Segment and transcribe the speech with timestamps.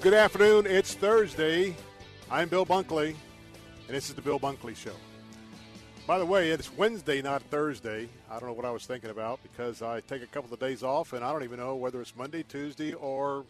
[0.00, 0.68] Good afternoon.
[0.68, 1.74] It's Thursday.
[2.30, 3.16] I'm Bill Bunkley,
[3.88, 4.92] and this is the Bill Bunkley Show.
[6.06, 8.08] By the way, it's Wednesday, not Thursday.
[8.30, 10.84] I don't know what I was thinking about because I take a couple of days
[10.84, 13.44] off, and I don't even know whether it's Monday, Tuesday, or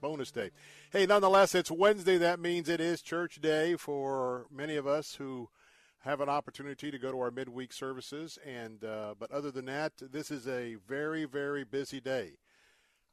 [0.00, 0.52] bonus day.
[0.90, 2.16] Hey, nonetheless, it's Wednesday.
[2.16, 5.50] That means it is church day for many of us who
[5.98, 8.38] have an opportunity to go to our midweek services.
[8.46, 12.38] And uh, but other than that, this is a very, very busy day.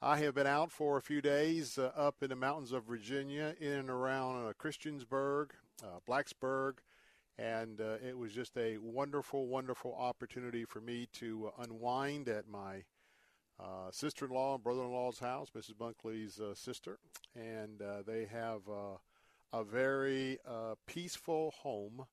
[0.02, 3.56] I have been out for a few days uh, up in the mountains of Virginia,
[3.62, 6.74] in and around uh, Christiansburg, uh, Blacksburg,
[7.38, 12.48] and uh, it was just a wonderful, wonderful opportunity for me to uh, unwind at
[12.48, 12.84] my
[13.58, 15.76] uh, sister-in-law and brother-in-law's house, Mrs.
[15.76, 17.00] Bunkley's sister,
[17.34, 18.62] and they have
[19.54, 20.38] a very
[20.86, 22.06] peaceful home,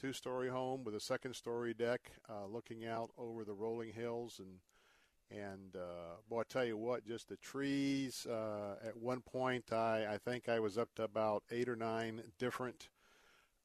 [0.00, 2.10] two-story home with a second-story deck,
[2.50, 4.58] looking out over the rolling hills and
[5.30, 8.26] and uh, boy, I tell you what, just the trees.
[8.26, 12.22] Uh, at one point, I, I think I was up to about eight or nine
[12.38, 12.88] different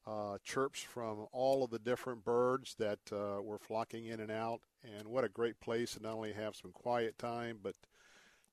[0.06, 4.60] uh, chirps from all of the different birds that uh, were flocking in and out.
[4.82, 7.74] And what a great place to not only have some quiet time, but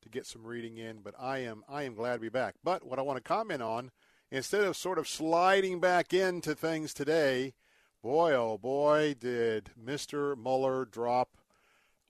[0.01, 1.01] to get some reading in.
[1.03, 2.55] But I am I am glad to be back.
[2.63, 3.91] But what I want to comment on,
[4.31, 7.55] instead of sort of sliding back into things today,
[8.01, 10.37] boy oh boy, did Mr.
[10.37, 11.35] Mueller drop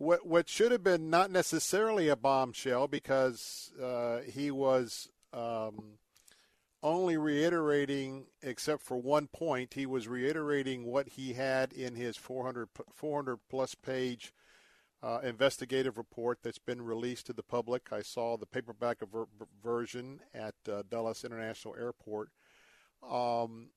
[0.01, 5.99] what what should have been not necessarily a bombshell because uh, he was um,
[6.81, 12.69] only reiterating, except for one point, he was reiterating what he had in his 400,
[12.91, 14.33] 400 plus page
[15.03, 17.89] uh, investigative report that's been released to the public.
[17.91, 19.27] I saw the paperback ver-
[19.63, 22.29] version at uh, Dulles International Airport.
[23.07, 23.69] Um,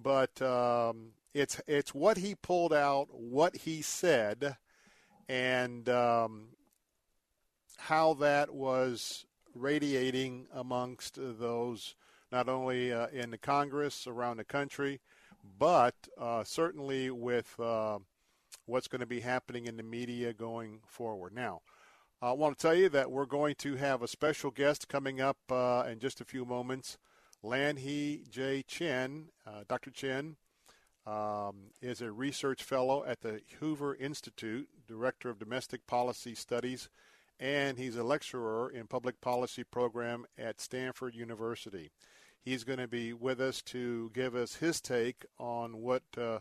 [0.00, 4.56] but um, it's it's what he pulled out, what he said
[5.28, 6.48] and um,
[7.78, 11.94] how that was radiating amongst those
[12.32, 15.00] not only uh, in the Congress around the country,
[15.58, 17.98] but uh, certainly with uh,
[18.66, 21.32] what's going to be happening in the media going forward.
[21.32, 21.60] Now,
[22.20, 25.36] I want to tell you that we're going to have a special guest coming up
[25.50, 26.98] uh, in just a few moments.
[27.44, 28.64] Lanhee J.
[28.66, 29.90] Chen, uh, Dr.
[29.90, 30.36] Chen,
[31.06, 36.88] um, is a research fellow at the Hoover Institute, director of domestic policy studies,
[37.38, 41.90] and he's a lecturer in public policy program at Stanford University.
[42.42, 46.38] He's going to be with us to give us his take on what uh,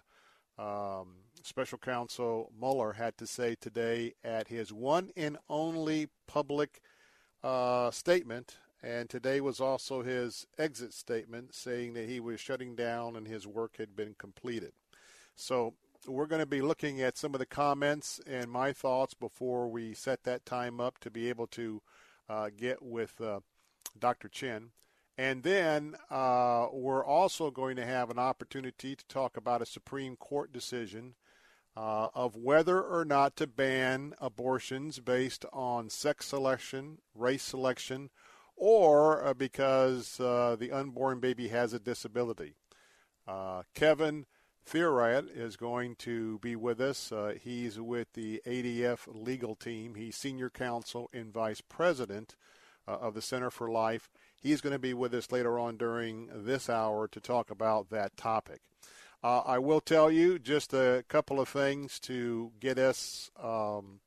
[0.58, 6.82] um, Special Counsel Mueller had to say today at his one and only public
[7.44, 13.16] uh, statement and today was also his exit statement saying that he was shutting down
[13.16, 14.74] and his work had been completed.
[15.36, 15.74] So
[16.08, 19.96] we're going to be looking at some of the comments and my thoughts before we
[19.96, 21.82] set that time up to be able to
[22.30, 23.40] uh, get with uh,
[23.98, 24.30] Dr.
[24.30, 24.70] Chen.
[25.18, 30.16] And then uh, we're also going to have an opportunity to talk about a Supreme
[30.16, 31.16] Court decision
[31.76, 38.12] uh, of whether or not to ban abortions based on sex selection, race selection,
[38.56, 42.56] or uh, because uh, the unborn baby has a disability.
[43.28, 44.26] Uh, Kevin
[44.70, 47.12] Theriot is going to be with us.
[47.12, 49.96] Uh, he's with the ADF legal team.
[49.96, 52.36] He's senior counsel and vice president
[52.88, 54.10] uh, of the Center for Life.
[54.42, 58.18] He's going to be with us later on during this hour to talk about that
[58.18, 58.62] topic.
[59.24, 64.02] Uh, I will tell you just a couple of things to get us um,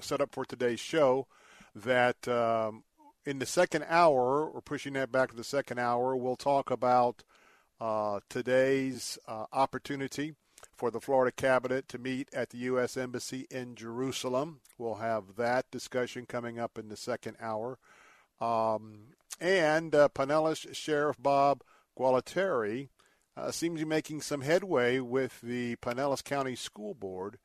[0.00, 1.26] set up for today's show
[1.74, 2.84] that um,
[3.26, 7.22] in the second hour, we're pushing that back to the second hour, we'll talk about
[7.80, 10.34] uh, today's uh, opportunity
[10.76, 12.96] for the Florida cabinet to meet at the U.S.
[12.96, 14.60] Embassy in Jerusalem.
[14.78, 17.78] We'll have that discussion coming up in the second hour.
[18.40, 21.62] Um, and uh, Pinellas Sheriff Bob
[21.98, 22.88] Gualtieri
[23.36, 27.38] uh, seems to be making some headway with the Pinellas County School Board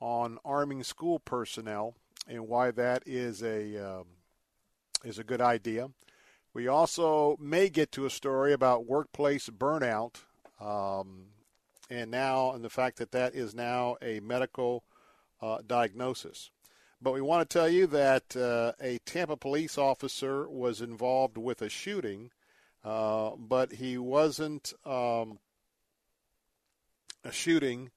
[0.00, 1.94] on arming school personnel
[2.28, 4.06] and why that is a um,
[5.04, 5.90] is a good idea.
[6.54, 10.16] We also may get to a story about workplace burnout,
[10.60, 11.26] um,
[11.90, 14.84] and now and the fact that that is now a medical
[15.42, 16.50] uh, diagnosis.
[17.00, 21.60] But we want to tell you that uh, a Tampa police officer was involved with
[21.60, 22.30] a shooting,
[22.82, 25.38] uh, but he wasn't um,
[27.22, 27.90] a shooting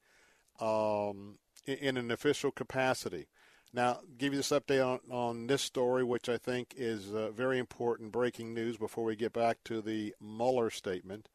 [0.59, 3.27] um, in, in, an official capacity.
[3.71, 7.59] Now, give you this update on, on this story, which I think is uh, very
[7.59, 11.29] important breaking news before we get back to the Mueller statement.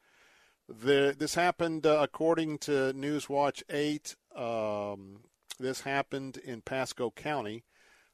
[0.69, 4.17] The, this happened uh, according to Newswatch 8.
[4.35, 5.21] Um,
[5.61, 7.63] this happened in Pasco County.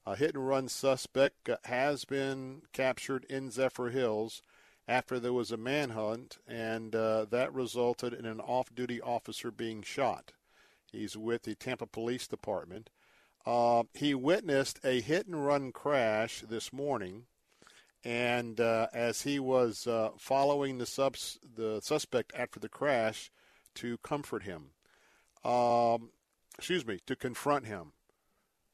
[0.04, 4.42] A hit and run suspect has been captured in Zephyrhills
[4.88, 9.82] after there was a manhunt, and uh, that resulted in an off duty officer being
[9.82, 10.32] shot.
[10.90, 12.90] He's with the Tampa Police Department.
[13.46, 17.24] Uh, he witnessed a hit and run crash this morning,
[18.04, 23.30] and uh, as he was uh, following the, subs- the suspect after the crash
[23.74, 24.70] to comfort him,
[25.44, 26.10] um,
[26.58, 27.92] excuse me, to confront him.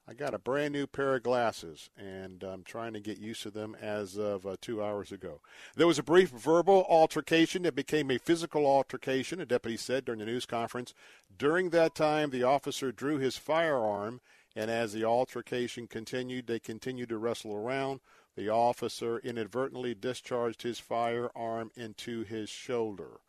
[0.09, 3.51] I got a brand new pair of glasses, and I'm trying to get used to
[3.51, 5.41] them as of uh, two hours ago.
[5.75, 10.21] There was a brief verbal altercation that became a physical altercation, a deputy said during
[10.21, 10.95] the news conference.
[11.37, 14.21] During that time, the officer drew his firearm
[14.56, 18.00] and as the altercation continued, they continued to wrestle around.
[18.37, 23.20] The officer inadvertently discharged his firearm into his shoulder.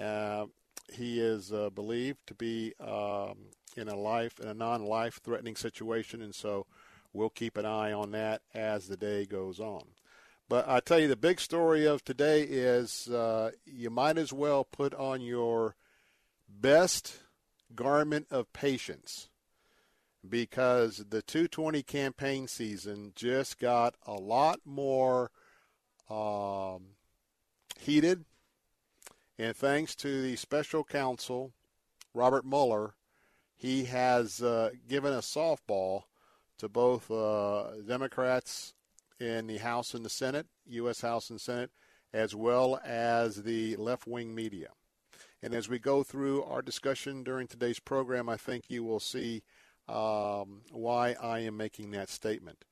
[0.00, 0.46] Uh,
[0.92, 3.36] he is uh, believed to be um,
[3.76, 6.66] in a life in a non-life threatening situation, and so
[7.12, 9.82] we'll keep an eye on that as the day goes on.
[10.48, 14.64] But I tell you, the big story of today is uh, you might as well
[14.64, 15.74] put on your
[16.48, 17.18] best
[17.74, 19.29] garment of patience
[20.28, 25.30] because the 220 campaign season just got a lot more
[26.08, 26.96] um,
[27.78, 28.24] heated.
[29.38, 31.52] And thanks to the special counsel,
[32.12, 32.94] Robert Mueller,
[33.56, 36.02] he has uh, given a softball
[36.58, 38.74] to both uh, Democrats
[39.18, 41.00] in the House and the Senate, U.S.
[41.00, 41.70] House and Senate,
[42.12, 44.68] as well as the left wing media.
[45.42, 49.42] And as we go through our discussion during today's program, I think you will see
[49.90, 52.64] um, why I am making that statement.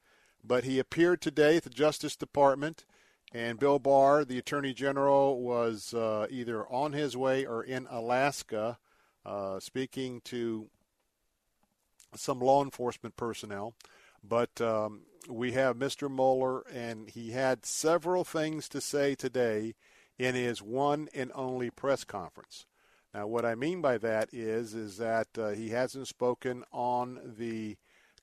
[0.44, 2.84] But he appeared today at the Justice Department,
[3.32, 8.78] and Bill Barr, the Attorney General, was uh, either on his way or in Alaska
[9.26, 10.68] uh, speaking to
[12.14, 13.74] some law enforcement personnel.
[14.26, 16.10] But um, we have Mr.
[16.10, 19.74] Mueller, and he had several things to say today
[20.18, 22.64] in his one and only press conference.
[23.14, 27.76] Now, what I mean by that is is that uh, he hasn't spoken on the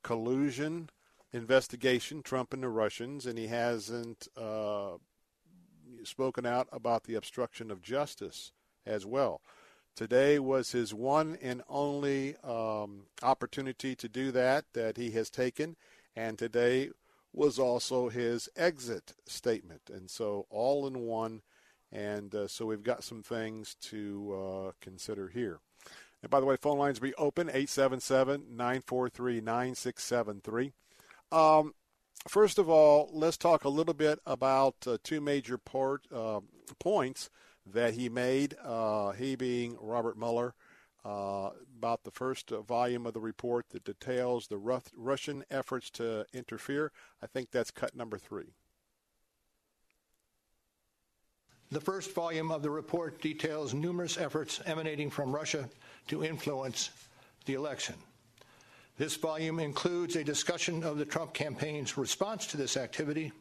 [0.04, 0.90] collusion
[1.34, 4.92] investigation, Trump and the Russians, and he hasn't uh,
[6.04, 8.52] spoken out about the obstruction of justice
[8.86, 9.42] as well.
[9.96, 15.76] Today was his one and only um, opportunity to do that that he has taken,
[16.16, 16.90] and today
[17.34, 19.90] was also his exit statement.
[19.92, 21.42] And so, all in one
[21.96, 25.60] and uh, so we've got some things to uh, consider here.
[26.22, 30.74] And by the way, phone lines will be open 877 943 9673.
[31.32, 31.74] Um,
[32.28, 36.42] first of all, let's talk a little bit about uh, two major port, uh,
[36.80, 37.30] points
[37.66, 40.54] that he made, uh, he being Robert Mueller.
[41.04, 44.58] Uh, about the first volume of the report that details the
[44.98, 46.92] Russian efforts to interfere.
[47.22, 48.56] I think that's cut number three.
[51.72, 55.68] The first volume of the report details numerous efforts emanating from Russia
[56.08, 56.92] to influence
[57.46, 57.96] the election.
[58.98, 63.32] This volume includes a discussion of the Trump campaign's response to this activity,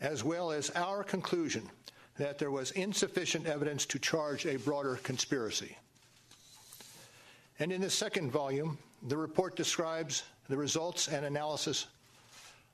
[0.00, 1.68] as well as our conclusion
[2.16, 5.76] that there was insufficient evidence to charge a broader conspiracy.
[7.58, 11.86] And in the second volume, the report describes the results and analysis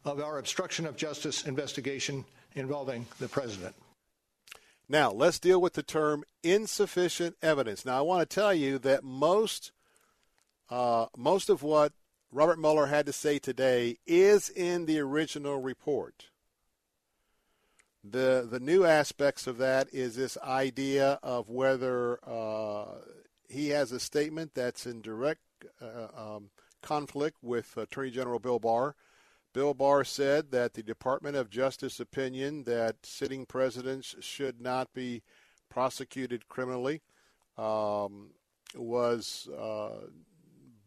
[0.04, 3.74] of our obstruction of justice investigation involving the president.
[4.88, 7.84] Now, let's deal with the term insufficient evidence.
[7.84, 9.72] Now, I want to tell you that most
[10.70, 11.92] uh, most of what
[12.30, 16.26] Robert Mueller had to say today is in the original report.
[18.02, 23.00] The the new aspects of that is this idea of whether uh,
[23.48, 25.40] he has a statement that's in direct
[25.82, 28.94] uh, um, conflict with Attorney General Bill Barr
[29.58, 35.24] Bill Barr said that the Department of Justice opinion that sitting presidents should not be
[35.68, 37.02] prosecuted criminally
[37.56, 38.30] um,
[38.76, 40.06] was uh,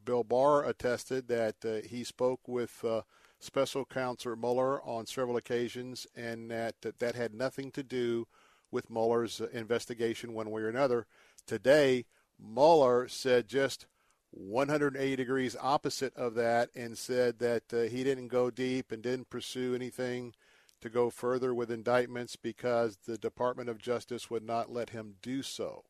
[0.05, 3.01] Bill Barr attested that uh, he spoke with uh,
[3.41, 8.25] special counsel Mueller on several occasions, and that that, that had nothing to do
[8.71, 11.07] with Mueller's investigation one way or another.
[11.45, 12.05] Today,
[12.39, 13.87] Mueller said just
[14.31, 19.29] 180 degrees opposite of that and said that uh, he didn't go deep and didn't
[19.29, 20.33] pursue anything
[20.79, 25.43] to go further with indictments because the Department of Justice would not let him do
[25.43, 25.83] so.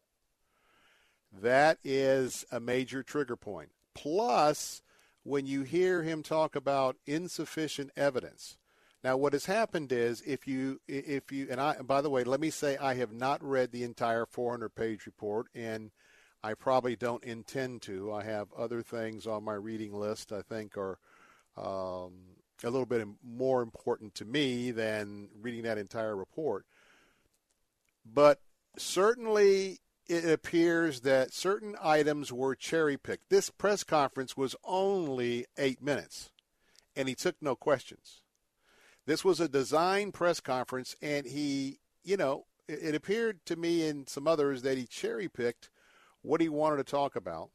[1.32, 3.70] That is a major trigger point.
[3.94, 4.82] Plus,
[5.24, 8.58] when you hear him talk about insufficient evidence.
[9.04, 12.24] Now, what has happened is if you, if you, and I, and by the way,
[12.24, 15.92] let me say I have not read the entire 400 page report, and
[16.44, 18.12] I probably don't intend to.
[18.14, 20.98] I have other things on my reading list I think are
[21.58, 22.14] um,
[22.64, 26.66] a little bit more important to me than reading that entire report.
[28.06, 28.40] But
[28.78, 33.30] certainly it appears that certain items were cherry picked.
[33.30, 36.32] This press conference was only eight minutes,
[36.96, 38.22] and he took no questions.
[39.06, 44.08] This was a design press conference, and he, you know, it, appeared to me and
[44.08, 45.70] some others that he cherry picked
[46.22, 47.50] what he wanted to talk about,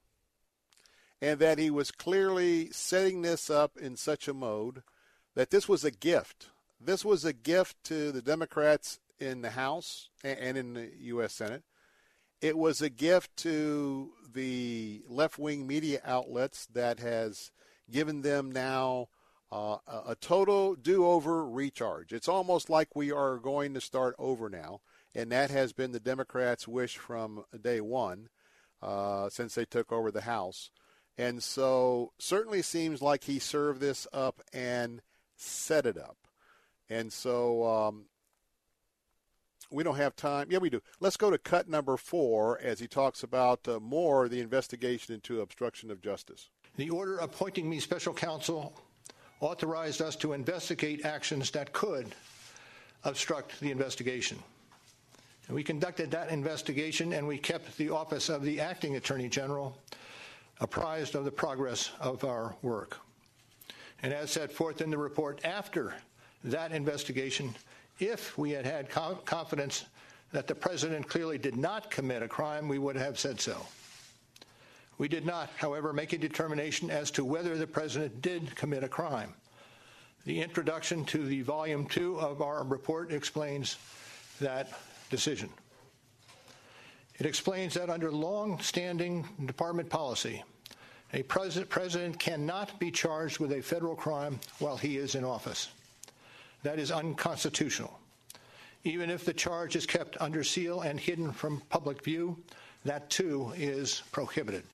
[1.20, 4.82] and that he was clearly setting this up in such a mode
[5.34, 6.48] that this was a gift.
[6.80, 11.32] This was a gift to the Democrats in the House and in the U.S.
[11.32, 11.62] Senate.
[12.42, 17.50] It was a gift to the left wing media outlets that has
[17.90, 19.08] given them now
[19.50, 22.12] uh, a total do over recharge.
[22.12, 24.80] It's almost like we are going to start over now,
[25.14, 28.28] and that has been the Democrats' wish from day one
[28.82, 30.70] uh, since they took over the House.
[31.18, 35.00] And so, certainly seems like he served this up and
[35.36, 36.18] set it up.
[36.90, 38.06] And so, um,
[39.70, 40.48] we don't have time.
[40.50, 40.80] Yeah, we do.
[41.00, 45.40] Let's go to cut number four as he talks about uh, more the investigation into
[45.40, 46.50] obstruction of justice.
[46.76, 48.78] The order appointing me special counsel
[49.40, 52.14] authorized us to investigate actions that could
[53.04, 54.38] obstruct the investigation.
[55.48, 59.78] We conducted that investigation and we kept the office of the acting attorney general
[60.60, 62.98] apprised of the progress of our work.
[64.02, 65.94] And as set forth in the report after
[66.44, 67.54] that investigation,
[68.00, 69.84] if we had had confidence
[70.32, 73.66] that the president clearly did not commit a crime, we would have said so.
[74.98, 78.88] We did not, however, make a determination as to whether the president did commit a
[78.88, 79.34] crime.
[80.24, 83.76] The introduction to the volume two of our report explains
[84.40, 84.72] that
[85.10, 85.50] decision.
[87.18, 90.42] It explains that under long standing department policy,
[91.12, 95.68] a president cannot be charged with a federal crime while he is in office.
[96.62, 97.98] That is unconstitutional.
[98.84, 102.36] Even if the charge is kept under seal and hidden from public view,
[102.84, 104.64] that too is prohibited.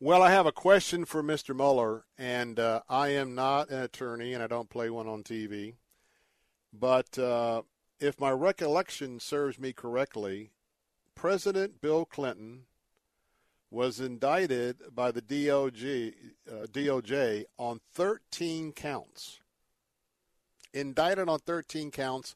[0.00, 1.54] Well, I have a question for Mr.
[1.54, 5.74] Mueller, and uh, I am not an attorney and I don't play one on TV.
[6.72, 7.62] But uh,
[8.02, 10.50] if my recollection serves me correctly,
[11.14, 12.64] President Bill Clinton
[13.70, 16.14] was indicted by the DOJ,
[16.50, 19.40] uh, DOJ on 13 counts
[20.72, 22.34] indicted on 13 counts,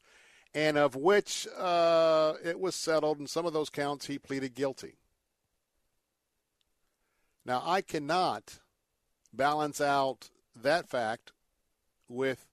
[0.53, 4.95] and of which uh, it was settled, and some of those counts he pleaded guilty.
[7.45, 8.59] Now, I cannot
[9.33, 11.31] balance out that fact
[12.09, 12.47] with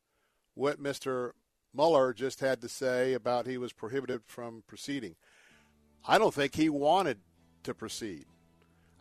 [0.54, 1.32] what Mr.
[1.74, 5.16] Mueller just had to say about he was prohibited from proceeding.
[6.06, 7.18] I don't think he wanted
[7.64, 8.26] to proceed.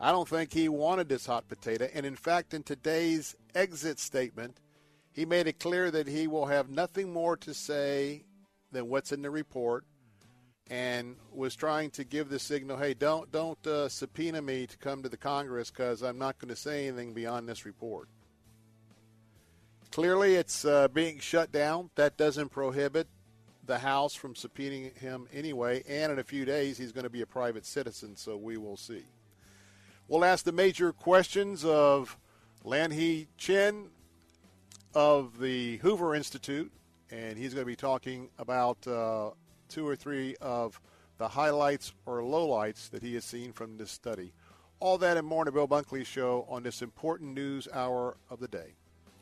[0.00, 1.88] I don't think he wanted this hot potato.
[1.94, 4.58] And in fact, in today's exit statement,
[5.12, 8.24] he made it clear that he will have nothing more to say
[8.72, 9.84] than what's in the report
[10.68, 15.02] and was trying to give the signal hey don't don't uh, subpoena me to come
[15.02, 18.08] to the congress because i'm not going to say anything beyond this report
[19.94, 23.06] clearly it's uh, being shut down that doesn't prohibit
[23.64, 27.22] the house from subpoenaing him anyway and in a few days he's going to be
[27.22, 29.04] a private citizen so we will see
[30.08, 32.18] we'll ask the major questions of
[32.64, 33.86] Lanhee Chen
[34.94, 36.72] of the Hoover Institute,
[37.12, 39.30] and he's going to be talking about uh,
[39.68, 40.80] two or three of
[41.18, 44.32] the highlights or lowlights that he has seen from this study.
[44.80, 48.40] All that and more in the Bill Bunkley Show on this important news hour of
[48.40, 48.74] the day.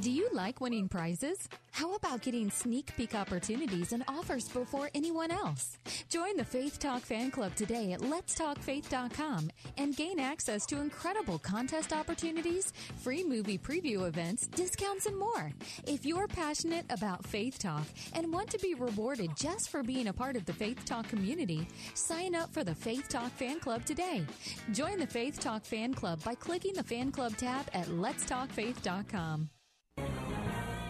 [0.00, 1.46] Do you like winning prizes?
[1.72, 5.76] How about getting sneak peek opportunities and offers before anyone else?
[6.08, 11.92] Join the Faith Talk fan club today at letstalkfaith.com and gain access to incredible contest
[11.92, 15.52] opportunities, free movie preview events, discounts, and more.
[15.86, 20.14] If you're passionate about Faith Talk and want to be rewarded just for being a
[20.14, 24.24] part of the Faith Talk community, sign up for the Faith Talk fan club today.
[24.72, 29.50] Join the Faith Talk fan club by clicking the fan club tab at letstalkfaith.com.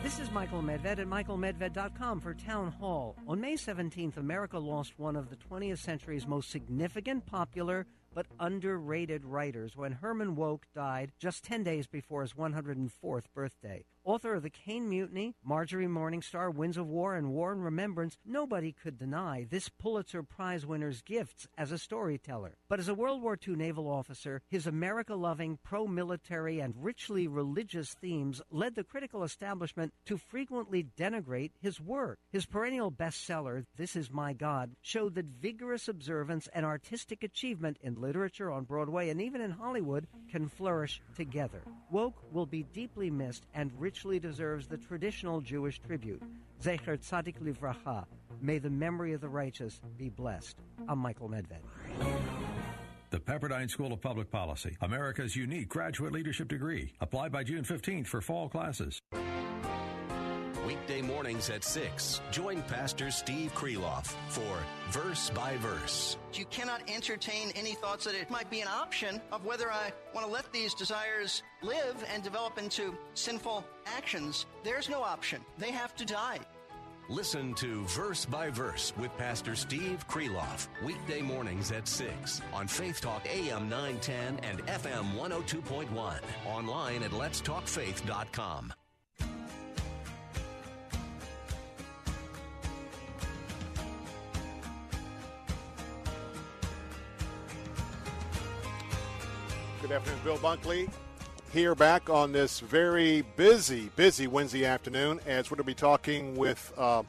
[0.02, 3.16] This is Michael Medved at michaelmedved.com for Town Hall.
[3.28, 9.26] On May 17th, America lost one of the 20th century's most significant, popular, but underrated
[9.26, 13.84] writers when Herman Wouk died just 10 days before his 104th birthday.
[14.10, 18.72] Author of The Caine Mutiny, Marjorie Morningstar, Winds of War, and War and Remembrance, nobody
[18.72, 22.56] could deny this Pulitzer Prize winner's gifts as a storyteller.
[22.68, 27.28] But as a World War II naval officer, his America loving, pro military, and richly
[27.28, 32.18] religious themes led the critical establishment to frequently denigrate his work.
[32.32, 38.00] His perennial bestseller, This Is My God, showed that vigorous observance and artistic achievement in
[38.00, 41.62] literature, on Broadway, and even in Hollywood can flourish together.
[41.92, 46.22] Wouk will be deeply missed and richly deserves the traditional Jewish tribute.
[46.62, 48.06] Zecher Tzadik Livracha.
[48.40, 50.56] May the memory of the righteous be blessed.
[50.88, 51.60] I'm Michael Medved.
[53.10, 56.92] The Pepperdine School of Public Policy, America's unique graduate leadership degree.
[57.00, 59.00] Apply by June 15th for fall classes.
[60.66, 64.56] Weekday mornings at 6, join Pastor Steve Kreloff for
[64.90, 66.16] Verse by Verse.
[66.32, 70.26] You cannot entertain any thoughts that it might be an option of whether I want
[70.26, 73.64] to let these desires live and develop into sinful
[73.96, 74.46] actions.
[74.64, 75.40] There's no option.
[75.58, 76.38] They have to die.
[77.08, 83.00] Listen to Verse by Verse with Pastor Steve Kreloff, weekday mornings at 6 on Faith
[83.00, 86.20] Talk AM 910 and FM 102.1.
[86.46, 88.72] Online at letstalkfaith.com.
[99.82, 100.88] Good afternoon, Bill Bunkley.
[101.52, 106.36] Here back on this very busy, busy Wednesday afternoon as we're going to be talking
[106.36, 107.02] with uh,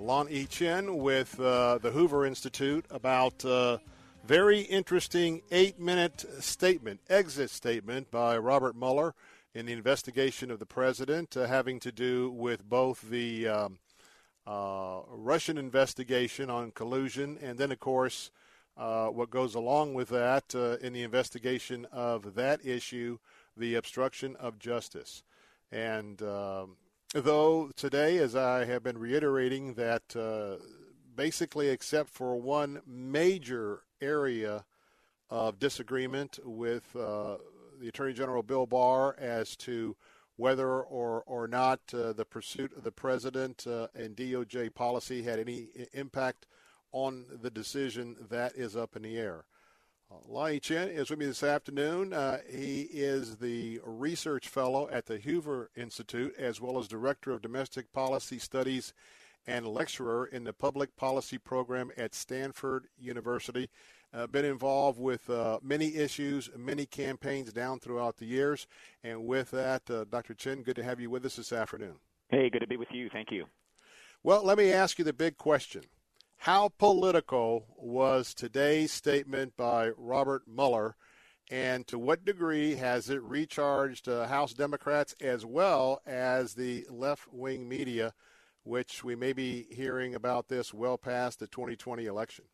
[0.00, 3.78] Lanhee Chen with uh, the Hoover Institute about uh,
[4.24, 9.14] very interesting eight-minute statement, exit statement by Robert Mueller
[9.54, 13.78] in the investigation of the president uh, having to do with both the um,
[14.48, 18.32] uh, Russian investigation on collusion and then, of course,
[18.76, 23.18] uh, what goes along with that uh, in the investigation of that issue,
[23.56, 25.22] the obstruction of justice.
[25.72, 26.76] And um,
[27.14, 30.62] though today, as I have been reiterating, that uh,
[31.14, 34.64] basically, except for one major area
[35.30, 37.38] of disagreement with uh,
[37.80, 39.96] the Attorney General Bill Barr as to
[40.36, 45.38] whether or, or not uh, the pursuit of the president uh, and DOJ policy had
[45.38, 46.46] any impact
[46.92, 49.44] on the decision that is up in the air.
[50.10, 52.12] Uh, Lanhee Chen is with me this afternoon.
[52.12, 57.42] Uh, he is the research fellow at the Hoover Institute, as well as director of
[57.42, 58.92] domestic policy studies
[59.48, 63.68] and lecturer in the public policy program at Stanford University.
[64.14, 68.66] Uh, been involved with uh, many issues, many campaigns down throughout the years.
[69.02, 70.34] And with that, uh, Dr.
[70.34, 71.96] Chen, good to have you with us this afternoon.
[72.28, 73.08] Hey, good to be with you.
[73.12, 73.46] Thank you.
[74.22, 75.82] Well, let me ask you the big question.
[76.38, 80.96] How political was today's statement by Robert Mueller,
[81.50, 87.32] and to what degree has it recharged uh, House Democrats as well as the left
[87.32, 88.12] wing media,
[88.62, 92.44] which we may be hearing about this well past the 2020 election?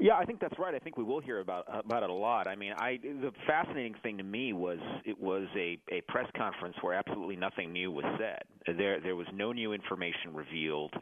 [0.00, 0.74] Yeah, I think that's right.
[0.74, 2.46] I think we will hear about about it a lot.
[2.46, 6.74] I mean, I the fascinating thing to me was it was a a press conference
[6.80, 8.76] where absolutely nothing new was said.
[8.78, 10.94] There there was no new information revealed.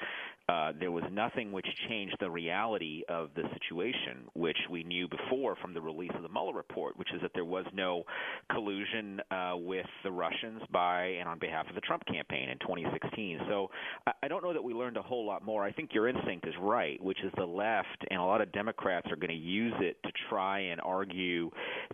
[0.48, 5.54] Uh, there was nothing which changed the reality of the situation, which we knew before
[5.56, 8.02] from the release of the Mueller report, which is that there was no
[8.50, 13.40] collusion uh, with the Russians by and on behalf of the Trump campaign in 2016.
[13.46, 13.68] So
[14.06, 15.64] I, I don't know that we learned a whole lot more.
[15.64, 19.06] I think your instinct is right, which is the left and a lot of Democrats
[19.10, 21.50] are going to use it to try and argue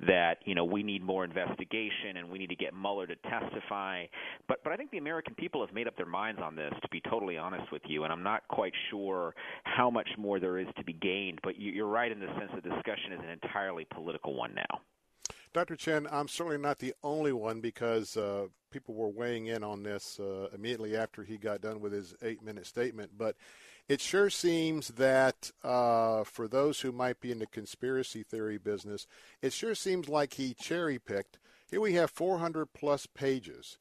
[0.06, 4.04] that you know we need more investigation and we need to get Mueller to testify.
[4.46, 6.72] But but I think the American people have made up their minds on this.
[6.82, 10.58] To be totally honest with you, and I'm not quite sure how much more there
[10.58, 11.40] is to be gained.
[11.42, 14.80] But you're right in the sense the discussion is an entirely political one now.
[15.52, 15.76] Dr.
[15.76, 20.18] Chen, I'm certainly not the only one because uh, people were weighing in on this
[20.18, 23.12] uh, immediately after he got done with his eight minute statement.
[23.16, 23.36] But
[23.88, 29.06] it sure seems that uh, for those who might be in the conspiracy theory business,
[29.42, 31.38] it sure seems like he cherry picked.
[31.70, 33.78] Here we have 400 plus pages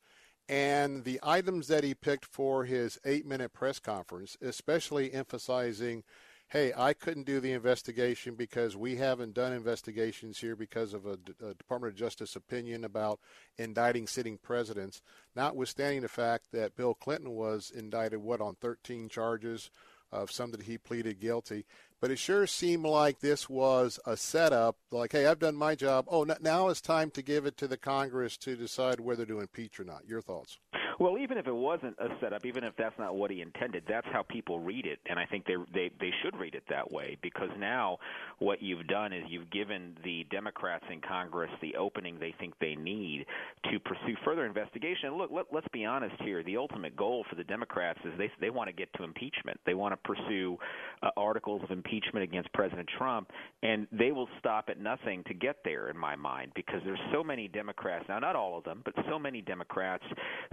[0.49, 6.03] and the items that he picked for his eight minute press conference, especially emphasizing,
[6.49, 11.17] hey, I couldn't do the investigation because we haven't done investigations here because of a,
[11.43, 13.19] a Department of Justice opinion about
[13.57, 15.01] indicting sitting presidents,
[15.35, 19.71] notwithstanding the fact that Bill Clinton was indicted, what, on 13 charges
[20.11, 21.65] of some that he pleaded guilty.
[22.03, 24.75] But it sure seemed like this was a setup.
[24.91, 26.03] Like, hey, I've done my job.
[26.09, 29.79] Oh, now it's time to give it to the Congress to decide whether to impeach
[29.79, 30.05] or not.
[30.05, 30.59] Your thoughts?
[30.99, 34.07] Well, even if it wasn't a setup, even if that's not what he intended, that's
[34.11, 37.17] how people read it, and I think they they they should read it that way
[37.21, 37.97] because now
[38.39, 42.75] what you've done is you've given the Democrats in Congress the opening they think they
[42.75, 43.25] need
[43.71, 45.17] to pursue further investigation.
[45.17, 46.43] Look, let, let's be honest here.
[46.43, 49.59] The ultimate goal for the Democrats is they they want to get to impeachment.
[49.65, 50.57] They want to pursue
[51.01, 55.57] uh, articles of impeachment against President Trump, and they will stop at nothing to get
[55.63, 58.93] there, in my mind, because there's so many Democrats now, not all of them, but
[59.09, 60.03] so many Democrats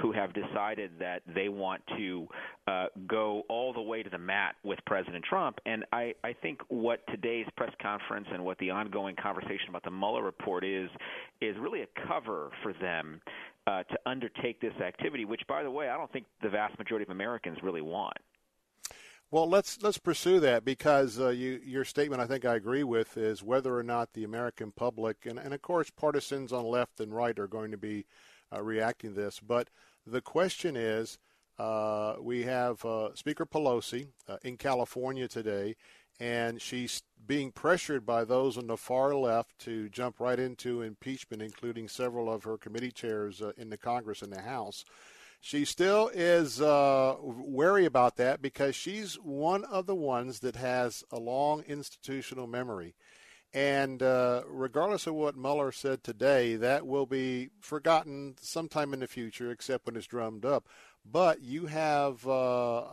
[0.00, 2.28] who have decided that they want to
[2.66, 5.58] uh, go all the way to the mat with President Trump.
[5.66, 9.90] And I, I think what today's press conference and what the ongoing conversation about the
[9.90, 10.90] Mueller report is
[11.40, 13.20] is really a cover for them
[13.66, 17.04] uh, to undertake this activity, which, by the way, I don't think the vast majority
[17.04, 18.16] of Americans really want.
[19.32, 23.16] Well, let's let's pursue that because uh, you, your statement, I think I agree with,
[23.16, 27.14] is whether or not the American public and, and of course partisans on left and
[27.14, 28.06] right are going to be
[28.52, 29.38] uh, reacting to this.
[29.38, 29.70] But
[30.06, 31.18] the question is,
[31.58, 35.76] uh, we have uh, Speaker Pelosi uh, in California today,
[36.18, 41.42] and she's being pressured by those on the far left to jump right into impeachment,
[41.42, 44.84] including several of her committee chairs uh, in the Congress and the House.
[45.42, 51.02] She still is uh, wary about that because she's one of the ones that has
[51.10, 52.94] a long institutional memory.
[53.52, 59.08] And uh, regardless of what Mueller said today, that will be forgotten sometime in the
[59.08, 60.68] future, except when it's drummed up.
[61.04, 62.84] But you have uh, uh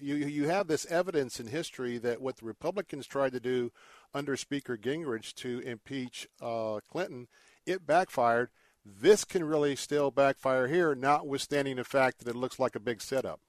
[0.00, 3.70] you you have this evidence in history that what the Republicans tried to do
[4.14, 7.28] under Speaker Gingrich to impeach uh, Clinton,
[7.66, 8.50] it backfired.
[8.84, 13.00] This can really still backfire here, notwithstanding the fact that it looks like a big
[13.00, 13.40] setup.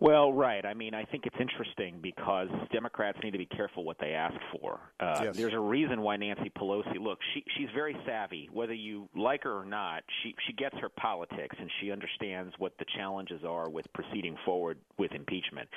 [0.00, 0.64] Well, right.
[0.64, 4.34] I mean, I think it's interesting because Democrats need to be careful what they ask
[4.58, 4.80] for.
[4.98, 5.36] Uh, yes.
[5.36, 6.98] There's a reason why Nancy Pelosi.
[6.98, 8.48] Look, she she's very savvy.
[8.50, 12.72] Whether you like her or not, she she gets her politics and she understands what
[12.78, 15.68] the challenges are with proceeding forward with impeachment.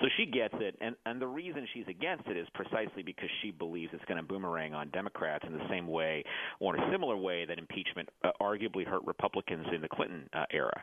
[0.00, 3.52] So she gets it, and and the reason she's against it is precisely because she
[3.52, 6.24] believes it's going to boomerang on Democrats in the same way
[6.58, 10.46] or in a similar way that impeachment uh, arguably hurt Republicans in the Clinton uh,
[10.50, 10.82] era.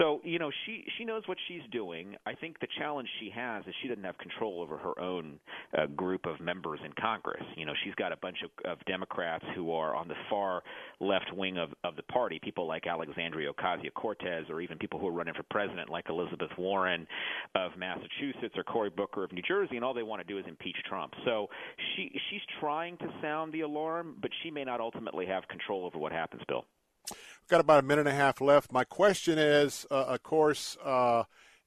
[0.00, 2.16] So you know, she she knows what she's doing.
[2.26, 5.38] I think the challenge she has is she doesn't have control over her own
[5.76, 7.42] uh, group of members in Congress.
[7.56, 10.62] You know, she's got a bunch of, of Democrats who are on the far
[11.00, 15.08] left wing of, of the party, people like Alexandria Ocasio Cortez, or even people who
[15.08, 17.06] are running for president like Elizabeth Warren
[17.54, 20.44] of Massachusetts or Cory Booker of New Jersey, and all they want to do is
[20.46, 21.14] impeach Trump.
[21.24, 21.48] So
[21.94, 25.98] she she's trying to sound the alarm, but she may not ultimately have control over
[25.98, 26.64] what happens, Bill.
[27.10, 28.72] We've got about a minute and a half left.
[28.72, 31.24] My question is, uh, of course, uh,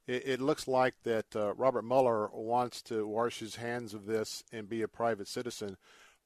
[0.07, 4.43] it, it looks like that uh, Robert Mueller wants to wash his hands of this
[4.51, 5.77] and be a private citizen.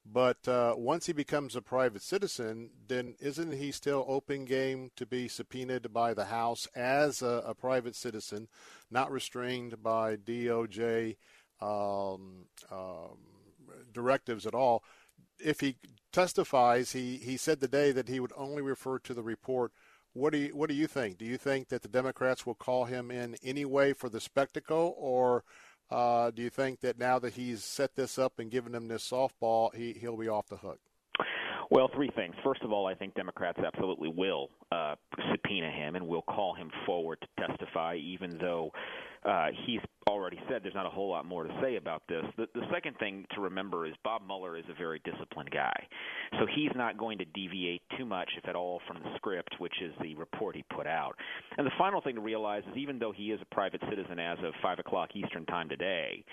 [0.06, 5.06] But uh, once he becomes a private citizen, then isn't he still open game to
[5.06, 8.48] be subpoenaed by the House as a, a private citizen,
[8.90, 11.18] not restrained by DOJ
[11.62, 13.18] um, um,
[13.94, 14.84] directives at all?
[15.38, 15.76] If he
[16.12, 19.72] testifies, he, he said today that he would only refer to the report
[20.14, 21.18] what do you What do you think?
[21.18, 25.44] Do you think that the Democrats will call him in anyway for the spectacle, or
[25.90, 29.10] uh, do you think that now that he's set this up and given them this
[29.10, 30.80] softball, he he'll be off the hook?
[31.72, 32.34] Well, three things.
[32.44, 34.96] First of all, I think Democrats absolutely will uh,
[35.32, 38.72] subpoena him and will call him forward to testify, even though
[39.24, 42.24] uh, he's already said there's not a whole lot more to say about this.
[42.38, 45.88] The, the second thing to remember is Bob Mueller is a very disciplined guy.
[46.40, 49.74] So he's not going to deviate too much, if at all, from the script, which
[49.82, 51.16] is the report he put out.
[51.58, 54.38] And the final thing to realize is even though he is a private citizen as
[54.44, 56.24] of 5 o'clock Eastern Time today,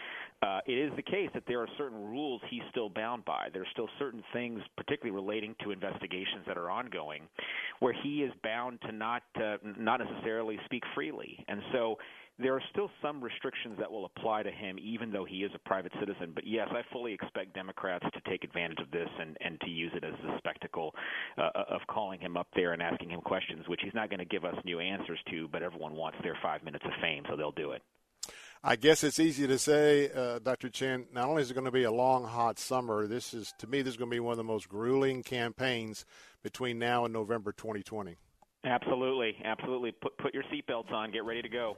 [0.43, 3.49] uh, it is the case that there are certain rules he's still bound by.
[3.53, 7.23] There are still certain things, particularly relating to investigations that are ongoing,
[7.81, 11.43] where he is bound to not uh, not necessarily speak freely.
[11.49, 11.97] And so
[12.39, 15.59] there are still some restrictions that will apply to him, even though he is a
[15.69, 16.33] private citizen.
[16.35, 19.93] But yes, I fully expect Democrats to take advantage of this and, and to use
[19.95, 20.95] it as a spectacle
[21.39, 24.27] uh, of calling him up there and asking him questions, which he's not going to
[24.27, 27.53] give us new answers to, but everyone wants their five minutes of fame, so they'll
[27.53, 27.83] do it.
[28.63, 30.69] I guess it's easy to say, uh, Dr.
[30.69, 31.07] Chen.
[31.13, 33.83] Not only is it going to be a long, hot summer, this is to me
[33.83, 36.05] this is going to be one of the most grueling campaigns
[36.43, 38.17] between now and November 2020.
[38.67, 39.93] Absolutely, absolutely.
[39.93, 41.13] Put put your seatbelts on.
[41.13, 41.77] Get ready to go.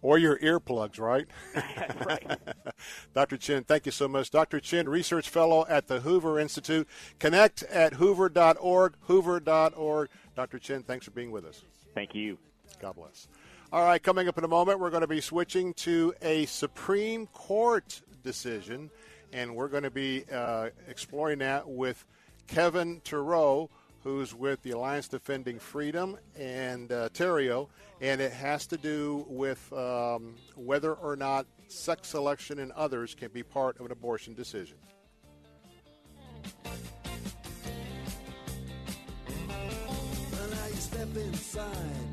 [0.00, 1.26] Or your earplugs, right?
[1.54, 2.38] That's right.
[3.14, 3.36] Dr.
[3.36, 4.30] Chen, thank you so much.
[4.30, 4.58] Dr.
[4.60, 6.88] Chen, research fellow at the Hoover Institute.
[7.18, 10.08] Connect at hoover.org, hoover.org.
[10.34, 10.58] Dr.
[10.58, 11.62] Chen, thanks for being with us.
[11.94, 12.38] Thank you.
[12.80, 13.28] God bless.
[13.72, 17.26] All right, coming up in a moment, we're going to be switching to a Supreme
[17.28, 18.90] Court decision,
[19.32, 22.04] and we're going to be uh, exploring that with
[22.48, 23.68] Kevin Theriot
[24.02, 27.68] who's with the Alliance Defending Freedom and uh, Theriot,
[28.00, 33.30] and it has to do with um, whether or not sex selection and others can
[33.30, 34.76] be part of an abortion decision.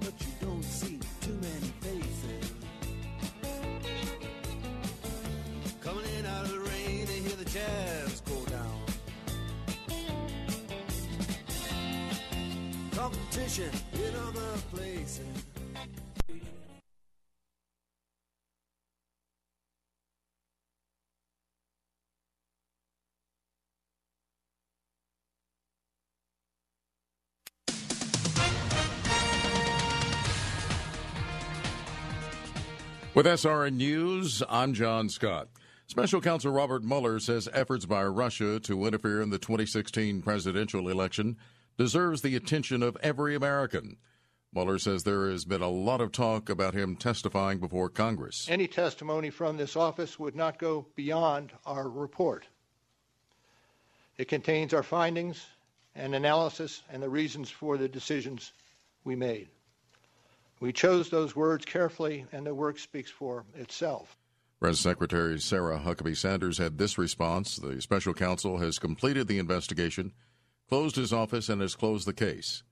[0.02, 0.07] Well,
[13.38, 15.20] Competition in other places.
[33.14, 35.50] With SRN News, I'm John Scott.
[35.86, 41.38] Special Counsel Robert Mueller says efforts by Russia to interfere in the 2016 presidential election
[41.78, 43.98] deserves the attention of every American.
[44.54, 48.48] Mueller says there has been a lot of talk about him testifying before Congress.
[48.50, 52.48] Any testimony from this office would not go beyond our report.
[54.18, 55.46] It contains our findings
[55.96, 58.52] and analysis and the reasons for the decisions
[59.04, 59.50] we made.
[60.60, 64.18] We chose those words carefully, and the work speaks for itself.
[64.60, 70.14] Press Secretary Sarah Huckabee Sanders had this response The special counsel has completed the investigation,
[70.68, 72.64] closed his office, and has closed the case.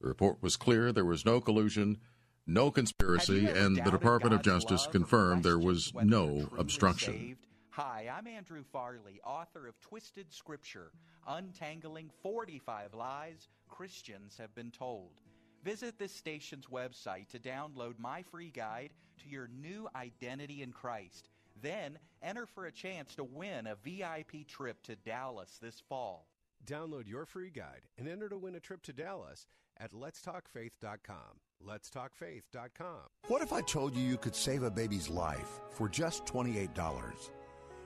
[0.00, 1.98] The report was clear there was no collusion,
[2.46, 7.36] no conspiracy, and the Department of Justice confirmed there was no obstruction.
[7.70, 10.90] Hi, I'm Andrew Farley, author of Twisted Scripture
[11.28, 15.20] Untangling 45 Lies Christians Have Been Told.
[15.64, 18.90] Visit this station's website to download my free guide
[19.22, 21.28] to your new identity in Christ.
[21.60, 26.26] Then enter for a chance to win a VIP trip to Dallas this fall.
[26.66, 29.46] Download your free guide and enter to win a trip to Dallas
[29.78, 31.40] at letstalkfaith.com.
[31.66, 33.00] Letstalkfaith.com.
[33.28, 36.76] What if I told you you could save a baby's life for just $28?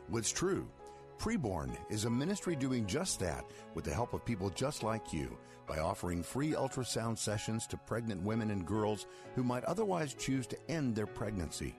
[0.09, 0.69] Well, it's true.
[1.19, 5.39] Preborn is a ministry doing just that with the help of people just like you
[5.67, 10.59] by offering free ultrasound sessions to pregnant women and girls who might otherwise choose to
[10.69, 11.75] end their pregnancy.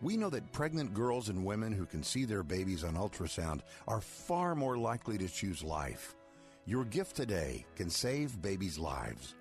[0.00, 4.00] We know that pregnant girls and women who can see their babies on ultrasound are
[4.00, 6.14] far more likely to choose life.
[6.68, 9.36] Your gift today can save babies' lives.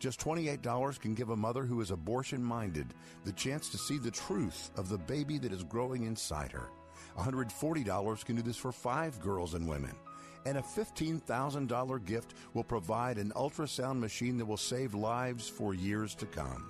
[0.00, 2.92] Just $28 can give a mother who is abortion minded
[3.24, 6.70] the chance to see the truth of the baby that is growing inside her.
[7.16, 9.94] $140 can do this for five girls and women.
[10.44, 16.16] And a $15,000 gift will provide an ultrasound machine that will save lives for years
[16.16, 16.68] to come.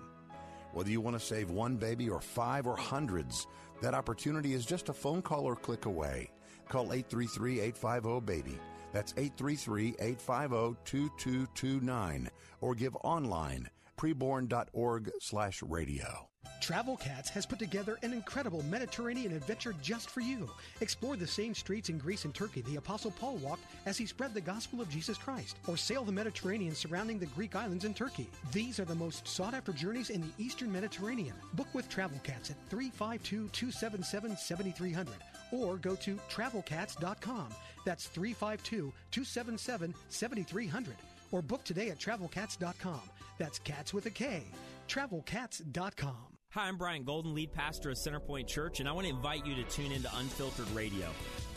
[0.75, 3.47] Whether you want to save one baby or five or hundreds,
[3.81, 6.31] that opportunity is just a phone call or click away.
[6.69, 8.59] Call 833 850 BABY.
[8.93, 16.29] That's 833 850 2229 or give online preborn.org slash radio.
[16.61, 20.49] Travel Kats has put together an incredible Mediterranean adventure just for you.
[20.81, 24.33] Explore the same streets in Greece and Turkey the Apostle Paul walked as he spread
[24.33, 28.31] the gospel of Jesus Christ, or sail the Mediterranean surrounding the Greek islands in Turkey.
[28.53, 31.35] These are the most sought after journeys in the Eastern Mediterranean.
[31.55, 35.15] Book with Travel Kats at 352 277 7300
[35.53, 37.49] or go to travelkats.com.
[37.85, 40.95] That's 352 277 7300
[41.31, 43.01] or book today at travelkats.com.
[43.39, 44.45] That's cats with a K.
[44.89, 46.33] Travelkats.com.
[46.51, 49.55] Hi, I'm Brian Golden, lead pastor of Centerpoint Church, and I want to invite you
[49.55, 51.07] to tune into Unfiltered Radio.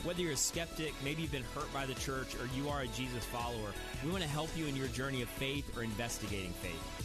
[0.05, 2.87] Whether you're a skeptic, maybe you've been hurt by the church, or you are a
[2.87, 3.73] Jesus follower,
[4.05, 7.04] we want to help you in your journey of faith or investigating faith.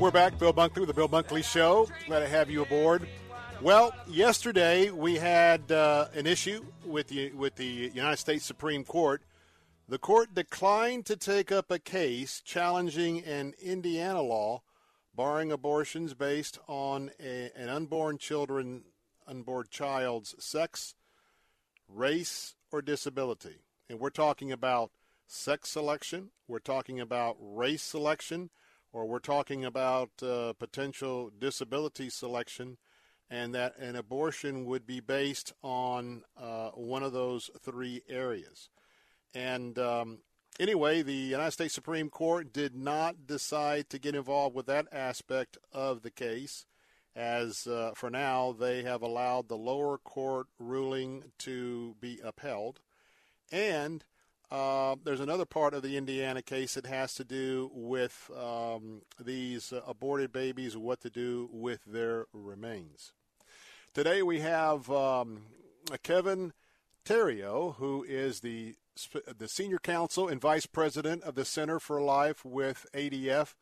[0.00, 1.88] We're back, Bill Bunkley with the Bill Bunkley Show.
[2.06, 3.06] Glad to have you aboard.
[3.62, 9.22] Well, yesterday we had uh, an issue with the with the United States Supreme Court.
[9.88, 14.62] The court declined to take up a case challenging an Indiana law
[15.14, 18.82] barring abortions based on a, an unborn children
[19.26, 20.94] unborn child's sex,
[21.88, 23.62] race, or disability.
[23.88, 24.90] And we're talking about
[25.34, 28.50] sex selection, we're talking about race selection,
[28.92, 32.78] or we're talking about uh, potential disability selection,
[33.28, 38.70] and that an abortion would be based on uh, one of those three areas.
[39.34, 40.18] And um,
[40.60, 45.58] anyway, the United States Supreme Court did not decide to get involved with that aspect
[45.72, 46.64] of the case,
[47.16, 52.80] as uh, for now they have allowed the lower court ruling to be upheld.
[53.50, 54.04] And
[54.50, 59.72] uh, there's another part of the Indiana case that has to do with um, these
[59.86, 63.12] aborted babies, what to do with their remains.
[63.94, 65.42] Today we have um,
[66.02, 66.52] Kevin
[67.04, 68.74] Theriot, who is the
[69.38, 73.54] the senior counsel and vice president of the Center for Life with ADF.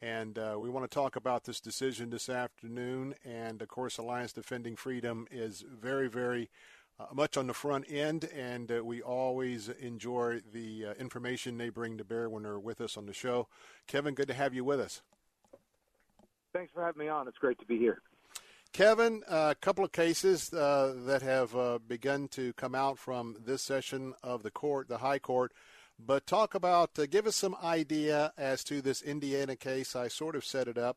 [0.00, 3.14] And uh, we want to talk about this decision this afternoon.
[3.24, 6.50] And of course, Alliance Defending Freedom is very, very
[7.12, 11.98] much on the front end, and uh, we always enjoy the uh, information they bring
[11.98, 13.48] to bear when they're with us on the show.
[13.86, 15.02] Kevin, good to have you with us.
[16.52, 17.28] Thanks for having me on.
[17.28, 18.02] It's great to be here.
[18.72, 23.60] Kevin, a couple of cases uh, that have uh, begun to come out from this
[23.60, 25.52] session of the court, the High Court.
[25.98, 29.94] But talk about, uh, give us some idea as to this Indiana case.
[29.94, 30.96] I sort of set it up,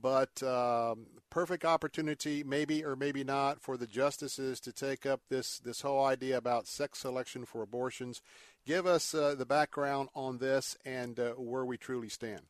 [0.00, 5.58] but um, perfect opportunity, maybe or maybe not, for the justices to take up this
[5.58, 8.22] this whole idea about sex selection for abortions.
[8.66, 12.42] Give us uh, the background on this and uh, where we truly stand.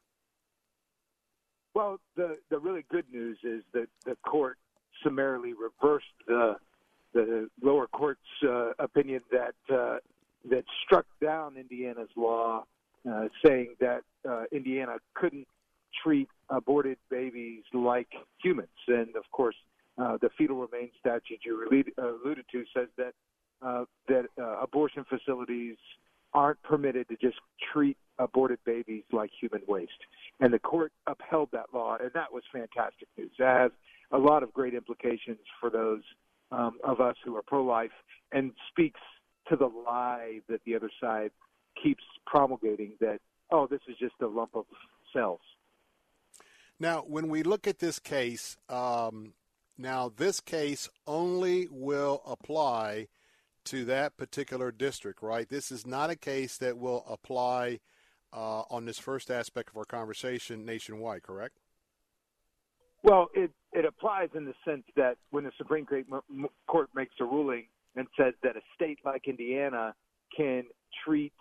[1.74, 4.56] Well, the the really good news is that the court
[5.02, 6.56] summarily reversed the
[7.12, 9.98] the lower court's uh, opinion that uh,
[10.48, 12.64] that struck down Indiana's law,
[13.10, 15.46] uh, saying that uh, Indiana couldn't
[16.02, 18.08] treat aborted babies like
[18.42, 18.68] humans.
[18.88, 19.56] And of course,
[19.98, 23.12] uh, the fetal remains statute you alluded, alluded to says that
[23.62, 25.76] uh, that uh, abortion facilities
[26.34, 27.38] aren't permitted to just
[27.72, 29.90] treat aborted babies like human waste.
[30.40, 33.30] And the court upheld that law, and that was fantastic news.
[33.38, 33.70] That has
[34.12, 36.02] a lot of great implications for those
[36.52, 37.90] um, of us who are pro-life,
[38.32, 39.00] and speaks
[39.48, 41.30] to the lie that the other side
[41.82, 44.64] keeps promulgating that oh, this is just a lump of
[45.12, 45.40] cells.
[46.78, 49.32] Now, when we look at this case, um,
[49.78, 53.08] now this case only will apply
[53.64, 55.48] to that particular district, right?
[55.48, 57.80] This is not a case that will apply
[58.32, 61.58] uh, on this first aspect of our conversation nationwide, correct?
[63.02, 65.86] Well, it it applies in the sense that when the Supreme
[66.66, 69.94] Court makes a ruling and says that a state like Indiana
[70.36, 70.64] can
[71.04, 71.32] treat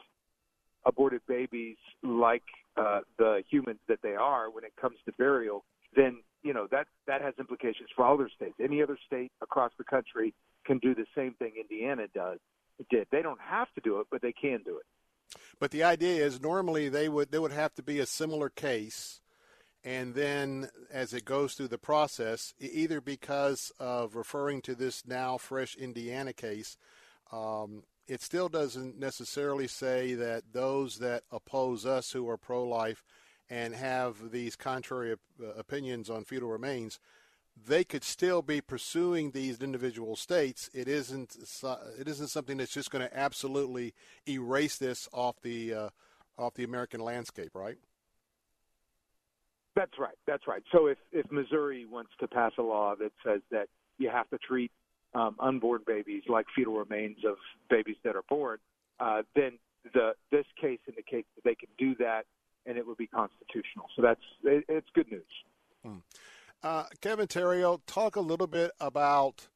[0.85, 2.43] aborted babies like
[2.77, 5.63] uh, the humans that they are when it comes to burial,
[5.95, 8.55] then you know that that has implications for other states.
[8.61, 10.33] Any other state across the country
[10.65, 12.39] can do the same thing Indiana does.
[12.89, 14.85] Did they don't have to do it, but they can do it.
[15.59, 19.21] But the idea is normally they would there would have to be a similar case,
[19.83, 25.37] and then as it goes through the process, either because of referring to this now
[25.37, 26.77] fresh Indiana case,
[27.31, 33.03] um, it still doesn't necessarily say that those that oppose us who are pro-life
[33.49, 36.99] and have these contrary op- opinions on fetal remains
[37.67, 40.69] they could still be pursuing these individual states.
[40.73, 41.37] It isn't.
[41.97, 43.93] It isn't something that's just going to absolutely
[44.27, 45.89] erase this off the uh,
[46.37, 47.77] off the American landscape, right?
[49.75, 50.15] That's right.
[50.27, 50.63] That's right.
[50.71, 54.37] So if if Missouri wants to pass a law that says that you have to
[54.37, 54.71] treat
[55.15, 57.37] um, unborn babies like fetal remains of
[57.69, 58.59] babies that are born,
[58.99, 59.57] uh, then
[59.93, 62.25] the this case indicates that they can do that,
[62.65, 63.85] and it would be constitutional.
[63.95, 65.23] So that's it, it's good news.
[65.83, 65.97] Hmm.
[66.61, 69.47] Uh, Kevin Theriot, talk a little bit about.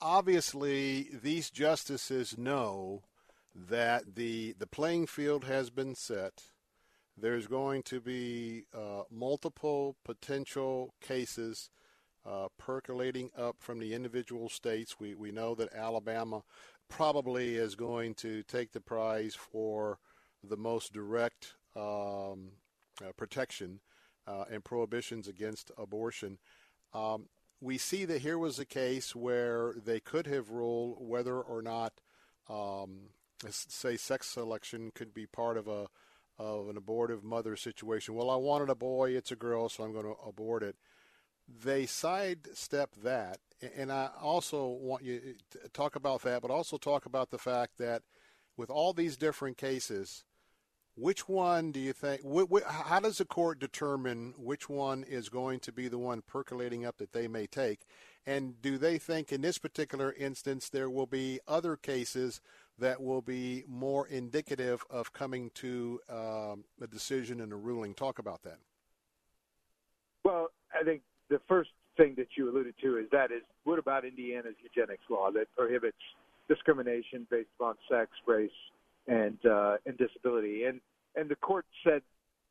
[0.00, 3.02] Obviously, these justices know
[3.54, 6.42] that the the playing field has been set.
[7.16, 11.70] There's going to be uh, multiple potential cases
[12.26, 14.98] uh, percolating up from the individual states.
[14.98, 16.42] We we know that Alabama
[16.88, 19.98] probably is going to take the prize for
[20.42, 22.52] the most direct um,
[23.02, 23.80] uh, protection
[24.26, 26.38] uh, and prohibitions against abortion.
[26.92, 27.28] Um,
[27.60, 31.94] we see that here was a case where they could have ruled whether or not,
[32.48, 33.08] um,
[33.48, 35.88] say, sex selection could be part of a
[36.36, 38.14] of an abortive mother situation.
[38.14, 40.76] Well, I wanted a boy; it's a girl, so I'm going to abort it.
[41.46, 43.38] They sidestep that,
[43.76, 47.78] and I also want you to talk about that, but also talk about the fact
[47.78, 48.02] that
[48.56, 50.24] with all these different cases,
[50.96, 52.22] which one do you think?
[52.66, 56.98] How does the court determine which one is going to be the one percolating up
[56.98, 57.80] that they may take?
[58.26, 62.40] And do they think in this particular instance there will be other cases
[62.78, 67.92] that will be more indicative of coming to um, a decision and a ruling?
[67.92, 68.58] Talk about that.
[70.24, 71.02] Well, I think
[71.34, 75.32] the first thing that you alluded to is that is what about Indiana's eugenics law
[75.32, 75.96] that prohibits
[76.48, 78.50] discrimination based upon sex, race,
[79.08, 80.64] and uh, and disability.
[80.64, 80.80] And
[81.16, 82.02] and the court said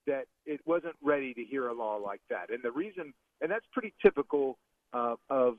[0.06, 2.50] that it wasn't ready to hear a law like that.
[2.50, 4.58] And the reason, and that's pretty typical
[4.92, 5.56] uh, of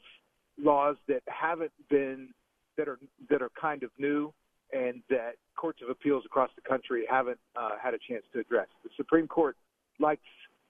[0.62, 2.28] laws that haven't been
[2.76, 2.98] that are
[3.30, 4.34] that are kind of new
[4.74, 8.66] and that courts of appeals across the country haven't uh, had a chance to address.
[8.82, 9.56] The Supreme Court
[9.98, 10.20] likes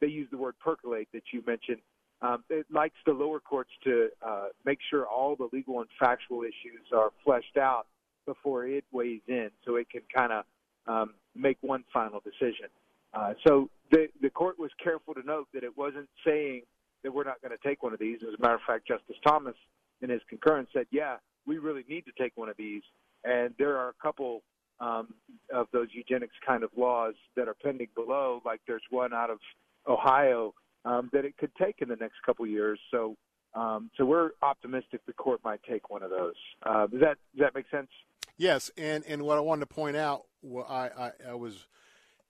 [0.00, 1.80] they use the word percolate that you mentioned.
[2.24, 6.42] Um, it likes the lower courts to uh, make sure all the legal and factual
[6.42, 7.86] issues are fleshed out
[8.24, 10.44] before it weighs in, so it can kind of
[10.86, 12.68] um, make one final decision.
[13.12, 16.62] Uh, so the the court was careful to note that it wasn't saying
[17.02, 18.20] that we're not going to take one of these.
[18.22, 19.54] As a matter of fact, Justice Thomas,
[20.00, 21.16] in his concurrence, said, "Yeah,
[21.46, 22.82] we really need to take one of these."
[23.24, 24.42] And there are a couple
[24.80, 25.08] um,
[25.52, 28.40] of those eugenics kind of laws that are pending below.
[28.46, 29.38] Like there's one out of
[29.86, 30.54] Ohio
[30.84, 32.78] um, that it could take in the next couple years.
[32.90, 33.16] So,
[33.54, 36.34] um, so we're optimistic the court might take one of those.
[36.64, 37.88] Uh, does that does that make sense?
[38.36, 41.66] Yes, and and what I wanted to point out, well, I, I, I was,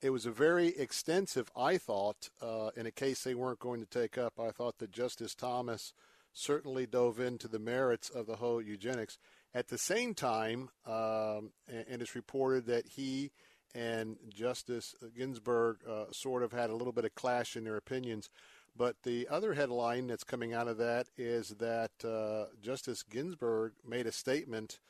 [0.03, 1.51] it was a very extensive.
[1.57, 4.93] I thought, uh, in a case they weren't going to take up, I thought that
[4.93, 5.95] Justice Thomas
[6.35, 9.19] certainly dove into the merits of the whole eugenics.
[9.55, 13.31] At the same time, um, and, and, it's reported that he
[13.75, 18.31] and Justice Ginsburg uh, sort of had a little bit of clash in their opinions.
[18.77, 24.07] But the other headline that's coming out of that is that uh, Justice Ginsburg made
[24.07, 24.81] a statement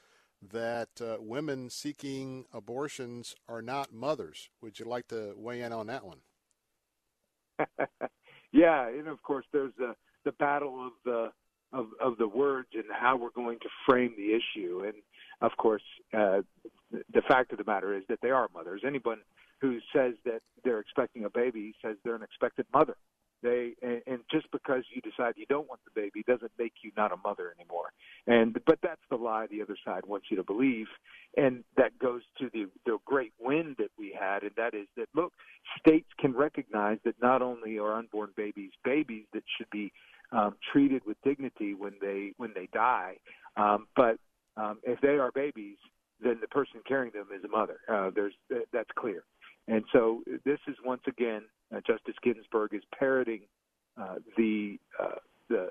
[0.52, 4.48] that uh, women seeking abortions are not mothers.
[4.62, 6.18] Would you like to weigh in on that one?
[8.52, 11.30] yeah, and of course there's the the battle of the
[11.72, 14.82] of of the words and how we're going to frame the issue.
[14.84, 14.94] And
[15.40, 15.82] of course,
[16.12, 16.40] uh,
[17.12, 18.82] the fact of the matter is that they are mothers.
[18.86, 19.18] Anyone
[19.60, 22.96] who says that they're expecting a baby says they're an expected mother.
[23.42, 26.90] They and, and just because you decide you don't want the baby doesn't make you
[26.96, 27.92] not a mother anymore.
[28.26, 30.86] And but that's the lie the other side wants you to believe,
[31.36, 35.08] and that goes to the the great win that we had, and that is that
[35.14, 35.34] look,
[35.78, 39.92] states can recognize that not only are unborn babies babies that should be
[40.32, 43.16] um, treated with dignity when they when they die,
[43.58, 44.16] um, but
[44.56, 45.76] um, if they are babies,
[46.22, 47.78] then the person carrying them is a mother.
[47.88, 48.34] Uh, there's
[48.72, 49.24] that's clear.
[49.66, 51.42] And so this is once again,
[51.74, 53.40] uh, Justice Ginsburg is parroting
[54.00, 55.16] uh, the uh,
[55.48, 55.70] the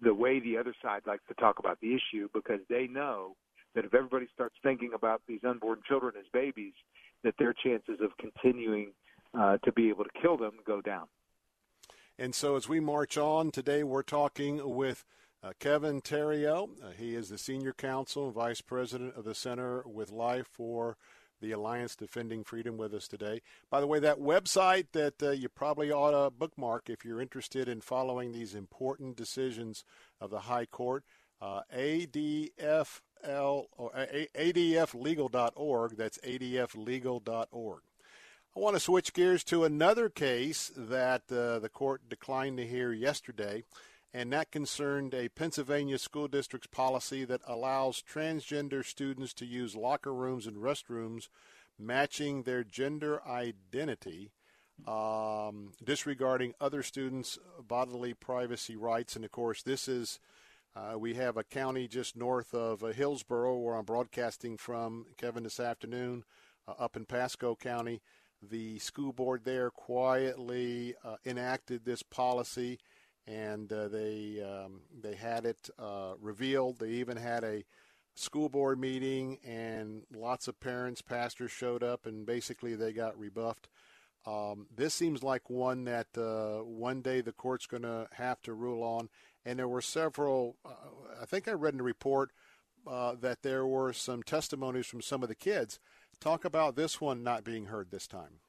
[0.00, 3.36] the way the other side likes to talk about the issue because they know
[3.74, 6.74] that if everybody starts thinking about these unborn children as babies,
[7.22, 8.92] that their chances of continuing
[9.38, 11.06] uh, to be able to kill them go down.
[12.18, 15.04] And so as we march on today, we're talking with
[15.42, 19.82] uh, Kevin Theriot, Uh, he is the senior counsel and vice president of the Center
[19.86, 20.96] with Life for
[21.40, 23.42] the Alliance Defending Freedom with us today.
[23.68, 27.68] By the way, that website that uh, you probably ought to bookmark if you're interested
[27.68, 29.84] in following these important decisions
[30.20, 31.04] of the High Court,
[31.40, 33.90] uh, ADFL or
[34.36, 35.96] ADFlegal.org.
[35.96, 37.80] That's ADFlegal.org.
[38.54, 42.92] I want to switch gears to another case that uh, the court declined to hear
[42.92, 43.64] yesterday
[44.14, 50.12] and that concerned a Pennsylvania school district's policy that allows transgender students to use locker
[50.12, 51.28] rooms and restrooms
[51.78, 54.32] matching their gender identity,
[54.86, 59.16] um, disregarding other students' bodily privacy rights.
[59.16, 60.18] And of course, this is.
[60.74, 65.60] Uh, we have a county just north of uh, where I'm broadcasting from, Kevin, this
[65.60, 66.24] afternoon,
[66.66, 68.00] uh, up in Pasco County.
[68.40, 72.78] The school board there quietly uh, enacted this policy,
[73.26, 76.78] and uh, they um, they had it uh, revealed.
[76.78, 77.64] They even had a
[78.14, 83.68] school board meeting, and lots of parents, pastors showed up, and basically they got rebuffed.
[84.24, 88.52] Um, this seems like one that uh, one day the court's going to have to
[88.52, 89.08] rule on.
[89.44, 90.56] And there were several.
[90.64, 90.74] Uh,
[91.20, 92.30] I think I read in the report
[92.86, 95.80] uh, that there were some testimonies from some of the kids.
[96.20, 98.40] Talk about this one not being heard this time.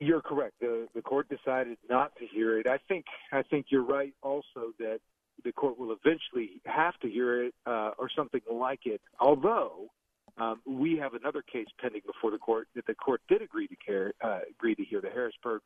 [0.00, 0.54] You're correct.
[0.60, 2.68] The the court decided not to hear it.
[2.68, 5.00] I think I think you're right also that
[5.44, 9.00] the court will eventually have to hear it uh, or something like it.
[9.20, 9.88] Although
[10.36, 13.76] um, we have another case pending before the court that the court did agree to
[13.76, 15.62] care, uh, agree to hear the Harrisburg,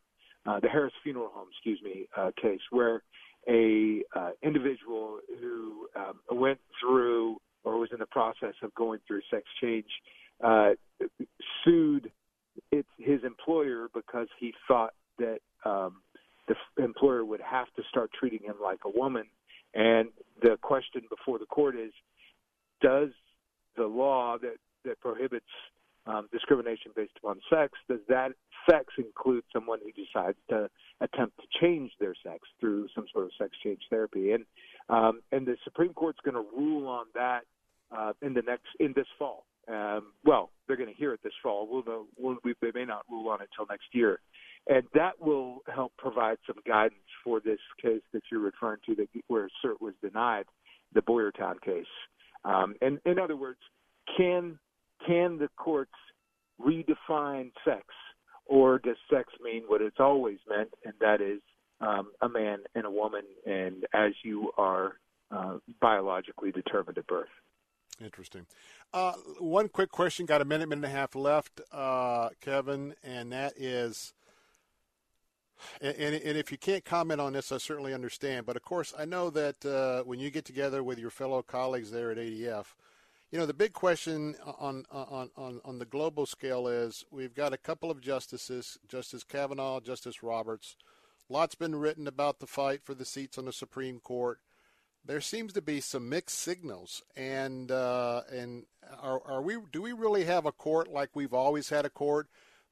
[0.47, 3.03] uh, the Harris Funeral Home, excuse me, uh, case where
[3.49, 9.21] a uh, individual who um, went through or was in the process of going through
[9.31, 9.87] sex change
[10.43, 10.71] uh,
[11.65, 12.11] sued
[12.71, 16.03] its his employer because he thought that um,
[16.49, 19.25] the employer would have to start treating him like a woman.
[19.75, 20.09] And
[20.43, 21.93] the question before the court is,
[22.81, 23.11] does
[23.77, 25.47] the law that that prohibits
[26.07, 28.33] um, discrimination based upon sex, does that
[28.69, 30.69] sex include someone who decides to
[31.01, 34.33] attempt to change their sex through some sort of sex change therapy?
[34.33, 34.45] And
[34.89, 37.43] um, and the Supreme Court's going to rule on that
[37.97, 39.45] uh, in the next in this fall.
[39.69, 41.69] Um, well, they're going to hear it this fall.
[41.71, 42.07] We'll know.
[42.19, 44.19] We'll, we, they may not rule on it until next year,
[44.69, 49.09] and that will help provide some guidance for this case that you're referring to, that
[49.29, 50.45] where cert was denied,
[50.95, 51.87] the Boyertown case.
[52.45, 53.61] Um, and in other words,
[54.17, 54.59] can
[55.07, 55.93] can the courts
[56.61, 57.85] redefine sex,
[58.47, 61.41] or does sex mean what it's always meant, and that is
[61.81, 64.95] um, a man and a woman, and as you are
[65.31, 67.29] uh, biologically determined at birth?
[68.03, 68.47] Interesting.
[68.93, 70.27] Uh, one quick question.
[70.27, 74.13] Got a minute, minute and a half left, uh, Kevin, and that is,
[75.81, 78.47] and, and, if you can't comment on this, I certainly understand.
[78.47, 81.91] But of course, I know that uh, when you get together with your fellow colleagues
[81.91, 82.67] there at ADF,
[83.31, 87.55] you know, the big question on, on, on, on the global scale is we've got
[87.55, 90.77] a couple of justices, Justice Kavanaugh, Justice Roberts.
[91.31, 94.39] Lots been written about the fight for the seats on the Supreme Court.
[95.05, 98.65] There seems to be some mixed signals, and uh, and
[99.01, 102.29] are, are we do we really have a court like we've always had a court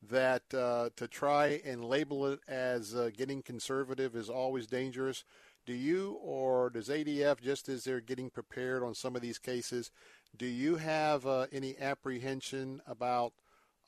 [0.08, 5.24] that uh, to try and label it as uh, getting conservative is always dangerous?
[5.66, 9.90] Do you or does ADF just as they're getting prepared on some of these cases?
[10.36, 13.32] Do you have uh, any apprehension about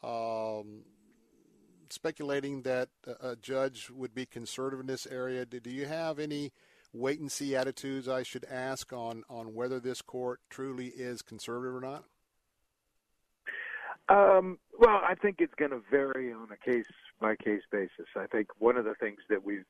[0.03, 0.83] um,
[1.91, 2.89] speculating that
[3.21, 5.47] a judge would be conservative in this area?
[5.47, 6.53] Do you have any
[6.93, 11.75] wait and see attitudes I should ask on, on whether this court truly is conservative
[11.75, 12.05] or not?
[14.09, 16.87] Um, well, I think it's going to vary on a case
[17.21, 18.07] by case basis.
[18.17, 19.65] I think one of the things that we've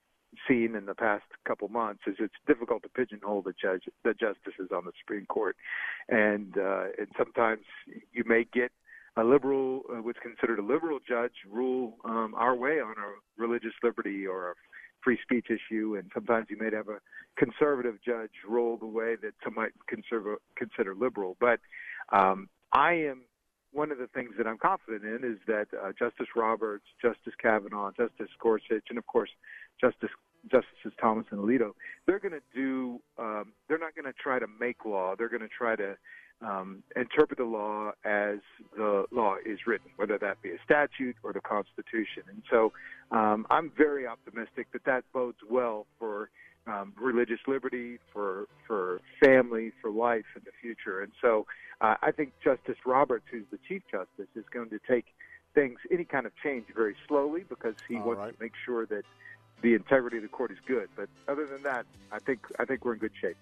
[0.49, 4.71] seen in the past couple months is it's difficult to pigeonhole the judge the justices
[4.75, 5.57] on the Supreme Court,
[6.09, 7.65] and uh, and sometimes
[8.13, 8.73] you may get
[9.17, 13.75] a liberal, uh, what's considered a liberal judge, rule um, our way on a religious
[13.83, 14.55] liberty or a
[15.03, 16.99] free speech issue, and sometimes you may have a
[17.37, 21.37] conservative judge rule the way that some might consider consider liberal.
[21.41, 21.61] But
[22.11, 23.23] um, I am
[23.73, 27.91] one of the things that I'm confident in is that uh, Justice Roberts, Justice Kavanaugh,
[27.97, 29.31] Justice Gorsuch, and of course
[29.81, 30.11] Justice
[30.51, 31.73] Justices Thomas and Alito,
[32.07, 33.01] they're going to do.
[33.19, 35.15] Um, they're not going to try to make law.
[35.17, 35.97] They're going to try to
[36.43, 38.39] um, interpret the law as
[38.77, 42.25] the law is written, whether that be a statute or the Constitution.
[42.29, 42.73] And so,
[43.11, 46.31] um, I'm very optimistic that that bodes well for
[46.67, 51.01] um, religious liberty, for for family, for life in the future.
[51.01, 51.47] And so,
[51.81, 55.07] uh, I think Justice Roberts, who's the Chief Justice, is going to take
[55.55, 58.37] things, any kind of change, very slowly because he All wants right.
[58.37, 59.05] to make sure that
[59.61, 60.89] the integrity of the court is good.
[60.97, 63.37] But other than that, I think I think we're in good shape.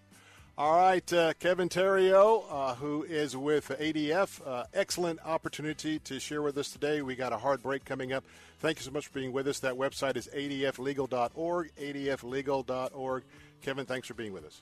[0.58, 6.42] All right, uh, Kevin Theriot, uh, who is with ADF, uh, excellent opportunity to share
[6.42, 7.00] with us today.
[7.00, 8.24] We got a hard break coming up.
[8.58, 9.60] Thank you so much for being with us.
[9.60, 13.24] That website is adflegal.org, adflegal.org.
[13.62, 14.60] Kevin, thanks for being with us.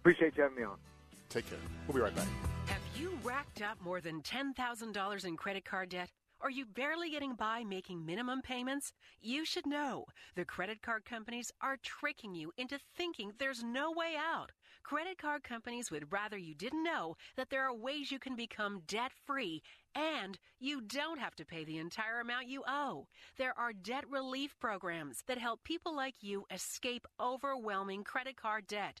[0.00, 0.76] Appreciate you having me on.
[1.30, 1.58] Take care.
[1.86, 2.26] We'll be right back.
[2.66, 6.10] Have you racked up more than $10,000 in credit card debt?
[6.40, 8.92] Are you barely getting by making minimum payments?
[9.20, 10.04] You should know
[10.36, 14.52] the credit card companies are tricking you into thinking there's no way out.
[14.84, 18.82] Credit card companies would rather you didn't know that there are ways you can become
[18.86, 19.62] debt free
[19.96, 23.08] and you don't have to pay the entire amount you owe.
[23.36, 29.00] There are debt relief programs that help people like you escape overwhelming credit card debt.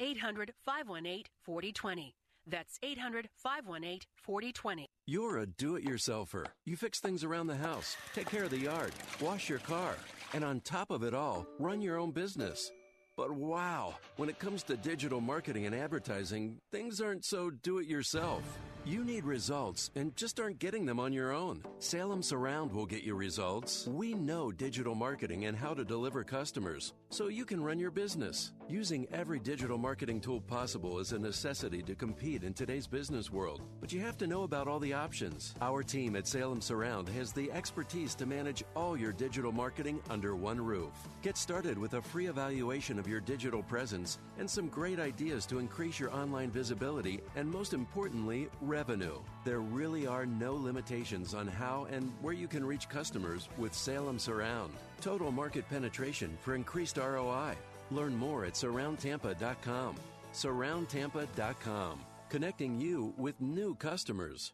[0.00, 2.14] 800 518 4020.
[2.46, 4.86] That's 800 518 4020.
[5.06, 6.46] You're a do it yourselfer.
[6.66, 9.94] You fix things around the house, take care of the yard, wash your car,
[10.32, 12.70] and on top of it all, run your own business.
[13.16, 17.86] But wow, when it comes to digital marketing and advertising, things aren't so do it
[17.86, 18.42] yourself.
[18.86, 21.62] You need results and just aren't getting them on your own.
[21.78, 23.86] Salem Surround will get you results.
[23.86, 28.52] We know digital marketing and how to deliver customers, so you can run your business.
[28.68, 33.62] Using every digital marketing tool possible is a necessity to compete in today's business world,
[33.80, 35.54] but you have to know about all the options.
[35.62, 40.36] Our team at Salem Surround has the expertise to manage all your digital marketing under
[40.36, 40.92] one roof.
[41.22, 45.58] Get started with a free evaluation of your digital presence and some great ideas to
[45.58, 49.20] increase your online visibility and, most importantly, revenue.
[49.44, 54.18] There really are no limitations on how and where you can reach customers with Salem
[54.18, 54.72] Surround.
[55.00, 57.54] Total market penetration for increased ROI.
[57.92, 59.94] Learn more at surroundtampa.com.
[60.32, 64.52] Surroundtampa.com, connecting you with new customers.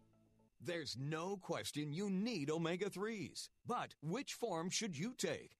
[0.60, 3.48] There's no question you need omega 3s.
[3.66, 5.59] But which form should you take?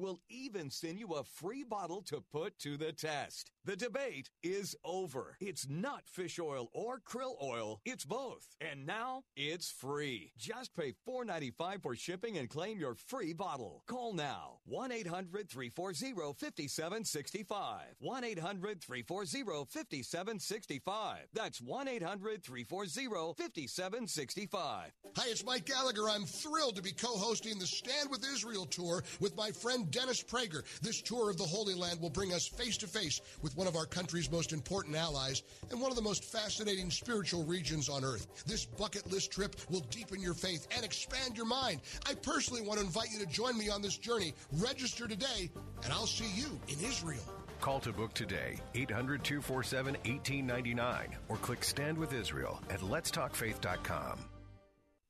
[0.00, 3.50] We'll even send you a free bottle to put to the test.
[3.66, 5.36] The debate is over.
[5.38, 8.56] It's not fish oil or krill oil, it's both.
[8.58, 10.32] And now it's free.
[10.38, 13.82] Just pay $4.95 for shipping and claim your free bottle.
[13.86, 17.80] Call now 1 800 340 5765.
[17.98, 21.18] 1 800 340 5765.
[21.34, 24.92] That's 1 800 340 5765.
[25.16, 26.08] Hi, it's Mike Gallagher.
[26.08, 30.22] I'm thrilled to be co hosting the Stand with Israel tour with my friend Dennis
[30.22, 30.62] Prager.
[30.80, 33.76] This tour of the Holy Land will bring us face to face with one of
[33.76, 38.44] our country's most important allies and one of the most fascinating spiritual regions on earth.
[38.46, 41.80] This bucket list trip will deepen your faith and expand your mind.
[42.08, 44.34] I personally want to invite you to join me on this journey.
[44.52, 45.50] Register today,
[45.84, 47.22] and I'll see you in Israel.
[47.60, 54.18] Call to book today, 800 247 1899, or click Stand with Israel at letstalkfaith.com.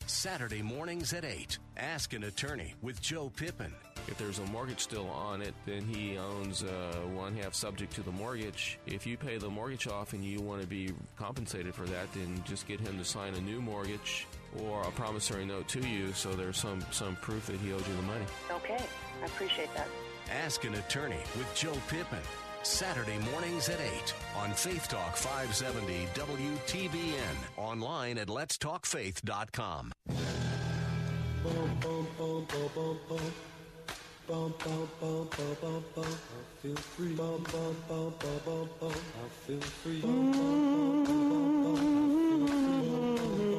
[0.06, 1.58] Saturday mornings at 8.
[1.76, 3.72] Ask an attorney with Joe Pippin.
[4.10, 8.02] If there's a mortgage still on it, then he owns uh, one half subject to
[8.02, 8.78] the mortgage.
[8.86, 12.42] If you pay the mortgage off and you want to be compensated for that, then
[12.44, 14.26] just get him to sign a new mortgage
[14.58, 17.94] or a promissory note to you so there's some, some proof that he owes you
[17.94, 18.24] the money.
[18.50, 18.82] Okay,
[19.22, 19.86] I appreciate that.
[20.44, 22.18] Ask an attorney with Joe Pippin.
[22.62, 27.56] Saturday mornings at 8 on Faith Talk 570 WTBN.
[27.56, 29.92] Online at letstalkfaith.com.
[31.42, 32.46] Bum, bum,
[32.76, 33.26] bum,
[34.30, 35.28] bum, bum, bum.
[35.36, 36.04] Bum, bum, bum.
[36.04, 37.14] I feel free.
[37.14, 38.92] Bum, bum, bum, bum, bum, bum.
[38.92, 40.00] I feel free.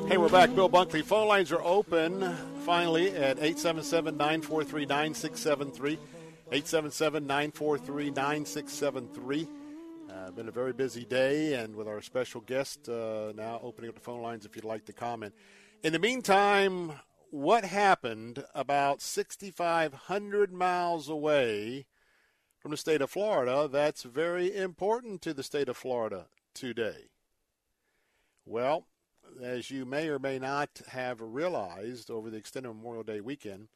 [0.07, 0.55] Hey, we're back.
[0.55, 1.03] Bill Bunkley.
[1.03, 5.93] Phone lines are open finally at 877 943 9673.
[6.53, 9.47] 877 943 9673.
[10.09, 13.95] Uh, been a very busy day, and with our special guest uh, now opening up
[13.95, 15.33] the phone lines if you'd like to comment.
[15.83, 16.93] In the meantime,
[17.31, 21.85] what happened about 6,500 miles away
[22.59, 27.09] from the state of Florida that's very important to the state of Florida today?
[28.45, 28.85] Well,
[29.41, 33.69] as you may or may not have realized over the extended Memorial Day weekend,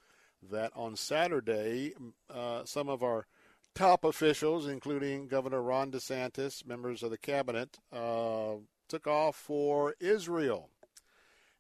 [0.43, 1.93] that on Saturday,
[2.30, 3.26] uh, some of our
[3.74, 8.56] top officials, including Governor Ron DeSantis, members of the cabinet, uh,
[8.88, 10.70] took off for Israel.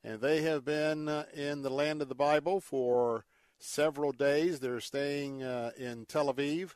[0.05, 3.25] And they have been uh, in the land of the Bible for
[3.59, 4.59] several days.
[4.59, 6.75] They're staying uh, in Tel Aviv.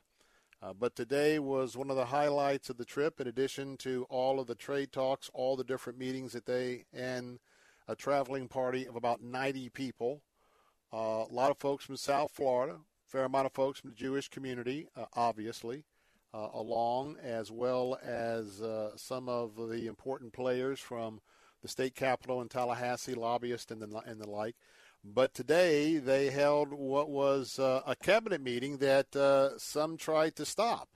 [0.64, 4.40] Uh, but today was one of the highlights of the trip, in addition to all
[4.40, 7.40] of the trade talks, all the different meetings that they and
[7.88, 10.24] a traveling party of about 90 people
[10.94, 12.78] uh, a lot of folks from South Florida,
[13.08, 15.86] fair amount of folks from the Jewish community, uh, obviously.
[16.34, 18.62] uh, along, as well as
[18.96, 21.22] some of the important players from
[21.62, 24.56] the state capitol in Tallahassee, lobbyists and the, and the like.
[25.04, 30.46] But today they held what was uh, a cabinet meeting that uh, some tried to
[30.46, 30.90] stop.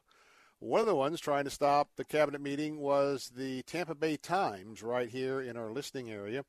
[0.59, 4.81] One of the ones trying to stop the cabinet meeting was the Tampa Bay Times,
[4.81, 6.45] right here in our listening area.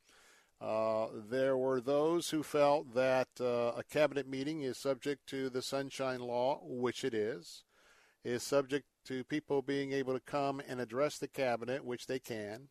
[0.60, 5.62] Uh, there were those who felt that uh, a cabinet meeting is subject to the
[5.62, 7.64] Sunshine Law, which it is,
[8.24, 12.68] is subject to people being able to come and address the cabinet, which they can.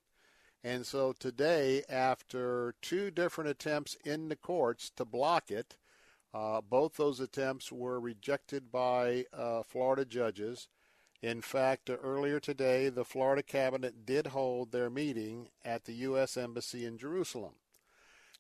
[0.64, 5.76] And so today, after two different attempts in the courts to block it,
[6.34, 10.70] uh, both those attempts were rejected by uh, Florida judges.
[11.22, 16.38] In fact, uh, earlier today, the Florida cabinet did hold their meeting at the U.S.
[16.38, 17.54] Embassy in Jerusalem.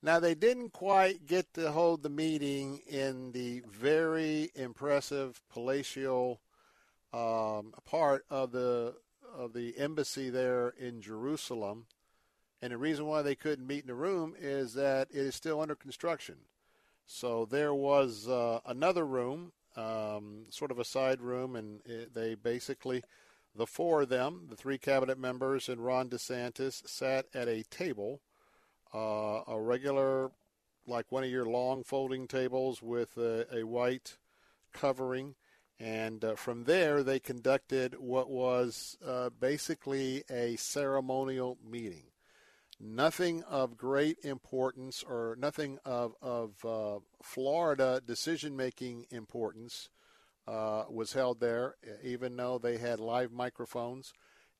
[0.01, 6.41] Now, they didn't quite get to hold the meeting in the very impressive palatial
[7.13, 8.95] um, part of the
[9.36, 11.88] of the embassy there in Jerusalem.
[12.64, 15.59] And the reason why they couldn't meet in the room is that it is still
[15.59, 16.36] under construction.
[17.05, 22.36] So there was uh, another room, um, sort of a side room, and it, they
[22.36, 23.03] basically,
[23.53, 28.22] the four of them, the three cabinet members and Ron DeSantis, sat at a table,
[28.93, 30.32] uh, a regular,
[30.88, 34.16] like one of your long folding tables with a, a white
[34.72, 35.36] covering.
[35.82, 42.03] And uh, from there, they conducted what was uh, basically a ceremonial meeting
[42.84, 49.89] nothing of great importance or nothing of, of uh, Florida decision making importance
[50.47, 54.13] uh, was held there, even though they had live microphones.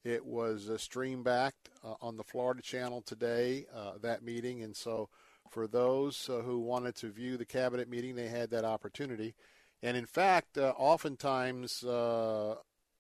[0.04, 4.62] It was uh, streamed back uh, on the Florida channel today, uh, that meeting.
[4.62, 5.10] And so,
[5.50, 9.36] for those uh, who wanted to view the cabinet meeting, they had that opportunity.
[9.82, 11.84] And in fact, oftentimes,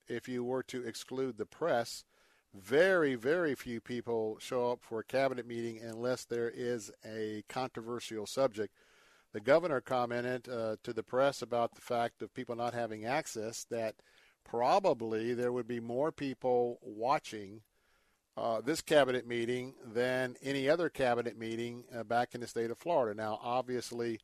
[0.08, 2.04] if you were to exclude the press,
[2.54, 8.26] very, very few people show up for a cabinet meeting unless there is a controversial
[8.28, 8.74] subject.
[9.34, 13.66] The governor commented uh, to the press about the fact of people not having access
[13.72, 13.96] that
[14.44, 17.62] probably there would be more people watching
[18.38, 22.78] uh, this cabinet meeting than any other cabinet meeting uh, back in the state of
[22.78, 23.16] Florida.
[23.16, 24.20] Now, obviously,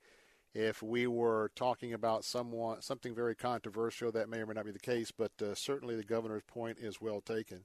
[0.53, 4.71] if we were talking about someone something very controversial, that may or may not be
[4.71, 7.63] the case, but uh, certainly the governor's point is well taken.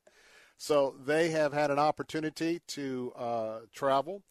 [0.57, 4.23] So they have had an opportunity to uh, travel.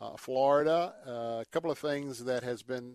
[0.00, 1.10] Uh, Florida, uh,
[1.40, 2.94] a couple of things that has been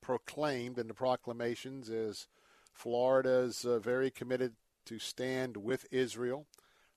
[0.00, 2.28] proclaimed in the proclamations is
[2.72, 4.54] Florida is uh, very committed
[4.84, 6.46] to stand with Israel.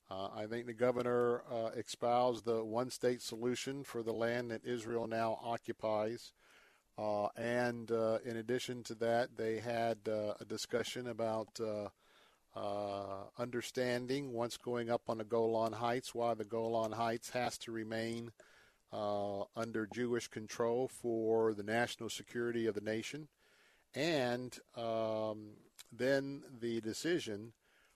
[0.09, 5.07] Uh, I think the governor uh, espoused the one-state solution for the land that Israel
[5.07, 6.33] now occupies.
[7.37, 11.59] and in addition to that, they had a discussion about
[12.55, 17.71] uh, understanding once going up on the Golan Heights why the Golan Heights has to
[17.71, 18.31] remain
[18.91, 23.27] uh, under Jewish control for the national security of the nation.
[23.93, 25.49] And um,
[25.91, 27.53] then the decision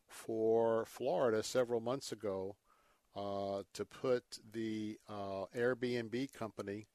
[0.07, 2.55] for Florida several months ago
[3.15, 4.23] uh, to put
[4.53, 6.87] the uh, Airbnb company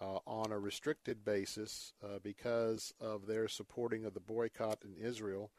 [0.00, 1.92] uh, on a restricted basis
[2.22, 5.50] because of their supporting of the boycott in Israel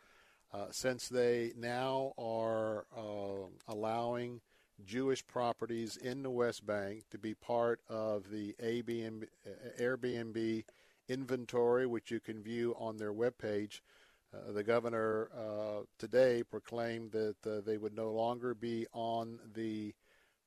[0.54, 4.42] uh, since they now are uh, allowing
[4.86, 9.26] Jewish properties in the West Bank to be part of the Airbnb,
[9.80, 10.64] Airbnb
[11.10, 13.82] inventory, which you can view on their webpage.
[14.34, 19.94] Uh, the governor uh, today proclaimed that uh, they would no longer be on the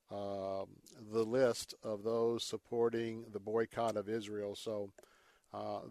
[0.09, 0.67] um,
[1.11, 4.55] the list of those supporting the boycott of Israel.
[4.55, 4.89] So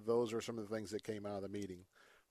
[0.07, 1.81] those are some of the things that came out of the meeting.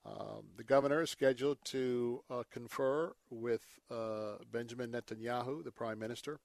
[0.06, 6.40] Um, the governor is scheduled to uh, confer with uh, Benjamin Netanyahu, the prime minister.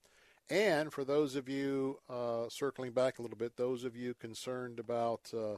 [0.49, 4.79] And for those of you, uh, circling back a little bit, those of you concerned
[4.81, 5.57] about uh,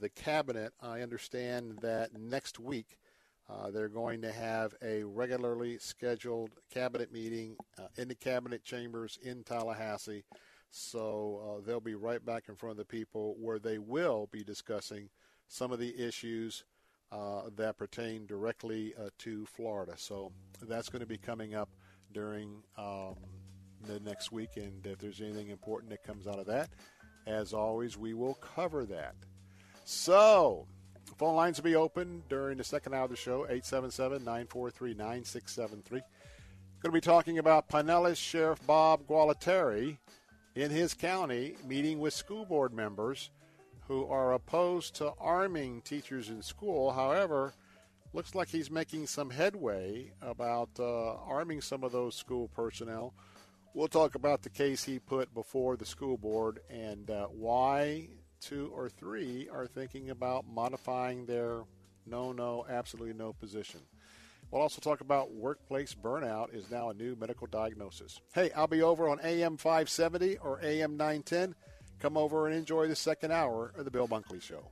[0.00, 2.98] the cabinet, I understand that next week
[3.48, 9.18] uh, they're going to have a regularly scheduled cabinet meeting uh, in the cabinet chambers
[9.22, 10.24] in Tallahassee.
[10.70, 15.08] So they'll be right back in front of the people where they will be discussing
[15.46, 16.64] some of the issues
[17.10, 19.94] that pertain directly uh, to Florida.
[19.96, 20.32] So
[20.62, 21.68] that's going to be coming up
[22.12, 23.16] during um,
[23.86, 24.50] the next week.
[24.56, 26.70] And if there's anything important that comes out of that,
[27.26, 29.14] as always, we will cover that.
[29.84, 30.66] So,
[31.16, 36.00] phone lines will be open during the second hour of the show 877 943 9673.
[36.00, 36.06] Going
[36.82, 39.98] to be talking about Pinellas Sheriff Bob Gualtieri
[40.54, 43.30] in his county meeting with school board members
[43.88, 46.92] who are opposed to arming teachers in school.
[46.92, 47.54] However,
[48.12, 53.14] looks like he's making some headway about uh, arming some of those school personnel.
[53.74, 58.08] We'll talk about the case he put before the school board and uh, why
[58.40, 61.62] two or three are thinking about modifying their
[62.06, 63.80] no, no, absolutely no position.
[64.50, 68.20] We'll also talk about workplace burnout is now a new medical diagnosis.
[68.34, 71.54] Hey, I'll be over on AM 570 or AM 910.
[72.00, 74.64] Come over and enjoy the second hour of the Bill Bunkley Show.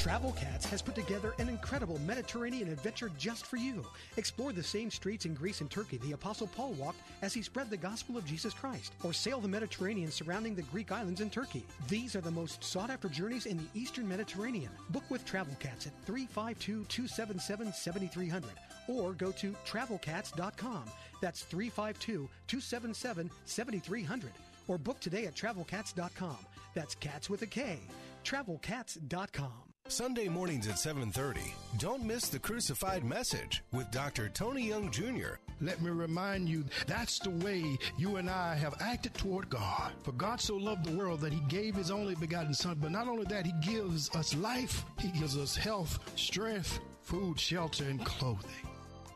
[0.00, 3.84] Travel Kats has put together an incredible Mediterranean adventure just for you.
[4.16, 7.68] Explore the same streets in Greece and Turkey the Apostle Paul walked as he spread
[7.68, 11.66] the gospel of Jesus Christ, or sail the Mediterranean surrounding the Greek islands in Turkey.
[11.86, 14.70] These are the most sought after journeys in the Eastern Mediterranean.
[14.88, 18.50] Book with Travel Kats at 352 277 7300
[18.88, 20.84] or go to travelkats.com.
[21.20, 24.30] That's 352 277 7300
[24.68, 26.38] or book today at travelkats.com.
[26.74, 27.78] That's cats with a K.
[28.24, 29.70] Travelkats.com.
[29.88, 31.52] Sunday mornings at 7:30.
[31.78, 34.28] Don't miss the crucified message with Dr.
[34.28, 35.40] Tony Young Jr.
[35.60, 39.92] Let me remind you, that's the way you and I have acted toward God.
[40.04, 43.08] For God so loved the world that he gave his only begotten son, but not
[43.08, 48.69] only that, he gives us life, he gives us health, strength, food, shelter, and clothing.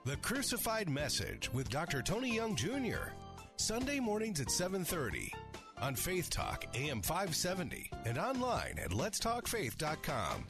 [0.07, 2.03] The Crucified Message with Dr.
[2.03, 3.09] Tony Young Jr.
[3.57, 5.33] Sunday mornings at 7:30
[5.81, 10.45] on Faith Talk AM 570 and online at letstalkfaith.com.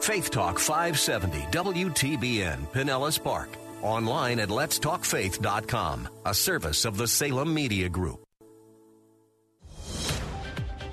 [0.00, 3.50] Faith Talk 570 WTBN Pinellas Park.
[3.82, 8.24] Online at letstalkfaith.com, a service of the Salem Media Group.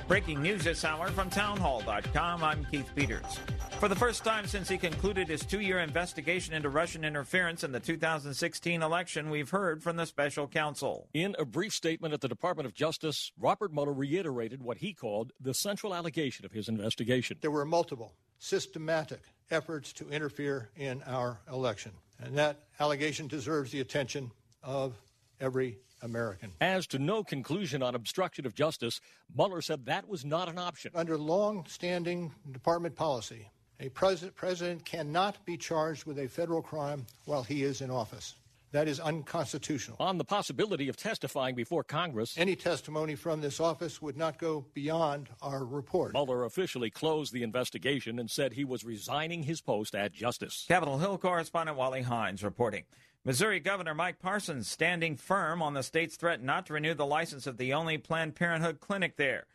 [0.09, 2.43] Breaking news this hour from townhall.com.
[2.43, 3.39] I'm Keith Peters.
[3.79, 7.71] For the first time since he concluded his two year investigation into Russian interference in
[7.71, 11.07] the 2016 election, we've heard from the special counsel.
[11.13, 15.31] In a brief statement at the Department of Justice, Robert Mueller reiterated what he called
[15.39, 17.37] the central allegation of his investigation.
[17.41, 23.81] There were multiple systematic efforts to interfere in our election, and that allegation deserves the
[23.81, 24.31] attention
[24.63, 24.95] of
[25.39, 26.51] every American.
[26.61, 29.01] As to no conclusion on obstruction of justice,
[29.35, 30.91] Mueller said that was not an option.
[30.95, 37.05] Under long standing department policy, a president, president cannot be charged with a federal crime
[37.25, 38.35] while he is in office.
[38.71, 39.97] That is unconstitutional.
[39.99, 44.63] On the possibility of testifying before Congress, any testimony from this office would not go
[44.75, 46.13] beyond our report.
[46.13, 50.65] Mueller officially closed the investigation and said he was resigning his post at Justice.
[50.67, 52.83] Capitol Hill correspondent Wally Hindes reporting.
[53.25, 57.47] Missouri Governor Mike Parsons standing firm on the state's threat not to renew the license
[57.47, 59.45] of the only Planned Parenthood clinic there.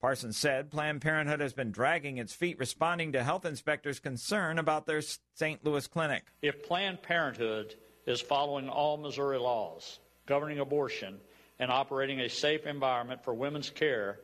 [0.00, 4.86] Parsons said Planned Parenthood has been dragging its feet responding to health inspectors' concern about
[4.86, 5.00] their
[5.34, 5.64] St.
[5.64, 6.24] Louis clinic.
[6.42, 11.20] If Planned Parenthood is following all Missouri laws governing abortion
[11.60, 14.18] and operating a safe environment for women's care,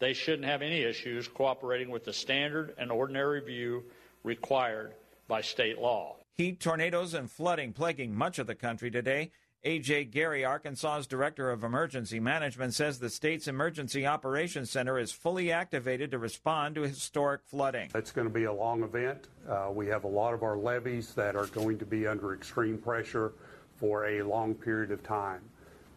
[0.00, 3.84] they shouldn't have any issues cooperating with the standard and ordinary review
[4.24, 4.94] required
[5.28, 6.16] by state law.
[6.40, 9.30] Heat, tornadoes, and flooding plaguing much of the country today.
[9.62, 10.06] A.J.
[10.06, 16.10] Gary, Arkansas's Director of Emergency Management, says the state's Emergency Operations Center is fully activated
[16.12, 17.90] to respond to historic flooding.
[17.94, 19.28] It's going to be a long event.
[19.46, 22.78] Uh, we have a lot of our levees that are going to be under extreme
[22.78, 23.34] pressure
[23.76, 25.42] for a long period of time.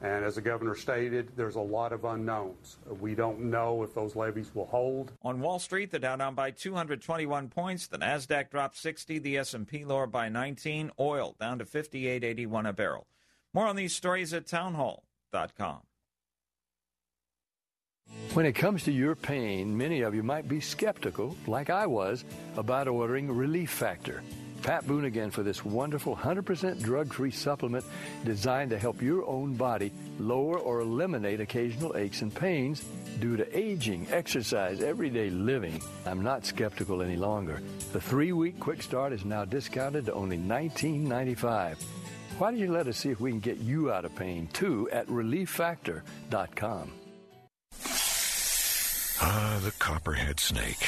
[0.04, 2.78] And as the governor stated, there's a lot of unknowns.
[3.00, 5.14] We don't know if those levees will hold.
[5.24, 9.86] On Wall Street, the Dow down by 221 points, the Nasdaq dropped 60, the S&P
[9.86, 13.08] lower by 19, oil down to 58.81 a barrel.
[13.54, 15.80] More on these stories at townhall.com.
[18.34, 22.26] When it comes to your pain, many of you might be skeptical, like I was,
[22.58, 24.22] about ordering Relief Factor.
[24.64, 27.84] Pat Boone again for this wonderful 100% drug free supplement
[28.24, 32.82] designed to help your own body lower or eliminate occasional aches and pains
[33.20, 35.82] due to aging, exercise, everyday living.
[36.06, 37.62] I'm not skeptical any longer.
[37.92, 41.76] The three week quick start is now discounted to only $19.95.
[42.38, 44.90] Why don't you let us see if we can get you out of pain too
[44.92, 46.92] at relieffactor.com.
[49.22, 50.82] Ah, the copperhead snake.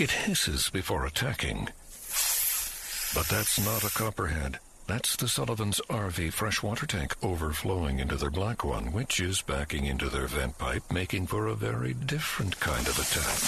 [0.00, 1.68] It hisses before attacking.
[3.14, 4.58] But that's not a copperhead.
[4.86, 10.08] That's the Sullivan's RV freshwater tank overflowing into their black one, which is backing into
[10.08, 13.38] their vent pipe, making for a very different kind of attack.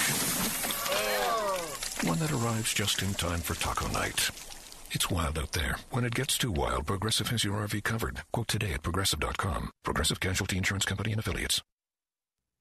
[2.08, 4.30] One that arrives just in time for taco night.
[4.92, 5.76] It's wild out there.
[5.90, 8.22] When it gets too wild, Progressive has your RV covered.
[8.32, 9.70] Quote today at progressive.com.
[9.84, 11.62] Progressive Casualty Insurance Company and Affiliates.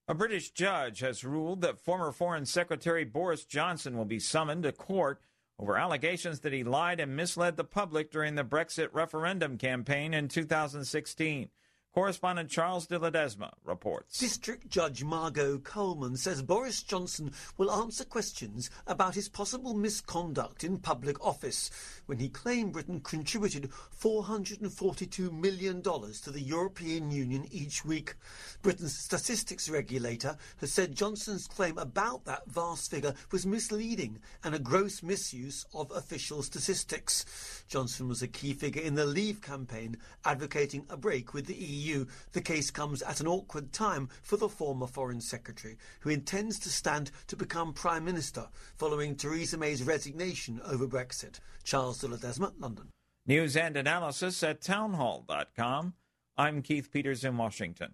[0.07, 4.71] A British judge has ruled that former Foreign Secretary Boris Johnson will be summoned to
[4.71, 5.21] court
[5.59, 10.29] over allegations that he lied and misled the public during the Brexit referendum campaign in
[10.29, 11.49] 2016.
[11.91, 14.19] Correspondent Charles de Ledesma reports.
[14.19, 20.77] District Judge Margot Coleman says Boris Johnson will answer questions about his possible misconduct in
[20.77, 21.71] public office
[22.05, 28.13] when he claimed Britain contributed $442 million to the European Union each week.
[28.61, 34.59] Britain's statistics regulator has said Johnson's claim about that vast figure was misleading and a
[34.59, 37.63] gross misuse of official statistics.
[37.67, 41.78] Johnson was a key figure in the Leave campaign advocating a break with the EU.
[41.79, 42.05] EU.
[42.33, 46.69] The case comes at an awkward time for the former Foreign Secretary, who intends to
[46.69, 51.39] stand to become Prime Minister following Theresa May's resignation over Brexit.
[51.63, 52.89] Charles de la Ledesma, London.
[53.25, 55.93] News and analysis at townhall.com.
[56.37, 57.91] I'm Keith Peters in Washington.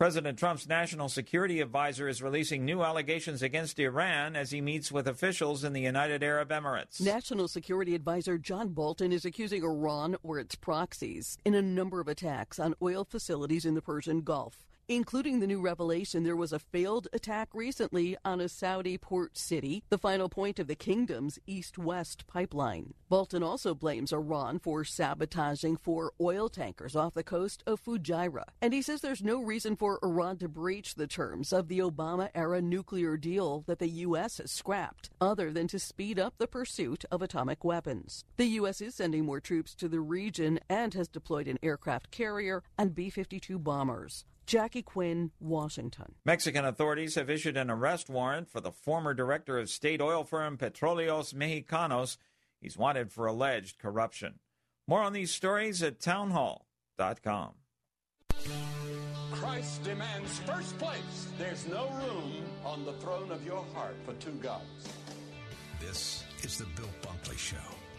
[0.00, 5.06] President Trump's national security advisor is releasing new allegations against Iran as he meets with
[5.06, 7.02] officials in the United Arab Emirates.
[7.02, 12.08] National security advisor John Bolton is accusing Iran or its proxies in a number of
[12.08, 16.58] attacks on oil facilities in the Persian Gulf including the new revelation there was a
[16.58, 21.78] failed attack recently on a Saudi port city, the final point of the kingdom's east
[21.78, 22.92] west pipeline.
[23.08, 28.74] Bolton also blames Iran for sabotaging four oil tankers off the coast of Fujairah, and
[28.74, 32.60] he says there's no reason for Iran to breach the terms of the Obama era
[32.60, 34.38] nuclear deal that the U.S.
[34.38, 38.24] has scrapped, other than to speed up the pursuit of atomic weapons.
[38.38, 38.80] The U.S.
[38.80, 43.08] is sending more troops to the region and has deployed an aircraft carrier and B
[43.08, 44.24] 52 bombers.
[44.46, 46.14] Jackie Quinn, Washington.
[46.24, 50.56] Mexican authorities have issued an arrest warrant for the former director of state oil firm
[50.56, 52.16] Petróleos Mexicanos.
[52.60, 54.40] He's wanted for alleged corruption.
[54.86, 57.52] More on these stories at townhall.com.
[59.32, 61.28] Christ demands first place.
[61.38, 64.88] There's no room on the throne of your heart for two gods.
[65.80, 67.79] This is the Bill Bunkley Show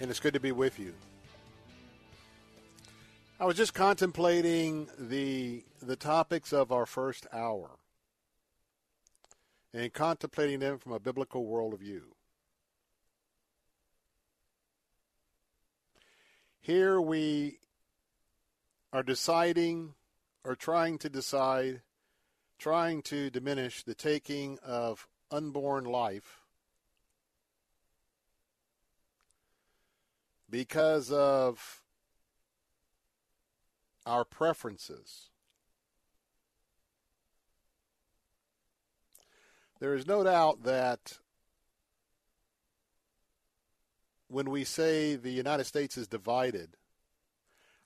[0.00, 0.94] and it's good to be with you.
[3.40, 7.70] I was just contemplating the the topics of our first hour
[9.72, 12.02] and contemplating them from a biblical worldview.
[16.60, 17.58] Here we
[18.92, 19.94] are deciding
[20.44, 21.82] or trying to decide,
[22.58, 26.37] trying to diminish the taking of unborn life
[30.50, 31.82] because of
[34.06, 35.28] our preferences.
[39.80, 41.18] There is no doubt that
[44.28, 46.70] when we say the United States is divided,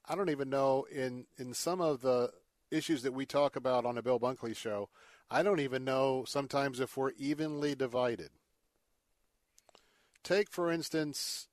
[0.08, 2.30] I don't even know in, in some of the
[2.70, 4.88] issues that we talk about on the Bill Bunkley show,
[5.30, 8.30] I don't even know sometimes if we're evenly divided.
[10.22, 11.48] Take, for instance,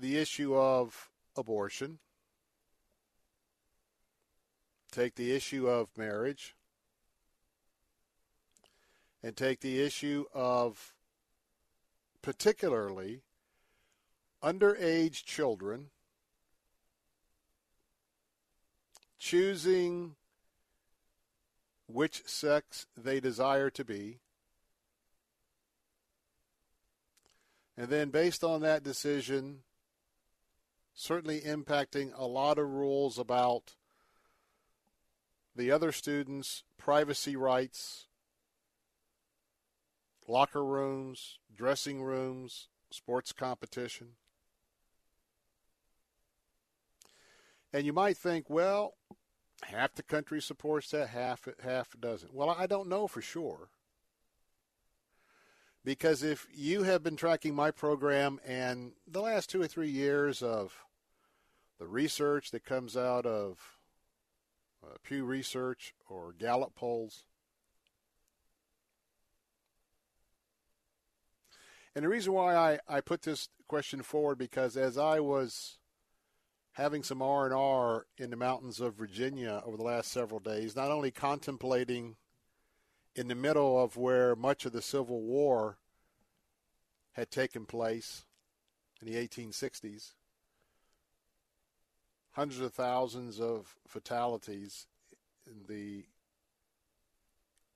[0.00, 1.98] the issue of abortion,
[4.92, 6.54] take the issue of marriage,
[9.22, 10.94] and take the issue of
[12.22, 13.22] particularly
[14.42, 15.90] underage children
[19.18, 20.14] choosing
[21.86, 24.18] which sex they desire to be.
[27.76, 29.60] And then, based on that decision,
[30.98, 33.76] certainly impacting a lot of rules about
[35.54, 38.06] the other students' privacy rights,
[40.26, 44.08] locker rooms, dressing rooms, sports competition.
[47.72, 48.94] And you might think, well,
[49.62, 52.34] half the country supports that, half half doesn't.
[52.34, 53.68] Well, I don't know for sure.
[55.84, 60.42] Because if you have been tracking my program and the last two or three years
[60.42, 60.84] of
[61.78, 63.78] the research that comes out of
[64.84, 67.24] uh, Pew Research or Gallup polls.
[71.94, 75.78] And the reason why I, I put this question forward because as I was
[76.72, 80.76] having some R and R in the mountains of Virginia over the last several days,
[80.76, 82.16] not only contemplating
[83.16, 85.78] in the middle of where much of the Civil War
[87.12, 88.24] had taken place
[89.02, 90.12] in the 1860s,
[92.38, 94.86] hundreds of thousands of fatalities
[95.44, 96.04] in the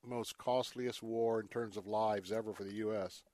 [0.06, 3.24] most costliest war in terms of lives ever for the U.S.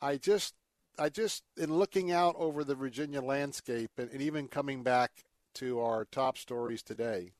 [0.00, 0.54] I just,
[0.98, 5.10] I just, in looking out over the Virginia landscape and, and even coming back
[5.56, 7.32] to our top stories today,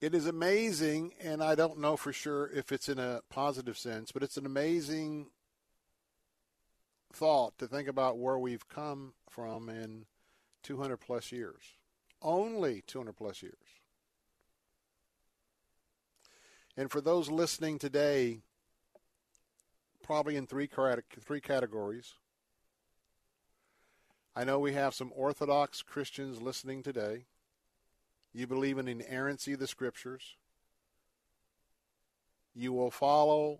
[0.00, 4.12] it is amazing, and I don't know for sure if it's in a positive sense,
[4.12, 5.30] but it's an amazing
[7.18, 10.06] thought to think about where we've come from in
[10.62, 11.62] 200 plus years.
[12.22, 13.54] Only 200 plus years.
[16.76, 18.38] And for those listening today,
[20.00, 20.68] probably in three
[21.20, 22.14] three categories.
[24.36, 27.24] I know we have some Orthodox Christians listening today.
[28.32, 30.36] You believe in inerrancy of the Scriptures.
[32.54, 33.58] You will follow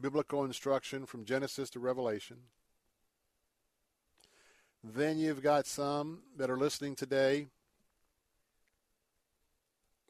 [0.00, 2.38] biblical instruction from Genesis to Revelation.
[4.84, 7.46] Then you've got some that are listening today.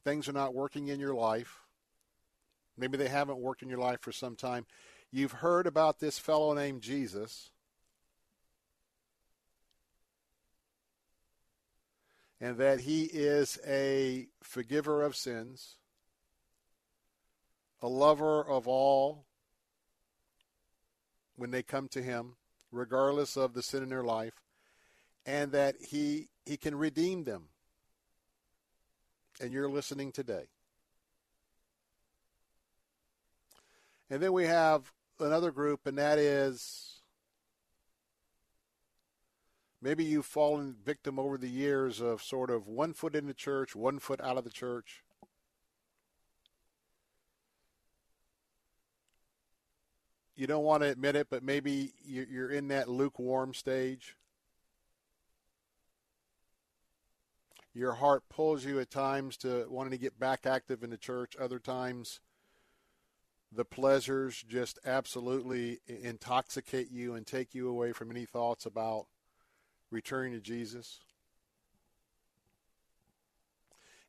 [0.03, 1.61] Things are not working in your life.
[2.77, 4.67] Maybe they haven't worked in your life for some time.
[5.11, 7.51] You've heard about this fellow named Jesus.
[12.41, 15.77] And that he is a forgiver of sins,
[17.81, 19.27] a lover of all
[21.37, 22.37] when they come to him,
[22.73, 24.42] regardless of the sin in their life,
[25.27, 27.45] and that he he can redeem them.
[29.41, 30.49] And you're listening today.
[34.11, 37.01] And then we have another group, and that is
[39.81, 43.75] maybe you've fallen victim over the years of sort of one foot in the church,
[43.75, 45.03] one foot out of the church.
[50.37, 54.17] You don't want to admit it, but maybe you're in that lukewarm stage.
[57.75, 61.35] Your heart pulls you at times to wanting to get back active in the church.
[61.41, 62.21] Other times,
[63.51, 69.07] the pleasures just absolutely intoxicate you and take you away from any thoughts about
[69.91, 71.01] returning to Jesus.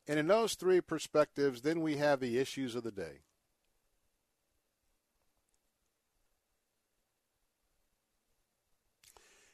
[0.06, 3.20] And in those three perspectives, then we have the issues of the day.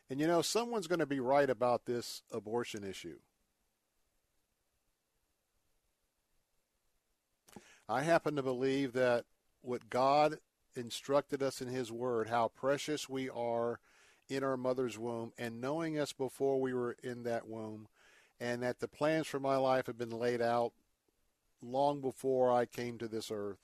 [0.09, 3.19] And you know, someone's going to be right about this abortion issue.
[7.91, 9.25] I happen to believe that
[9.63, 10.39] what God
[10.77, 13.81] instructed us in His Word, how precious we are
[14.29, 17.89] in our mother's womb, and knowing us before we were in that womb,
[18.39, 20.73] and that the plans for my life have been laid out
[21.61, 23.59] long before I came to this earth.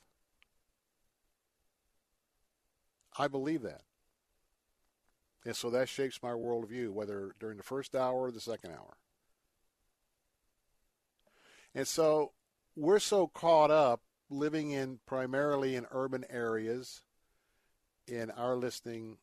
[3.17, 3.83] I believe that.
[5.45, 8.97] And so that shapes my worldview, whether during the first hour or the second hour.
[11.73, 12.33] And so
[12.75, 17.01] we're so caught up living in primarily in urban areas
[18.07, 19.17] in our listing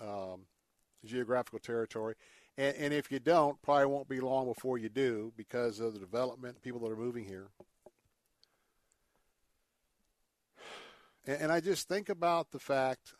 [0.00, 0.42] um,
[1.04, 2.14] geographical territory.
[2.56, 5.98] And, and, if you don't, probably won't be long before you do because of the
[5.98, 7.48] development, people that are moving here.
[11.26, 13.14] And, and I just think about the fact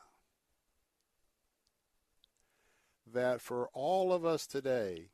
[3.12, 5.08] that for all of us today,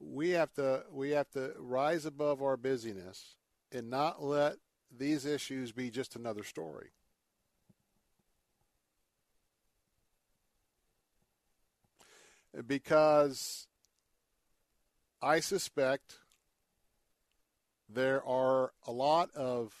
[0.00, 3.36] we have to we have to rise above our busyness
[3.70, 4.56] and not let
[4.96, 6.88] these issues be just another story.
[12.66, 13.68] Because
[15.22, 16.16] I suspect
[17.88, 19.72] there are a lot of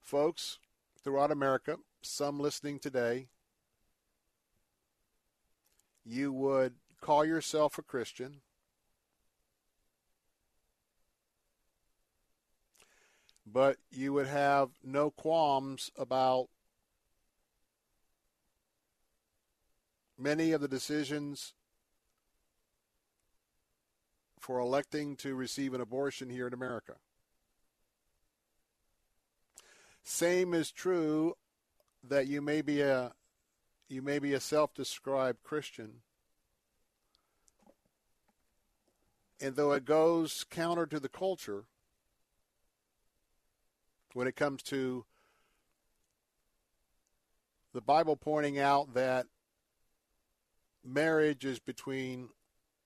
[0.00, 0.58] folks
[1.02, 3.28] throughout America, some listening today,
[6.04, 8.40] you would call yourself a Christian,
[13.46, 16.48] but you would have no qualms about
[20.18, 21.54] many of the decisions
[24.40, 26.94] for electing to receive an abortion here in America.
[30.02, 31.36] Same is true
[32.02, 33.12] that you may be a
[33.88, 36.02] you may be a self described Christian.
[39.40, 41.64] And though it goes counter to the culture
[44.14, 45.04] when it comes to
[47.72, 49.26] the Bible pointing out that
[50.84, 52.30] marriage is between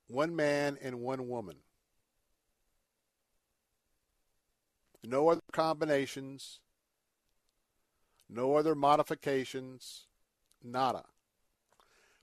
[0.08, 1.56] one man and one woman.
[5.04, 6.60] No other combinations,
[8.28, 10.06] no other modifications,
[10.62, 11.04] nada.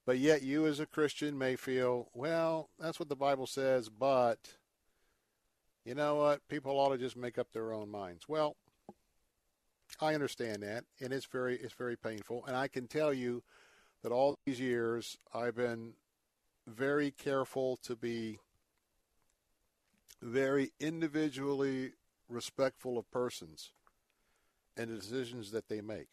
[0.10, 4.40] But yet, you as a Christian may feel, well, that's what the Bible says, but
[5.86, 6.48] you know what?
[6.48, 8.28] People ought to just make up their own minds.
[8.28, 8.56] Well,
[10.02, 12.44] I understand that, and it's very it's very painful.
[12.48, 13.44] And I can tell you
[14.02, 15.94] that all these years I've been
[16.66, 18.40] very careful to be
[20.24, 21.92] very individually
[22.28, 23.74] respectful of persons
[24.76, 26.08] and the decisions that they make.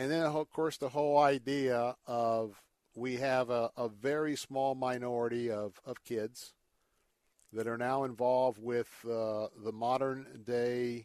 [0.00, 2.62] And then, of course, the whole idea of
[2.94, 6.54] we have a, a very small minority of, of kids
[7.52, 11.04] that are now involved with uh, the modern day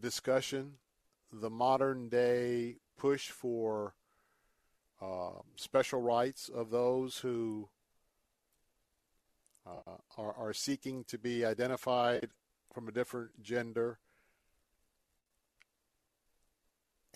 [0.00, 0.78] discussion,
[1.32, 3.94] the modern day push for
[5.00, 7.68] uh, special rights of those who
[9.64, 12.30] uh, are, are seeking to be identified
[12.72, 14.00] from a different gender.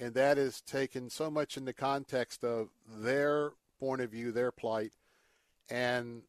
[0.00, 3.50] And that is taken so much in the context of their
[3.80, 4.92] point of view, their plight,
[5.68, 6.22] and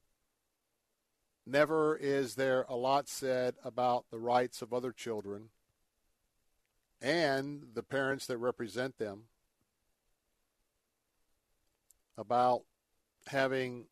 [1.46, 5.50] never is there a lot said about the rights of other children
[7.02, 9.24] and the parents that represent them
[12.18, 12.64] about
[13.28, 13.86] having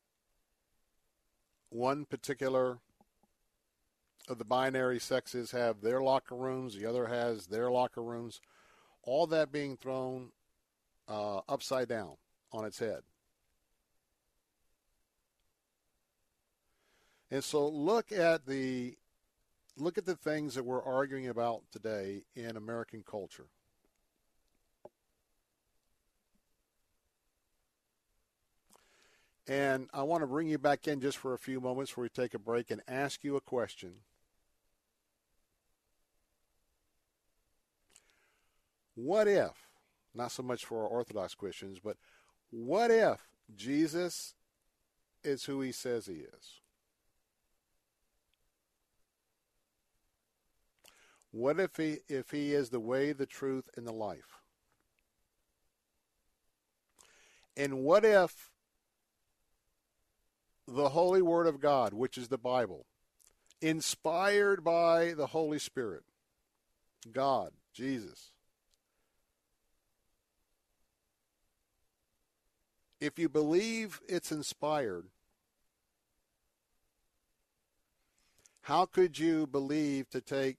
[1.69, 2.79] one particular
[4.27, 8.41] of the binary sexes have their locker rooms, the other has their locker rooms,
[9.07, 10.27] all that being thrown
[11.07, 12.11] uh, upside down
[12.51, 12.99] on its head.
[17.31, 18.95] And so look at the
[19.77, 23.47] look at the things that we're arguing about today in American culture.
[29.47, 32.09] And I want to bring you back in just for a few moments before we
[32.09, 33.93] take a break and ask you a question.
[38.97, 39.69] What if,
[40.15, 41.97] not so much for our Orthodox Christians, but
[42.49, 43.19] what if
[43.55, 44.33] Jesus
[45.23, 46.61] is who he says he is?
[51.29, 54.41] What if he if he is the way, the truth, and the life?
[57.55, 58.49] And what if
[60.67, 62.87] the Holy Word of God, which is the Bible,
[63.61, 66.01] inspired by the Holy Spirit,
[67.11, 68.31] God, Jesus.
[72.99, 75.05] If you believe it's inspired,
[78.61, 80.57] how could you believe to take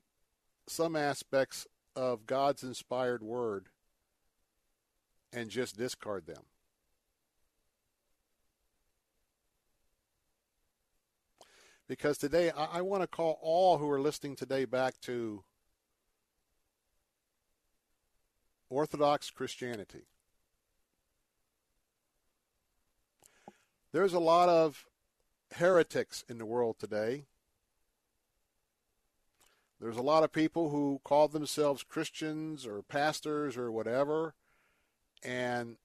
[0.67, 1.67] some aspects
[1.97, 3.67] of God's inspired word
[5.33, 6.45] and just discard them?
[11.89, 15.43] because today I, I want to call all who are listening today back to
[18.69, 20.03] Orthodox Christianity.
[23.99, 24.87] There's a lot of
[25.57, 27.25] heretics in the world today.
[29.81, 34.35] There's a lot of people who call themselves Christians or pastors or whatever,
[35.25, 35.79] and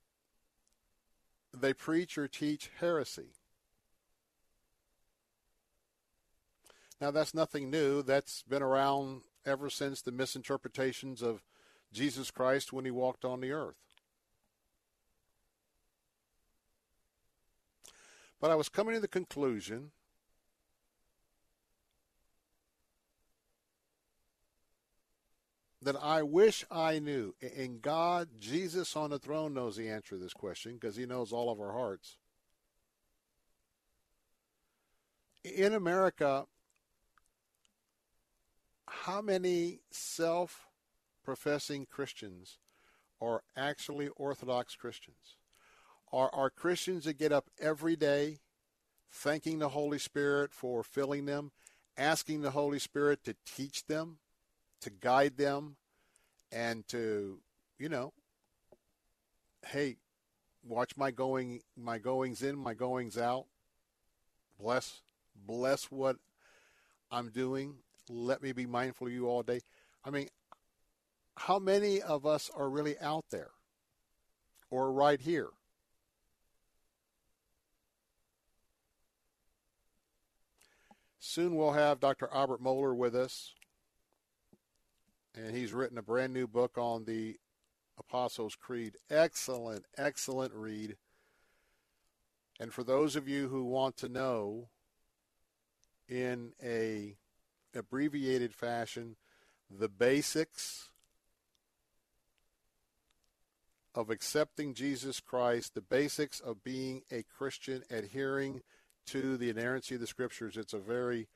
[1.59, 3.29] they preach or teach heresy.
[7.01, 8.03] Now, that's nothing new.
[8.03, 11.41] That's been around ever since the misinterpretations of
[11.91, 13.92] Jesus Christ when he walked on the earth.
[18.43, 19.91] But I was coming to the conclusion
[25.81, 27.35] that I wish I knew.
[27.55, 31.31] And God, Jesus on the throne, knows the answer to this question because he knows
[31.31, 32.17] all of our hearts.
[35.45, 36.43] In America,
[38.89, 40.65] how many self
[41.23, 42.57] professing Christians
[43.21, 45.37] are actually Orthodox Christians?
[46.13, 48.39] Are, are Christians that get up every day
[49.11, 51.51] thanking the Holy Spirit for filling them,
[51.97, 54.19] asking the Holy Spirit to teach them,
[54.81, 55.75] to guide them,
[56.51, 57.39] and to,
[57.79, 58.13] you know,
[59.65, 59.97] hey,
[60.63, 63.47] watch my going my goings in, my goings out.
[64.59, 65.01] Bless
[65.35, 66.17] bless what
[67.11, 67.77] I'm doing
[68.09, 69.61] let me be mindful of you all day.
[70.03, 70.27] I mean,
[71.37, 73.51] how many of us are really out there
[74.69, 75.49] or right here?
[81.25, 82.27] Soon we'll have Dr.
[82.33, 83.53] Albert Mohler with us,
[85.33, 87.37] and he's written a brand new book on the
[87.97, 88.97] Apostles' Creed.
[89.09, 90.97] Excellent, excellent read.
[92.59, 94.67] And for those of you who want to know
[96.09, 97.15] in a
[97.73, 99.15] abbreviated fashion
[99.71, 100.89] the basics
[103.95, 108.61] of accepting Jesus Christ, the basics of being a Christian, adhering
[109.07, 110.57] to the inerrancy of the Scriptures.
[110.57, 111.27] It's a very,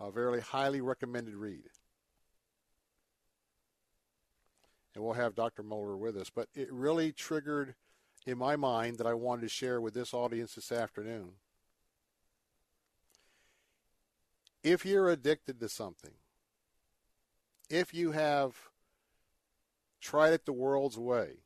[0.00, 1.68] a very highly recommended read.
[4.94, 5.62] And we'll have Dr.
[5.62, 6.30] Mohler with us.
[6.30, 7.74] But it really triggered
[8.26, 11.32] in my mind that I wanted to share with this audience this afternoon.
[14.62, 16.12] If you're addicted to something,
[17.68, 18.54] if you have
[20.00, 21.38] tried it the world's way,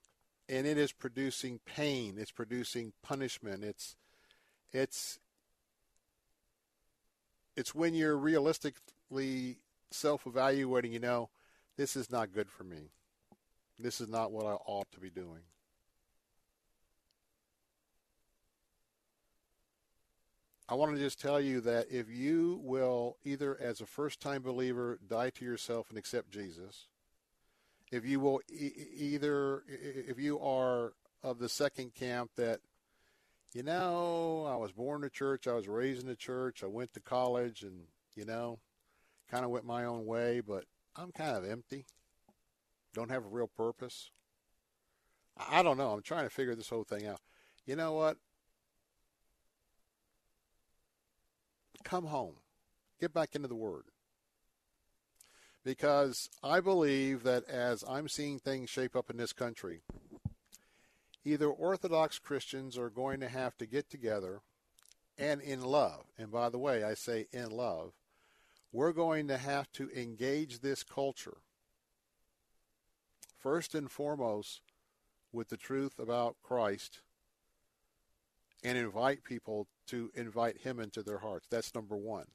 [0.48, 3.96] and it is producing pain, it's producing punishment, it's
[4.72, 5.18] it's
[7.56, 9.58] it's when you're realistically
[9.90, 11.30] self-evaluating, you know,
[11.76, 12.90] this is not good for me.
[13.78, 15.42] This is not what I ought to be doing.
[20.68, 24.98] I want to just tell you that if you will either as a first-time believer
[25.06, 26.88] die to yourself and accept Jesus,
[27.92, 30.92] if you will e- either if you are
[31.22, 32.60] of the second camp that
[33.52, 36.66] you know I was born in a church, I was raised in a church, I
[36.66, 37.82] went to college, and
[38.14, 38.58] you know
[39.30, 40.64] kind of went my own way, but
[40.94, 41.84] I'm kind of empty,
[42.94, 44.10] don't have a real purpose.
[45.36, 45.90] I don't know.
[45.90, 47.20] I'm trying to figure this whole thing out.
[47.66, 48.16] You know what?
[51.86, 52.34] come home.
[53.00, 53.84] Get back into the Word.
[55.64, 59.82] Because I believe that as I'm seeing things shape up in this country,
[61.26, 64.42] either Orthodox Christians are going to have to get together
[65.18, 67.92] and in love, and by the way, I say in love,
[68.70, 71.38] we're going to have to engage this culture
[73.38, 74.60] first and foremost
[75.32, 77.00] with the truth about Christ
[78.62, 81.46] and invite people to invite him into their hearts.
[81.50, 82.26] That's number one.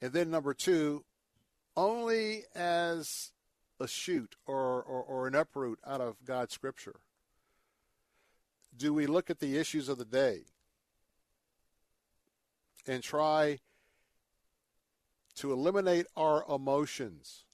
[0.00, 1.04] And then number two,
[1.76, 3.30] only as
[3.78, 6.96] a shoot or, or, or an uproot out of God's scripture
[8.76, 10.44] do we look at the issues of the day
[12.86, 13.58] and try
[15.36, 17.44] to eliminate our emotions,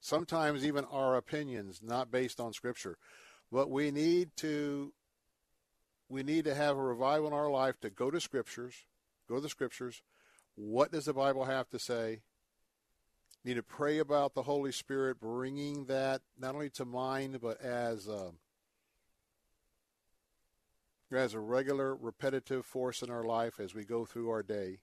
[0.00, 2.98] sometimes even our opinions, not based on Scripture.
[3.50, 4.92] But we need to
[6.08, 8.74] we need to have a revival in our life to go to scriptures,
[9.28, 10.02] go to the scriptures.
[10.54, 12.20] What does the Bible have to say?
[13.44, 18.08] Need to pray about the Holy Spirit bringing that not only to mind but as
[18.08, 18.32] a,
[21.12, 24.78] as a regular repetitive force in our life as we go through our day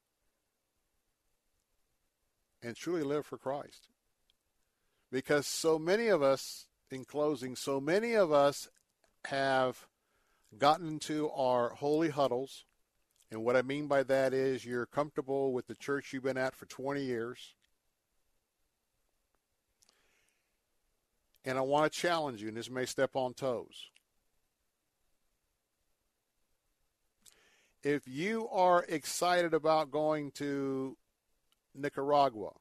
[2.61, 3.89] and truly live for Christ.
[5.11, 8.69] Because so many of us, in closing, so many of us
[9.25, 9.87] have
[10.57, 12.65] gotten into our holy huddles.
[13.29, 16.55] And what I mean by that is you're comfortable with the church you've been at
[16.55, 17.55] for 20 years.
[21.45, 23.89] And I want to challenge you, and this may step on toes.
[27.83, 30.95] If you are excited about going to
[31.75, 32.51] Nicaragua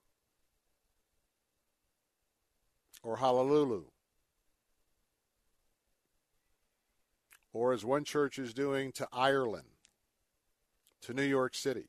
[3.05, 3.85] or Honolulu
[7.53, 9.69] or as one church is doing to Ireland,
[11.03, 11.89] to New York City.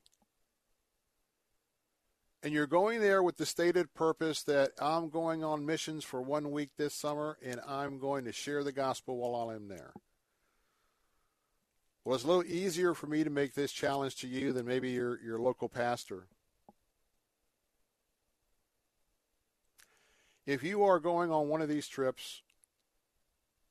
[2.43, 6.51] And you're going there with the stated purpose that I'm going on missions for one
[6.51, 9.93] week this summer and I'm going to share the gospel while I'm there.
[12.03, 14.89] Well, it's a little easier for me to make this challenge to you than maybe
[14.91, 16.27] your, your local pastor.
[20.45, 22.41] If you are going on one of these trips,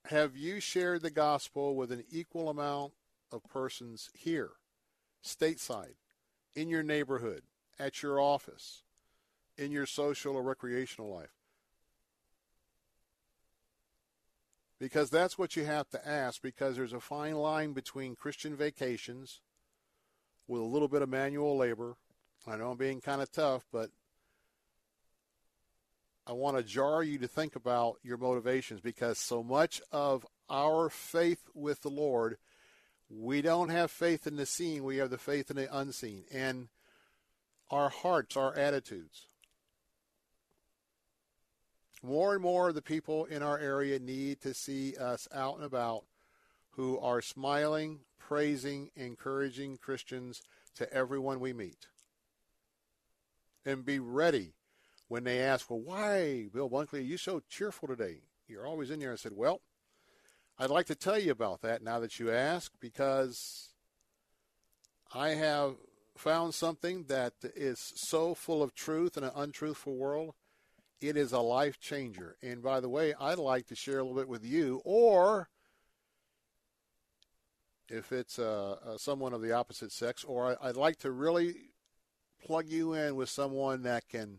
[0.05, 2.93] have you shared the gospel with an equal amount
[3.31, 4.51] of persons here,
[5.23, 5.93] stateside,
[6.55, 7.43] in your neighborhood,
[7.79, 8.81] at your office,
[9.57, 11.42] in your social or recreational life?
[14.83, 19.39] Because that's what you have to ask, because there's a fine line between Christian vacations
[20.45, 21.95] with a little bit of manual labor.
[22.45, 23.91] I know I'm being kind of tough, but
[26.27, 30.89] I want to jar you to think about your motivations because so much of our
[30.89, 32.35] faith with the Lord,
[33.09, 36.25] we don't have faith in the seen, we have the faith in the unseen.
[36.29, 36.67] And
[37.71, 39.27] our hearts, our attitudes,
[42.03, 45.63] more and more of the people in our area need to see us out and
[45.63, 46.03] about
[46.71, 50.41] who are smiling, praising, encouraging Christians
[50.75, 51.87] to everyone we meet.
[53.65, 54.53] And be ready
[55.07, 58.17] when they ask, well, why, Bill Bunkley, are you so cheerful today?
[58.47, 59.13] You're always in there.
[59.13, 59.61] I said, well,
[60.59, 63.69] I'd like to tell you about that now that you ask because
[65.13, 65.75] I have
[66.17, 70.33] found something that is so full of truth in an untruthful world.
[71.03, 72.37] It is a life changer.
[72.41, 75.49] And by the way, I'd like to share a little bit with you, or
[77.89, 81.55] if it's uh, uh, someone of the opposite sex, or I'd like to really
[82.45, 84.37] plug you in with someone that can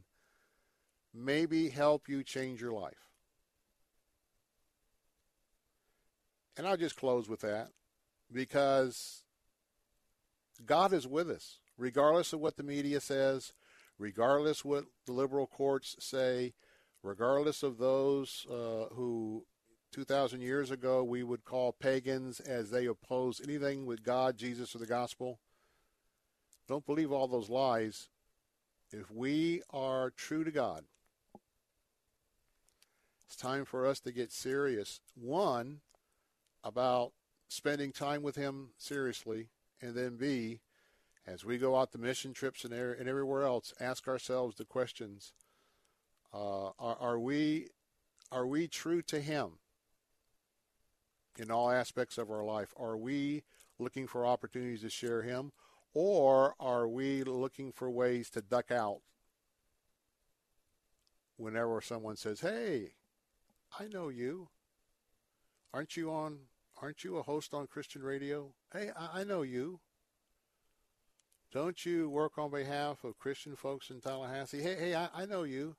[1.12, 3.10] maybe help you change your life.
[6.56, 7.72] And I'll just close with that
[8.32, 9.22] because
[10.64, 13.52] God is with us, regardless of what the media says,
[13.98, 16.54] regardless what the liberal courts say,
[17.02, 19.44] regardless of those uh, who
[19.92, 24.78] 2,000 years ago we would call pagans as they oppose anything with God, Jesus, or
[24.78, 25.38] the gospel.
[26.66, 28.08] Don't believe all those lies.
[28.90, 30.84] If we are true to God,
[33.26, 35.00] it's time for us to get serious.
[35.14, 35.80] One,
[36.62, 37.12] about
[37.48, 39.48] spending time with Him seriously,
[39.80, 40.60] and then B,
[41.26, 45.32] as we go out to mission trips and, and everywhere else, ask ourselves the questions:
[46.32, 47.68] uh, are, are we
[48.30, 49.58] are we true to Him
[51.38, 52.74] in all aspects of our life?
[52.76, 53.42] Are we
[53.78, 55.52] looking for opportunities to share Him,
[55.92, 59.00] or are we looking for ways to duck out
[61.36, 62.92] whenever someone says, "Hey,
[63.78, 64.48] I know you.
[65.72, 66.38] Aren't you on
[66.80, 68.52] aren't you a host on Christian radio?
[68.72, 69.80] Hey, I, I know you.
[71.54, 74.60] Don't you work on behalf of Christian folks in Tallahassee?
[74.60, 75.76] Hey, hey, I, I know you.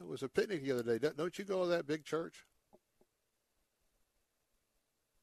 [0.00, 1.10] It was a picnic the other day.
[1.16, 2.46] Don't, you go to that big church?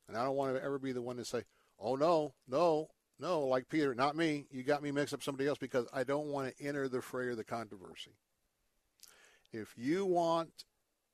[0.09, 1.43] And I don't want to ever be the one to say,
[1.79, 4.47] oh, no, no, no, like Peter, not me.
[4.51, 7.31] You got me mixed up somebody else because I don't want to enter the fray
[7.31, 8.17] of the controversy.
[9.53, 10.65] If you want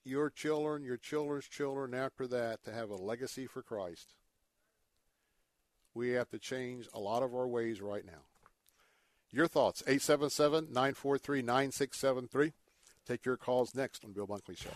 [0.03, 4.15] your children, your children's children after that to have a legacy for Christ,
[5.93, 8.23] we have to change a lot of our ways right now.
[9.31, 12.53] Your thoughts, 877 943 9673.
[13.07, 14.69] Take your calls next on Bill Bunkley Show.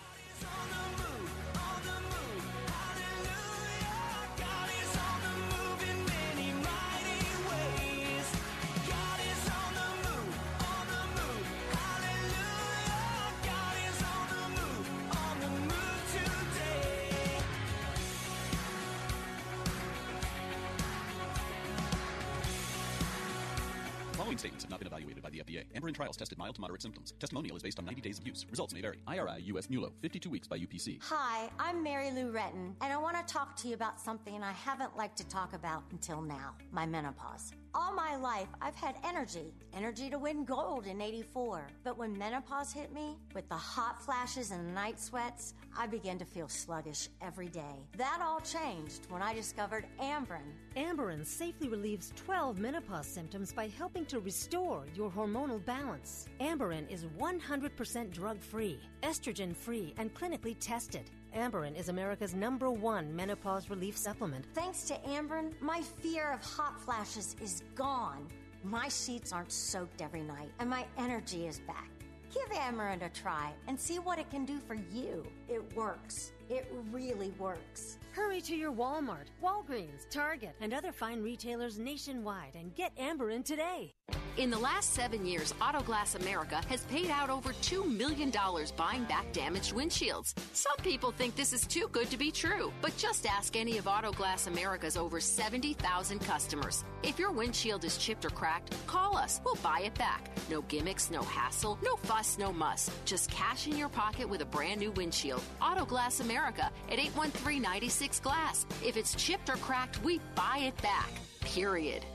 [25.46, 25.66] FDA.
[25.76, 27.14] Amberen trials tested mild to moderate symptoms.
[27.20, 28.46] Testimonial is based on 90 days of use.
[28.50, 29.00] Results may vary.
[29.08, 31.02] IRI US MULO, 52 weeks by UPC.
[31.04, 34.52] Hi, I'm Mary Lou Retton, and I want to talk to you about something I
[34.52, 37.52] haven't liked to talk about until now my menopause.
[37.78, 41.68] All my life, I've had energy, energy to win gold in 84.
[41.84, 46.26] But when menopause hit me, with the hot flashes and night sweats, I began to
[46.26, 47.86] feel sluggish every day.
[47.98, 50.54] That all changed when I discovered Amberen.
[50.78, 56.28] Amberen safely relieves 12 menopause symptoms by helping to restore your hormonal balance.
[56.40, 61.12] Amberen is 100% drug free, estrogen free, and clinically tested.
[61.36, 64.46] Amberen is America's number one menopause relief supplement.
[64.54, 68.26] Thanks to Amberen, my fear of hot flashes is gone.
[68.64, 71.90] My sheets aren't soaked every night, and my energy is back.
[72.34, 75.28] Give Amberen a try and see what it can do for you.
[75.50, 76.32] It works.
[76.50, 77.98] It really works.
[78.16, 83.94] Hurry to your Walmart, Walgreens, Target, and other fine retailers nationwide and get Amberen today.
[84.38, 88.32] In the last seven years, Autoglass America has paid out over $2 million
[88.76, 90.34] buying back damaged windshields.
[90.52, 93.86] Some people think this is too good to be true, but just ask any of
[93.86, 96.84] Autoglass America's over 70,000 customers.
[97.02, 99.40] If your windshield is chipped or cracked, call us.
[99.46, 100.30] We'll buy it back.
[100.50, 102.90] No gimmicks, no hassle, no fuss, no muss.
[103.06, 105.42] Just cash in your pocket with a brand new windshield.
[105.62, 108.66] Autoglass America at 813 96 Glass.
[108.84, 111.10] If it's chipped or cracked, we buy it back.
[111.42, 112.06] Period.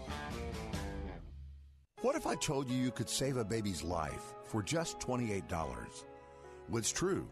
[2.02, 5.42] What if I told you you could save a baby's life for just $28?
[6.68, 7.28] What's true.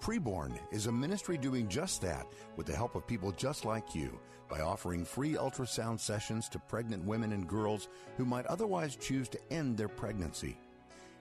[0.00, 2.26] Preborn is a ministry doing just that
[2.56, 4.18] with the help of people just like you
[4.48, 9.40] by offering free ultrasound sessions to pregnant women and girls who might otherwise choose to
[9.50, 10.58] end their pregnancy.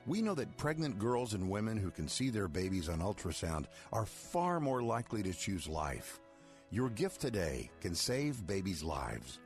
[0.07, 4.05] We know that pregnant girls and women who can see their babies on ultrasound are
[4.05, 6.20] far more likely to choose life.
[6.73, 9.39] Your gift today can save babies' lives.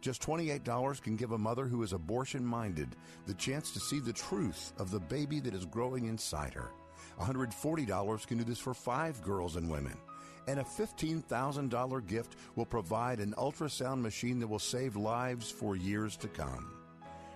[0.00, 4.12] Just $28 can give a mother who is abortion minded the chance to see the
[4.12, 6.72] truth of the baby that is growing inside her.
[7.20, 9.96] $140 can do this for five girls and women.
[10.48, 16.16] And a $15,000 gift will provide an ultrasound machine that will save lives for years
[16.16, 16.72] to come.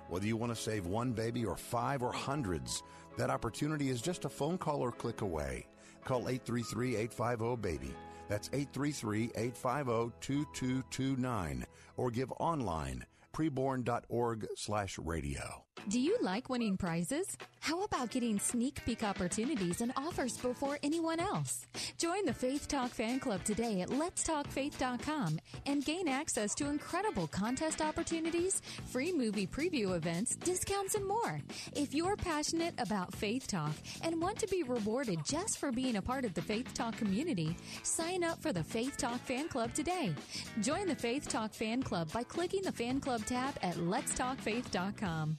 [0.08, 2.82] Whether you want to save one baby or five or hundreds,
[3.16, 5.68] that opportunity is just a phone call or click away.
[6.04, 7.94] Call 833 850 BABY.
[8.28, 11.66] That's 833 850 2229
[11.96, 15.65] or give online preborn.org slash radio.
[15.88, 17.38] Do you like winning prizes?
[17.60, 21.64] How about getting sneak peek opportunities and offers before anyone else?
[21.96, 27.80] Join the Faith Talk fan club today at letstalkfaith.com and gain access to incredible contest
[27.80, 31.40] opportunities, free movie preview events, discounts, and more.
[31.76, 36.02] If you're passionate about Faith Talk and want to be rewarded just for being a
[36.02, 40.12] part of the Faith Talk community, sign up for the Faith Talk fan club today.
[40.62, 45.38] Join the Faith Talk fan club by clicking the fan club tab at letstalkfaith.com.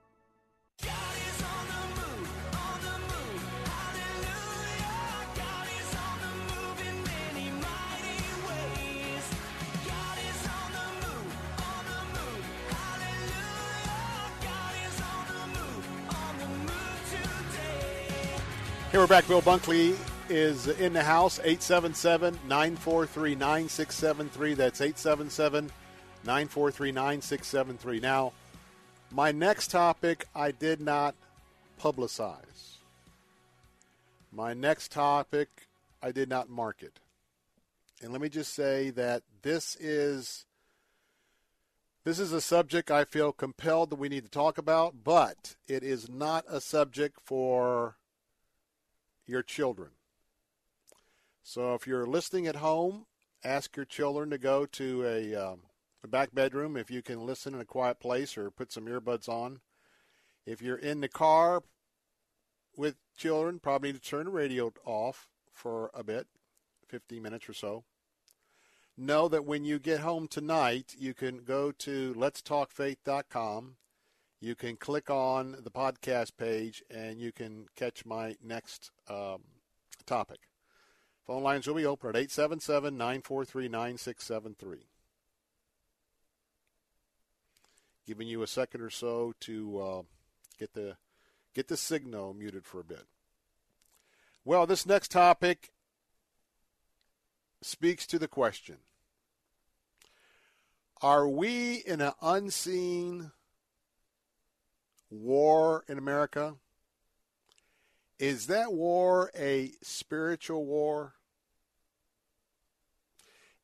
[18.91, 19.25] Here we're back.
[19.25, 19.95] Bill Bunkley
[20.27, 21.39] is in the house.
[21.39, 24.53] 877 943 9673.
[24.53, 25.71] That's 877
[26.25, 27.99] 943 9673.
[28.01, 28.33] Now,
[29.11, 31.15] my next topic I did not
[31.79, 32.77] publicize.
[34.31, 35.67] My next topic
[36.01, 36.99] I did not market.
[38.01, 40.45] And let me just say that this is
[42.03, 45.83] this is a subject I feel compelled that we need to talk about, but it
[45.83, 47.97] is not a subject for
[49.27, 49.91] your children.
[51.43, 53.05] So if you're listening at home,
[53.43, 55.59] ask your children to go to a, um,
[56.03, 59.29] a back bedroom if you can listen in a quiet place or put some earbuds
[59.29, 59.59] on.
[60.45, 61.63] If you're in the car
[62.75, 66.27] with children, probably need to turn the radio off for a bit,
[66.87, 67.83] 15 minutes or so.
[68.97, 73.75] Know that when you get home tonight, you can go to letstalkfaith.com.
[74.39, 79.43] You can click on the podcast page and you can catch my next um,
[80.05, 80.39] topic.
[81.25, 84.90] Phone lines will be open at 877 943 9673.
[88.05, 90.01] Giving you a second or so to uh,
[90.59, 90.97] get the
[91.53, 93.05] get the signal muted for a bit.
[94.43, 95.71] Well, this next topic
[97.61, 98.77] speaks to the question
[101.01, 103.31] Are we in an unseen
[105.09, 106.55] war in America?
[108.17, 111.15] Is that war a spiritual war?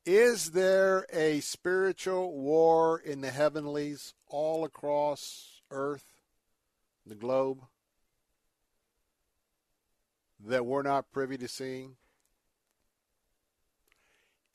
[0.08, 6.06] Is there a spiritual war in the heavenlies all across earth,
[7.06, 7.60] the globe,
[10.46, 11.98] that we're not privy to seeing?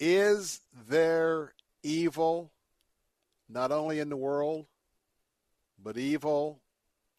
[0.01, 1.53] Is there
[1.83, 2.51] evil
[3.47, 4.65] not only in the world,
[5.79, 6.61] but evil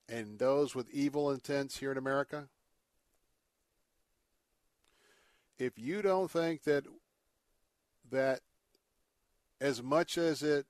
[0.10, 2.47] and those with evil intents here in America?
[5.60, 6.85] If you don't think that
[8.14, 8.40] that
[9.60, 10.65] as much as it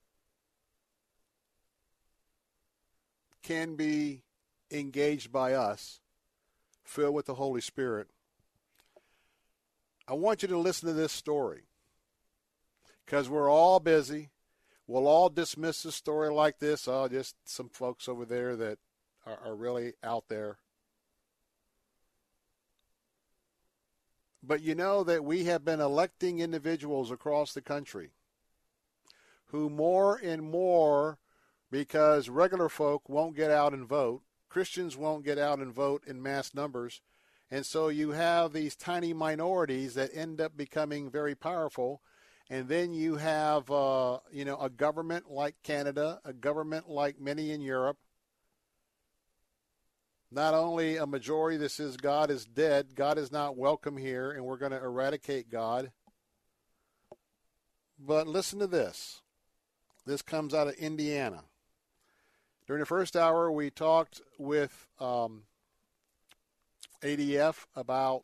[3.41, 4.24] can be
[4.72, 5.99] engaged by us,
[6.84, 8.07] filled with the Holy Spirit,
[10.07, 11.64] I want you to listen to this story
[13.06, 14.30] because we're all busy.
[14.86, 16.88] We'll all dismiss a story like this.
[16.88, 18.80] Oh, just some folks over there that
[19.26, 20.57] are, are really out there.
[24.45, 28.10] But you know that we have been electing individuals across the country
[29.48, 31.20] who more and more,
[31.72, 36.22] because regular folk won't get out and vote, Christians won't get out and vote in
[36.22, 37.02] mass numbers.
[37.49, 42.02] And so you have these tiny minorities that end up becoming very powerful.
[42.49, 47.52] And then you have, uh, you know, a government like Canada, a government like many
[47.52, 47.98] in Europe,
[50.34, 54.43] not only a majority that says God is dead, God is not welcome here, and
[54.43, 55.91] we're going to eradicate God.
[57.99, 59.22] But listen to this.
[60.05, 61.43] This comes out of Indiana.
[62.65, 65.43] During the first hour, we talked with um,
[67.03, 68.23] ADF about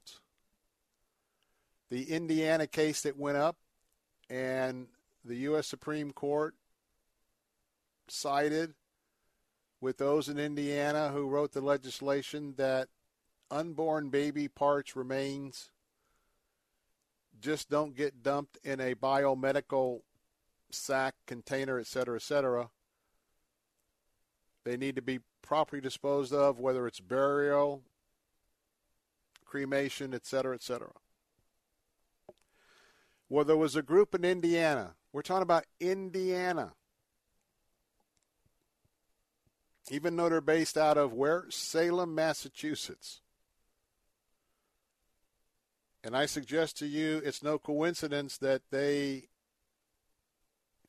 [1.92, 3.58] the Indiana case that went up
[4.30, 4.88] and
[5.24, 5.68] the U.S.
[5.68, 6.56] Supreme Court
[8.08, 8.74] sided
[9.82, 12.90] with those in Indiana who wrote the legislation that
[13.50, 15.70] unborn baby parts remains
[17.42, 20.02] just don't get dumped in a biomedical
[20.72, 22.70] sack, container, et cetera, et cetera.
[24.66, 27.82] They need to be properly disposed of, whether it's burial,
[29.46, 30.92] cremation, et cetera, et cetera.
[33.30, 34.96] Well, there was a group in Indiana.
[35.14, 36.74] We're talking about Indiana.
[39.90, 41.46] Even though they're based out of where?
[41.50, 43.22] Salem, Massachusetts.
[46.04, 49.30] And I suggest to you it's no coincidence that they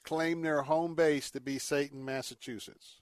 [0.03, 2.97] claim their home base to be Satan, Massachusetts.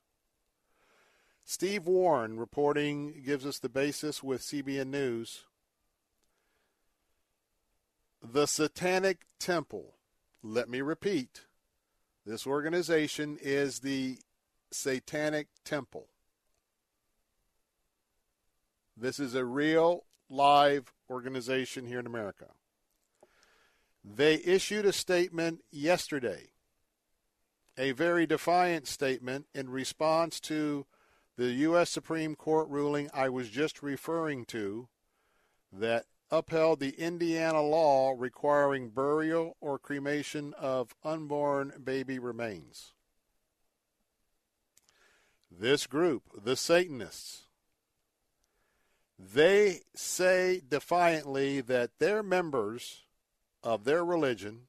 [1.45, 5.45] Steve Warren reporting gives us the basis with CBN News.
[8.23, 9.95] The Satanic Temple.
[10.43, 11.47] Let me repeat.
[12.27, 14.19] This organization is the
[14.71, 16.09] Satanic Temple.
[18.97, 22.47] This is a real live organization here in America.
[24.05, 26.51] They issued a statement yesterday,
[27.77, 30.87] a very defiant statement in response to
[31.37, 31.91] the U.S.
[31.91, 34.89] Supreme Court ruling I was just referring to
[35.73, 42.95] that upheld the Indiana law requiring burial or cremation of unborn baby remains.
[45.51, 47.47] This group, the Satanists,
[49.19, 53.05] they say defiantly that their members
[53.63, 54.69] of their religion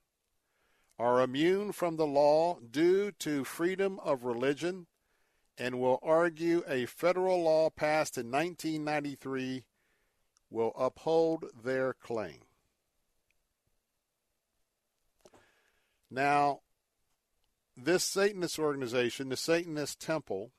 [0.97, 4.87] are immune from the law due to freedom of religion
[5.57, 9.65] and will argue a federal law passed in 1993
[10.49, 12.39] will uphold their claim.
[16.09, 16.61] Now,
[17.77, 20.51] this Satanist organization, the Satanist Temple,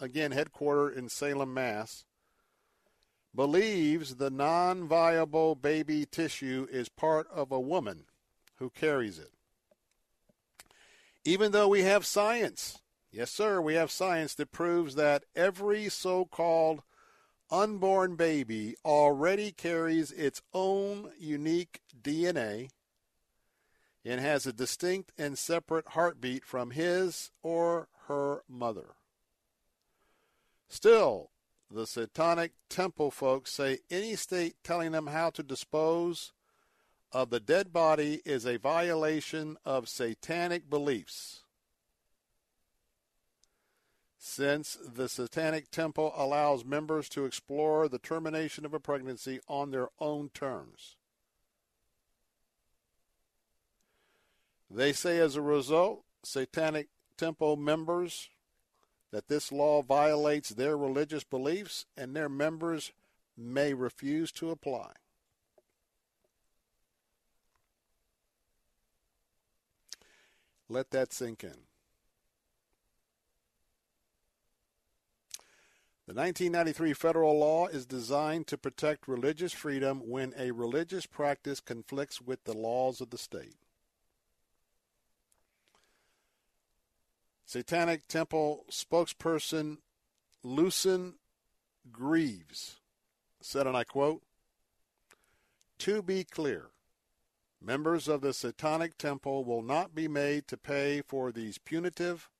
[0.00, 2.04] again headquartered in Salem, Mass,
[3.34, 8.04] believes the non viable baby tissue is part of a woman
[8.56, 9.32] who carries it.
[11.24, 12.80] Even though we have science,
[13.10, 16.82] yes, sir, we have science that proves that every so called
[17.50, 22.68] unborn baby already carries its own unique DNA
[24.04, 28.96] and has a distinct and separate heartbeat from his or her mother.
[30.74, 31.30] Still,
[31.70, 36.32] the Satanic Temple folks say any state telling them how to dispose
[37.12, 41.44] of the dead body is a violation of satanic beliefs.
[44.18, 49.90] Since the Satanic Temple allows members to explore the termination of a pregnancy on their
[50.00, 50.96] own terms.
[54.68, 58.28] They say as a result, Satanic Temple members
[59.14, 62.90] that this law violates their religious beliefs and their members
[63.38, 64.90] may refuse to apply.
[70.68, 71.54] Let that sink in.
[76.08, 82.20] The 1993 federal law is designed to protect religious freedom when a religious practice conflicts
[82.20, 83.54] with the laws of the state.
[87.44, 89.78] Satanic Temple spokesperson
[90.42, 91.14] Lucien
[91.92, 92.80] Greaves
[93.40, 94.22] said, and I quote,
[95.78, 96.70] To be clear,
[97.60, 102.30] members of the Satanic Temple will not be made to pay for these punitive,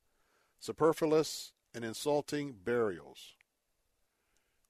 [0.59, 3.35] superfluous, and insulting burials.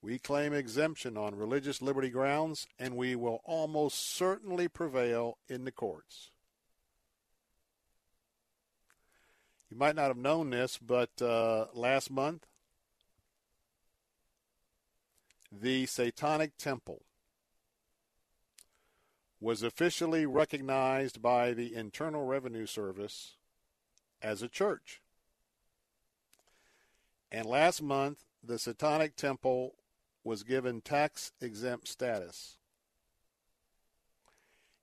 [0.03, 5.73] We claim exemption on religious liberty grounds, and we will almost certainly prevail in the
[5.73, 6.31] courts.
[9.71, 12.47] You might not have known this, but uh, last month,
[15.51, 17.03] the Satanic Temple
[19.41, 23.37] was officially recognized by the Internal Revenue Service
[24.23, 25.03] as a church.
[27.31, 29.75] And last month, the Satanic Temple
[30.23, 32.57] was given tax exempt status.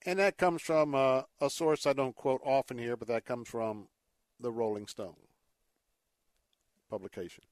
[0.05, 3.47] And that comes from uh, a source I don't quote often here, but that comes
[3.47, 3.87] from
[4.41, 5.15] the Rolling Stone
[6.89, 7.43] publication.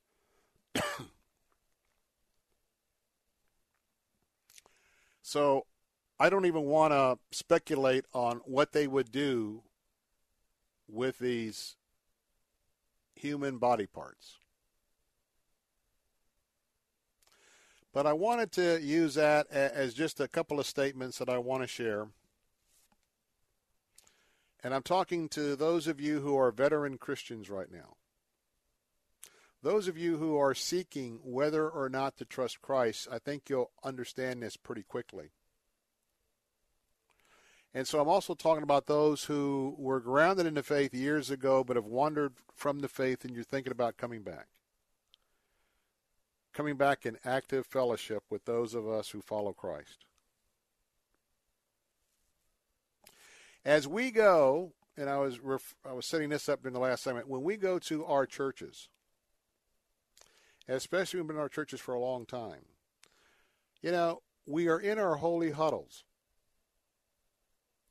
[5.22, 5.66] so
[6.20, 9.64] I don't even want to speculate on what they would do
[10.88, 11.78] with these
[13.16, 14.38] human body parts.
[17.94, 21.64] But I wanted to use that as just a couple of statements that I want
[21.64, 22.08] to share.
[24.64, 27.96] And I'm talking to those of you who are veteran Christians right now.
[29.62, 33.72] Those of you who are seeking whether or not to trust Christ, I think you'll
[33.84, 35.32] understand this pretty quickly.
[37.74, 41.64] And so I'm also talking about those who were grounded in the faith years ago
[41.64, 44.48] but have wandered from the faith and you're thinking about coming back.
[46.54, 50.06] Coming back in active fellowship with those of us who follow Christ.
[53.66, 57.04] As we go, and I was ref- I was setting this up in the last
[57.04, 58.90] segment, when we go to our churches,
[60.68, 62.66] especially we've been in our churches for a long time,
[63.82, 66.04] you know, we are in our holy huddles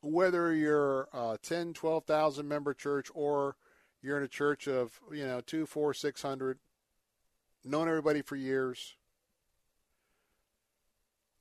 [0.01, 3.57] whether you're a 10, 12,000 member church or
[4.03, 6.59] you're in a church of, you know, two, four, six hundred,
[7.65, 8.95] known everybody for years.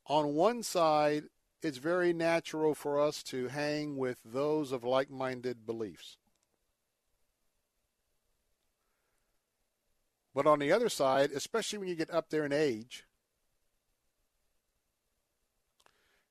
[0.08, 1.26] On one side,
[1.62, 6.18] it's very natural for us to hang with those of like minded beliefs.
[10.36, 13.06] But on the other side, especially when you get up there in age,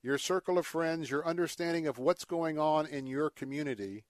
[0.01, 4.05] your circle of friends, your understanding of what's going on in your community,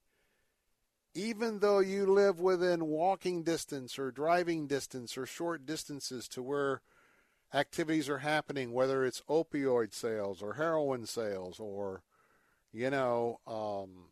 [1.15, 6.83] even though you live within walking distance or driving distance or short distances to where
[7.55, 12.03] activities are happening, whether it's opioid sales or heroin sales or,
[12.73, 14.09] you know, um,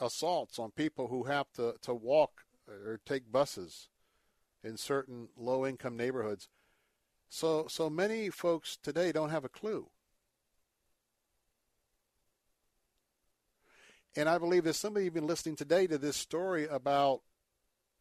[0.00, 3.88] assaults on people who have to, to walk or take buses
[4.62, 6.48] in certain low income neighborhoods.
[7.28, 9.88] So, so many folks today don't have a clue.
[14.16, 17.20] And I believe there's somebody even listening today to this story about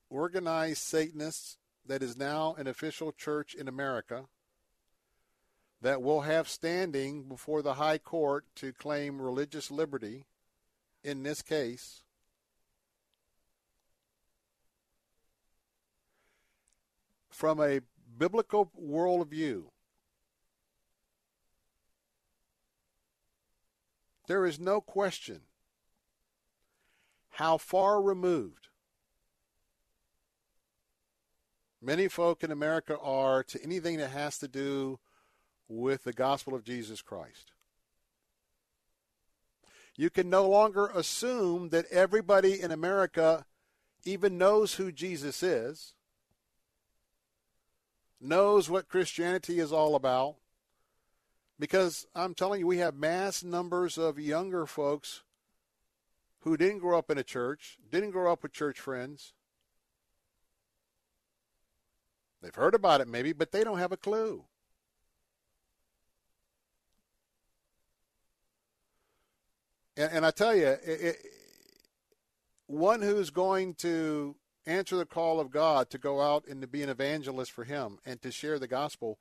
[0.10, 4.26] organized Satanists that is now an official church in America
[5.81, 10.26] that will have standing before the high court to claim religious liberty
[11.03, 12.03] in this case.
[17.30, 17.80] From a
[18.18, 19.64] biblical worldview,
[24.27, 25.41] there is no question
[27.30, 28.68] how far removed
[31.81, 34.99] many folk in America are to anything that has to do
[35.70, 37.52] with the gospel of Jesus Christ.
[39.96, 43.46] You can no longer assume that everybody in America
[44.06, 45.94] even knows who Jesus is,
[48.20, 50.36] knows what Christianity is all about,
[51.60, 55.24] because I'm telling you, we have mass numbers of younger folks
[56.40, 59.34] who didn't grow up in a church, didn't grow up with church friends.
[62.41, 64.46] They've heard about it maybe, but they don't have a clue.
[69.99, 71.17] And, and I tell you, it, it,
[72.65, 74.35] one who's going to
[74.65, 77.99] answer the call of God to go out and to be an evangelist for Him
[78.05, 79.19] and to share the gospel,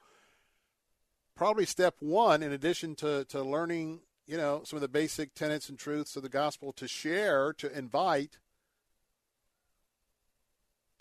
[1.35, 5.69] probably step one, in addition to, to learning you know, some of the basic tenets
[5.69, 8.37] and truths of the gospel to share, to invite,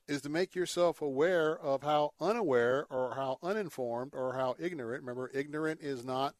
[0.07, 5.03] is to make yourself aware of how unaware or how uninformed or how ignorant.
[5.03, 6.35] Remember, ignorant is not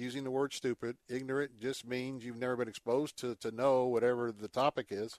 [0.00, 0.96] using the word stupid.
[1.08, 5.18] Ignorant just means you've never been exposed to, to know whatever the topic is.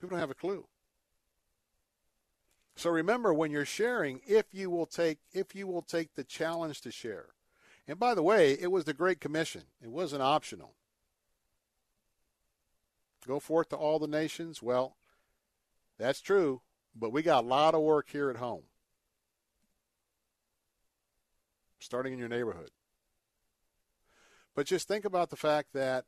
[0.00, 0.66] People don't have a clue.
[2.76, 6.80] So remember when you're sharing, if you will take if you will take the challenge
[6.82, 7.26] to share,
[7.88, 10.74] and by the way, it was the Great Commission, it wasn't optional.
[13.26, 14.62] Go forth to all the nations.
[14.62, 14.96] Well,
[15.98, 16.62] that's true,
[16.94, 18.62] but we got a lot of work here at home,
[21.78, 22.70] starting in your neighborhood.
[24.54, 26.04] But just think about the fact that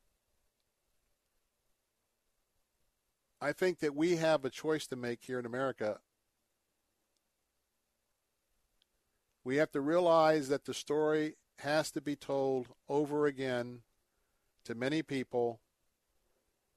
[3.40, 5.98] I think that we have a choice to make here in America.
[9.44, 13.80] We have to realize that the story has to be told over again
[14.64, 15.60] to many people,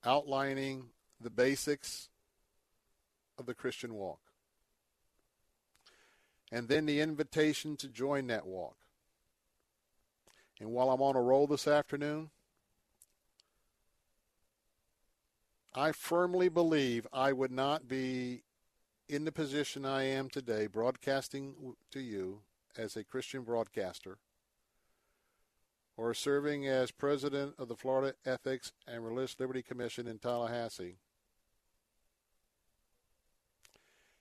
[0.05, 0.85] outlining
[1.19, 2.09] the basics
[3.37, 4.19] of the Christian walk.
[6.51, 8.77] And then the invitation to join that walk.
[10.63, 12.29] And while I'm on a roll this afternoon,
[15.75, 18.43] I firmly believe I would not be
[19.09, 22.43] in the position I am today, broadcasting to you
[22.77, 24.19] as a Christian broadcaster
[25.97, 30.95] or serving as president of the Florida Ethics and Religious Liberty Commission in Tallahassee.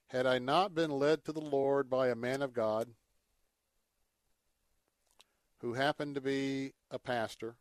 [0.08, 2.88] Had I not been led to the Lord by a man of God,
[5.62, 7.54] who happened to be a pastor,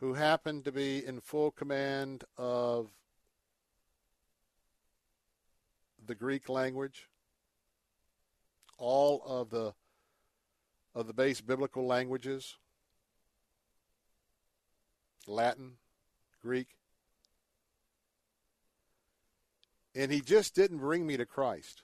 [0.00, 2.90] who happened to be in full command of
[6.04, 7.08] the Greek language,
[8.76, 9.72] all of the
[10.94, 12.56] of the base biblical languages,
[15.28, 15.74] Latin,
[16.42, 16.66] Greek.
[19.94, 21.82] And he just didn't bring me to Christ.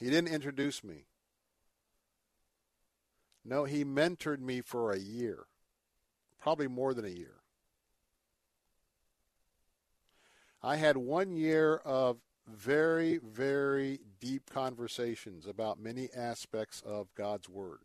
[0.00, 1.04] He didn't introduce me.
[3.44, 5.44] No, he mentored me for a year,
[6.40, 7.36] probably more than a year.
[10.62, 12.18] I had one year of
[12.48, 17.80] very, very deep conversations about many aspects of God's Word.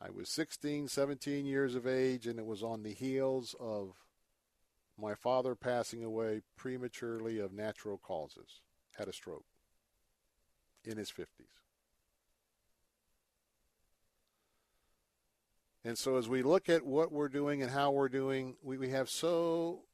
[0.00, 3.94] I was 16, 17 years of age, and it was on the heels of
[4.98, 8.62] my father passing away prematurely of natural causes.
[8.98, 9.44] Had a stroke
[10.84, 11.26] in his 50s.
[15.84, 18.90] And so as we look at what we're doing and how we're doing, we, we
[18.90, 19.84] have so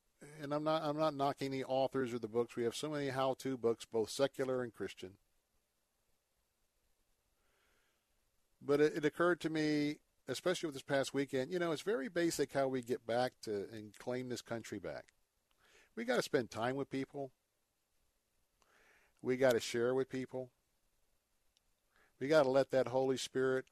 [0.42, 2.56] and I'm not I'm not knocking the authors or the books.
[2.56, 5.10] We have so many how-to books, both secular and Christian.
[8.60, 12.08] But it, it occurred to me, especially with this past weekend, you know, it's very
[12.08, 15.04] basic how we get back to and claim this country back.
[15.94, 17.30] We got to spend time with people.
[19.24, 20.50] We got to share with people.
[22.20, 23.64] We got to let that Holy Spirit,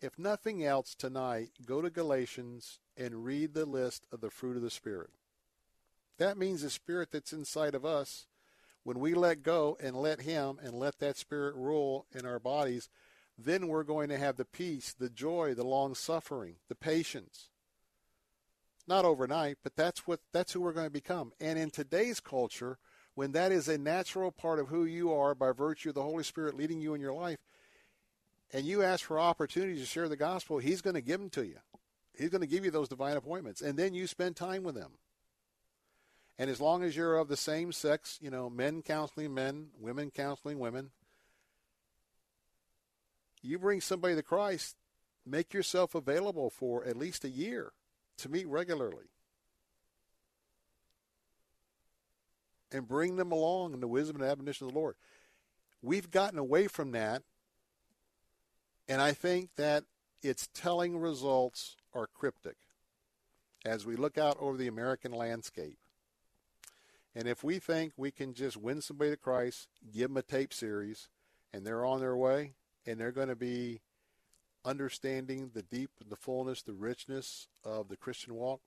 [0.00, 4.62] if nothing else tonight, go to Galatians and read the list of the fruit of
[4.62, 5.10] the Spirit.
[6.18, 8.26] That means the spirit that's inside of us,
[8.84, 12.88] when we let go and let Him and let that spirit rule in our bodies,
[13.36, 17.48] then we're going to have the peace, the joy, the long suffering, the patience.
[18.86, 21.32] Not overnight, but that's what that's who we're going to become.
[21.40, 22.78] And in today's culture,
[23.14, 26.24] when that is a natural part of who you are by virtue of the Holy
[26.24, 27.38] Spirit leading you in your life,
[28.52, 31.44] and you ask for opportunities to share the gospel, He's going to give them to
[31.44, 31.58] you.
[32.16, 34.92] He's going to give you those divine appointments, and then you spend time with them.
[36.38, 40.10] And as long as you're of the same sex, you know, men counseling men, women
[40.10, 40.90] counseling women,
[43.42, 44.76] you bring somebody to Christ,
[45.26, 47.72] make yourself available for at least a year
[48.18, 49.10] to meet regularly.
[52.74, 54.96] And bring them along in the wisdom and admonition of the Lord.
[55.80, 57.22] We've gotten away from that,
[58.88, 59.84] and I think that
[60.22, 62.56] its telling results are cryptic
[63.64, 65.78] as we look out over the American landscape.
[67.14, 70.52] And if we think we can just win somebody to Christ, give them a tape
[70.52, 71.08] series,
[71.52, 73.82] and they're on their way, and they're going to be
[74.64, 78.60] understanding the deep, the fullness, the richness of the Christian walk,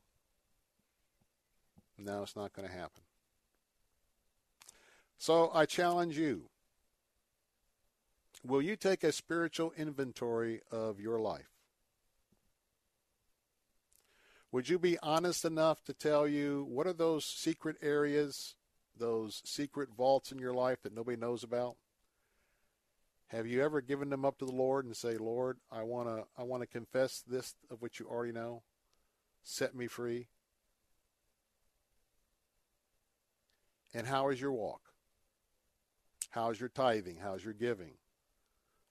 [1.97, 3.01] no, it's not going to happen.
[5.17, 6.49] So I challenge you.
[8.43, 11.49] Will you take a spiritual inventory of your life?
[14.51, 18.55] Would you be honest enough to tell you what are those secret areas,
[18.95, 21.75] those secret vaults in your life that nobody knows about?
[23.27, 26.27] Have you ever given them up to the Lord and say, "Lord, I want to
[26.37, 28.63] I want to confess this of which you already know.
[29.43, 30.29] Set me free."
[33.93, 34.93] And how is your walk?
[36.29, 37.17] How's your tithing?
[37.21, 37.93] How's your giving?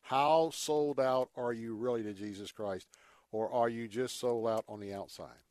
[0.02, 2.86] How sold out are you really to Jesus Christ?
[3.32, 5.42] Or are you just sold out on the outside?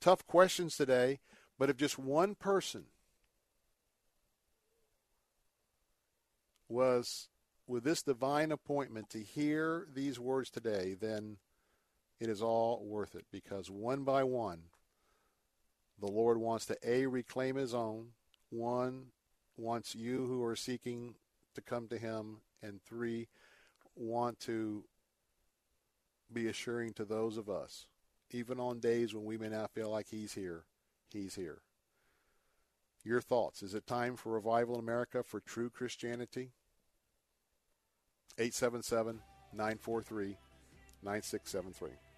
[0.00, 1.20] Tough questions today,
[1.58, 2.84] but if just one person
[6.68, 7.28] was
[7.66, 11.36] with this divine appointment to hear these words today, then
[12.20, 14.62] it is all worth it because one by one,
[16.00, 18.08] the Lord wants to A, reclaim his own,
[18.50, 19.06] one,
[19.56, 21.14] wants you who are seeking
[21.54, 23.28] to come to him, and three,
[23.94, 24.84] want to
[26.32, 27.86] be assuring to those of us
[28.32, 30.64] even on days when we may not feel like He's here,
[31.12, 31.58] He's here.
[33.04, 33.62] Your thoughts.
[33.62, 36.52] Is it time for revival in America for true Christianity?
[38.38, 39.20] 877
[39.52, 40.36] 943
[41.02, 42.11] 9673.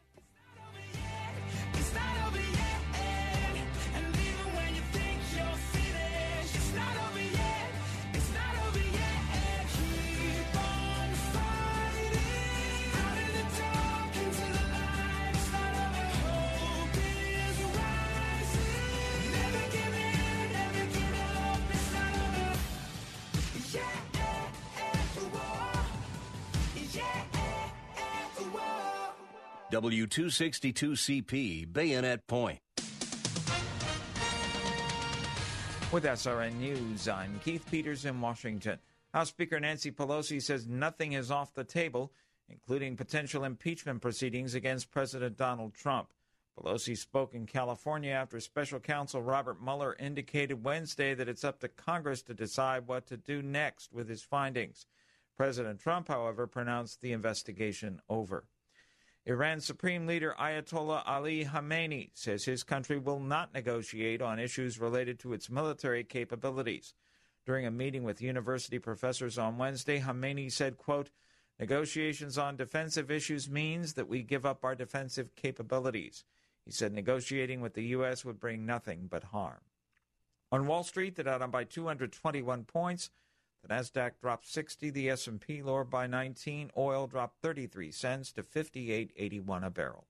[29.72, 32.60] W262CP, Bayonet Point.
[35.90, 38.78] With SRN News, I'm Keith Peters in Washington.
[39.12, 42.12] House Speaker Nancy Pelosi says nothing is off the table,
[42.48, 46.08] including potential impeachment proceedings against President Donald Trump.
[46.58, 51.68] Pelosi spoke in California after special counsel Robert Mueller indicated Wednesday that it's up to
[51.68, 54.86] Congress to decide what to do next with his findings.
[55.36, 58.44] President Trump, however, pronounced the investigation over.
[59.26, 65.18] Iran's Supreme Leader Ayatollah Ali Khamenei says his country will not negotiate on issues related
[65.20, 66.92] to its military capabilities.
[67.46, 71.10] During a meeting with university professors on Wednesday, Khamenei said, quote,
[71.58, 76.24] Negotiations on defensive issues means that we give up our defensive capabilities.
[76.64, 78.24] He said negotiating with the U.S.
[78.24, 79.60] would bring nothing but harm.
[80.50, 83.10] On Wall Street, the Dow down by 221 points.
[83.66, 84.90] The Nasdaq dropped 60.
[84.90, 86.70] The S&P lowered by 19.
[86.76, 90.06] Oil dropped 33 cents to 58.81 a barrel.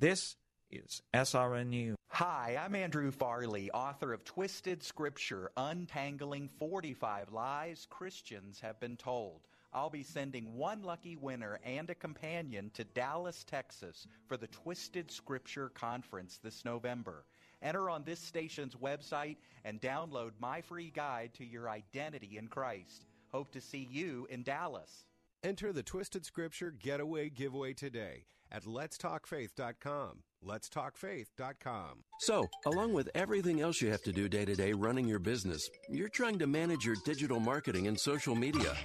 [0.00, 0.36] This
[0.72, 1.96] is SRN News.
[2.08, 9.46] Hi, I'm Andrew Farley, author of Twisted Scripture: Untangling 45 Lies Christians Have Been Told.
[9.72, 15.12] I'll be sending one lucky winner and a companion to Dallas, Texas for the Twisted
[15.12, 17.24] Scripture Conference this November.
[17.62, 23.06] Enter on this station's website and download my free guide to your identity in Christ.
[23.28, 25.04] Hope to see you in Dallas.
[25.42, 30.22] Enter the Twisted Scripture Getaway Giveaway today at letstalkfaith.com.
[30.46, 32.04] letstalkfaith.com.
[32.20, 35.68] So, along with everything else you have to do day to day running your business,
[35.88, 38.76] you're trying to manage your digital marketing and social media.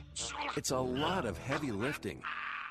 [0.55, 2.21] It's a lot of heavy lifting.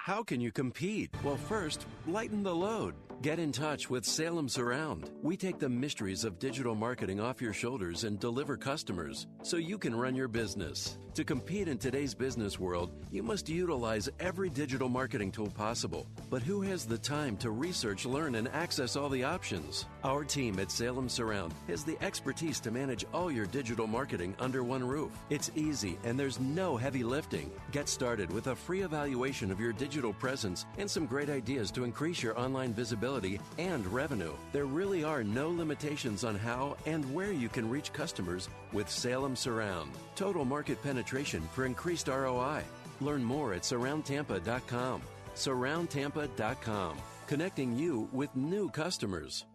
[0.05, 1.09] How can you compete?
[1.25, 2.95] Well, first, lighten the load.
[3.23, 5.11] Get in touch with Salem Surround.
[5.23, 9.79] We take the mysteries of digital marketing off your shoulders and deliver customers so you
[9.79, 10.99] can run your business.
[11.15, 16.09] To compete in today's business world, you must utilize every digital marketing tool possible.
[16.29, 19.87] But who has the time to research, learn, and access all the options?
[20.03, 24.65] Our team at Salem Surround has the expertise to manage all your digital marketing under
[24.65, 25.13] one roof.
[25.31, 27.49] It's easy and there's no heavy lifting.
[27.71, 31.85] Get started with a free evaluation of your digital presence and some great ideas to
[31.85, 34.33] increase your online visibility and revenue.
[34.53, 39.37] There really are no limitations on how and where you can reach customers with Salem
[39.37, 39.93] Surround.
[40.17, 42.63] Total market penetration for increased ROI.
[43.01, 45.03] Learn more at surroundtampa.com.
[45.35, 49.47] Surroundtampa.com, connecting you with new customers.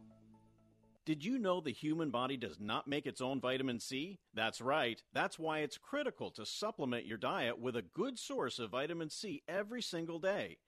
[1.09, 4.19] Did you know the human body does not make its own vitamin C?
[4.35, 5.01] That's right.
[5.11, 9.41] That's why it's critical to supplement your diet with a good source of vitamin C
[9.47, 10.59] every single day.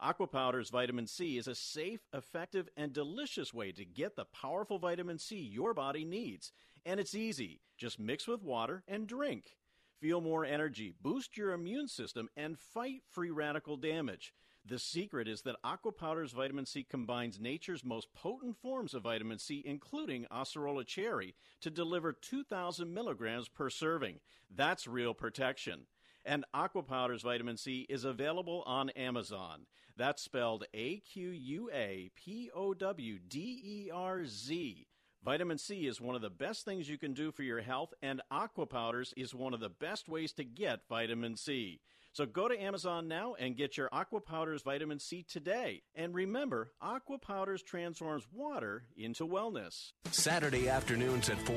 [0.00, 5.18] Aquapowder's vitamin C is a safe, effective, and delicious way to get the powerful vitamin
[5.18, 6.52] C your body needs.
[6.86, 7.60] And it's easy.
[7.76, 9.56] Just mix with water and drink.
[10.00, 14.32] Feel more energy, boost your immune system, and fight free radical damage.
[14.64, 19.38] The secret is that Aqua Powders vitamin C combines nature's most potent forms of vitamin
[19.38, 24.20] C, including Acerola cherry, to deliver 2,000 milligrams per serving.
[24.54, 25.86] That's real protection.
[26.24, 29.66] And Aqua Powders vitamin C is available on Amazon.
[29.96, 34.86] That's spelled A Q U A P O W D E R Z.
[35.24, 38.22] Vitamin C is one of the best things you can do for your health, and
[38.30, 41.80] aqua powders is one of the best ways to get vitamin C.
[42.12, 45.82] So go to Amazon now and get your aqua powders vitamin C today.
[45.94, 49.92] And remember, aqua powders transforms water into wellness.
[50.10, 51.56] Saturday afternoons at 4.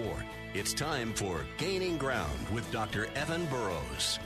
[0.54, 3.08] It's time for Gaining Ground with Dr.
[3.16, 4.20] Evan Burrows.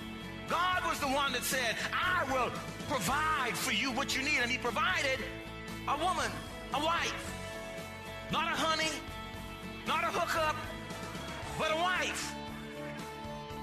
[0.49, 2.51] God was the one that said, I will
[2.87, 4.39] provide for you what you need.
[4.41, 5.19] And He provided
[5.87, 6.31] a woman,
[6.73, 7.31] a wife.
[8.31, 8.91] Not a honey,
[9.87, 10.55] not a hookup,
[11.57, 12.35] but a wife.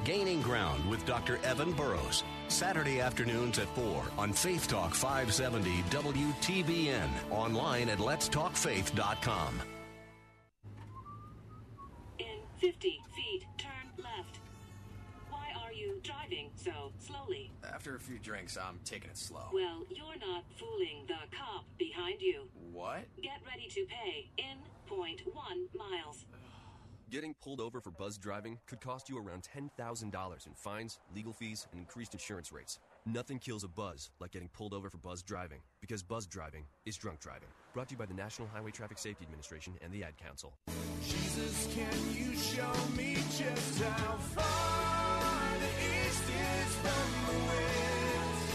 [0.05, 1.39] Gaining Ground with Dr.
[1.45, 2.25] Evan Burrows.
[2.49, 7.09] Saturday afternoons at 4 on Faith Talk 570 WTBN.
[7.31, 9.63] Online at letstalkfaith.com.
[12.19, 12.27] In
[12.61, 14.41] 50 feet, turn left.
[15.31, 17.02] Why are you driving so slowly?
[17.83, 19.51] After a few drinks, I'm taking it slow.
[19.53, 22.45] Well, you're not fooling the cop behind you.
[22.73, 23.09] What?
[23.21, 26.25] Get ready to pay in point one miles.
[27.13, 31.67] Getting pulled over for buzz driving could cost you around $10,000 in fines, legal fees,
[31.71, 32.79] and increased insurance rates.
[33.05, 36.97] Nothing kills a buzz like getting pulled over for buzz driving, because buzz driving is
[36.97, 37.51] drunk driving.
[37.75, 40.55] Brought to you by the National Highway Traffic Safety Administration and the Ad Council.
[41.07, 48.55] Jesus, can you show me just how far the east is from the west?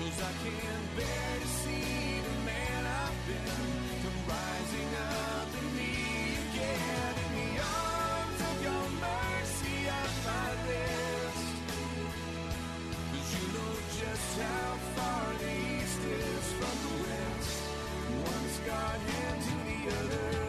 [0.00, 3.85] Cause I can't bear to see the man I've been
[18.68, 20.45] One's hand to the other.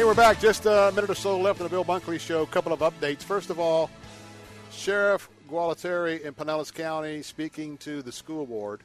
[0.00, 0.40] Hey, we're back.
[0.40, 2.40] Just a minute or so left in the Bill Bunkley Show.
[2.40, 3.22] A couple of updates.
[3.22, 3.90] First of all,
[4.70, 8.80] Sheriff Gualtieri in Pinellas County speaking to the school board.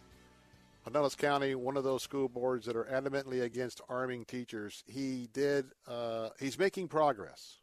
[0.85, 4.83] Pinellas County, one of those school boards that are adamantly against arming teachers.
[4.87, 5.67] He did.
[5.87, 7.59] Uh, he's making progress,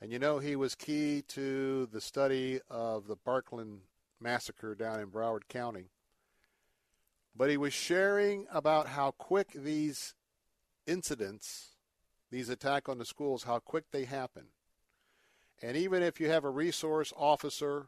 [0.00, 3.82] and you know he was key to the study of the Parkland
[4.20, 5.90] massacre down in Broward County.
[7.36, 10.16] But he was sharing about how quick these
[10.88, 11.75] incidents,
[12.30, 14.46] these attack on the schools, how quick they happen.
[15.62, 17.86] And even if you have a resource officer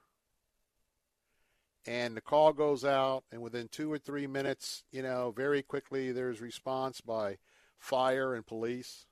[1.86, 6.12] and the call goes out and within two or three minutes, you know, very quickly
[6.12, 7.38] there's response by
[7.78, 9.06] fire and police.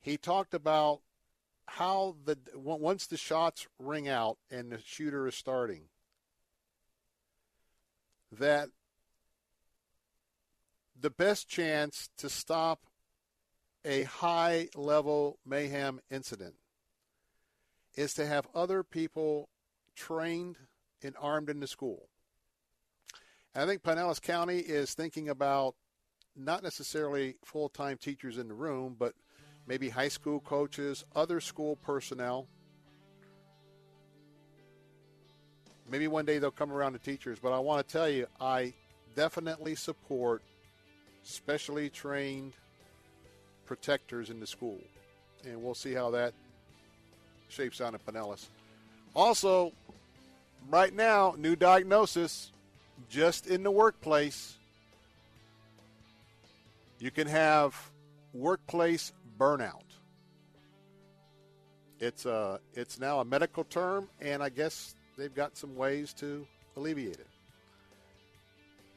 [0.00, 1.00] He talked about
[1.66, 5.82] how the once the shots ring out and the shooter is starting
[8.32, 8.68] that
[10.98, 12.80] the best chance to stop
[13.84, 16.54] a high level mayhem incident
[17.94, 19.48] is to have other people
[19.96, 20.56] trained
[21.02, 22.08] and armed in the school.
[23.54, 25.74] And I think Pinellas County is thinking about
[26.36, 29.14] not necessarily full time teachers in the room, but
[29.66, 32.48] maybe high school coaches, other school personnel
[35.90, 38.74] Maybe one day they'll come around to teachers, but I want to tell you, I
[39.16, 40.42] definitely support
[41.22, 42.52] specially trained
[43.68, 44.80] protectors in the school.
[45.44, 46.32] And we'll see how that
[47.48, 48.46] shapes out in Pinellas.
[49.14, 49.72] Also,
[50.68, 52.50] right now, new diagnosis
[53.08, 54.56] just in the workplace.
[56.98, 57.76] You can have
[58.32, 59.84] workplace burnout.
[62.00, 66.12] It's a, uh, it's now a medical term, and I guess they've got some ways
[66.14, 66.46] to
[66.76, 67.27] alleviate it.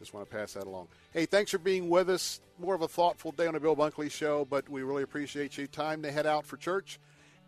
[0.02, 0.88] Just want to pass that along.
[1.14, 2.41] Hey, thanks for being with us.
[2.60, 5.68] More of a thoughtful day on the Bill Bunkley Show, but we really appreciate you.
[5.68, 6.99] Time to head out for church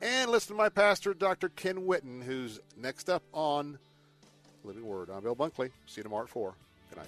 [0.02, 1.50] and listen to my pastor, Dr.
[1.50, 3.80] Ken Whitten, who's next up on
[4.64, 5.10] Living Word.
[5.10, 5.72] I'm Bill Bunkley.
[5.88, 6.54] See you tomorrow at 4.
[6.92, 7.08] Good night.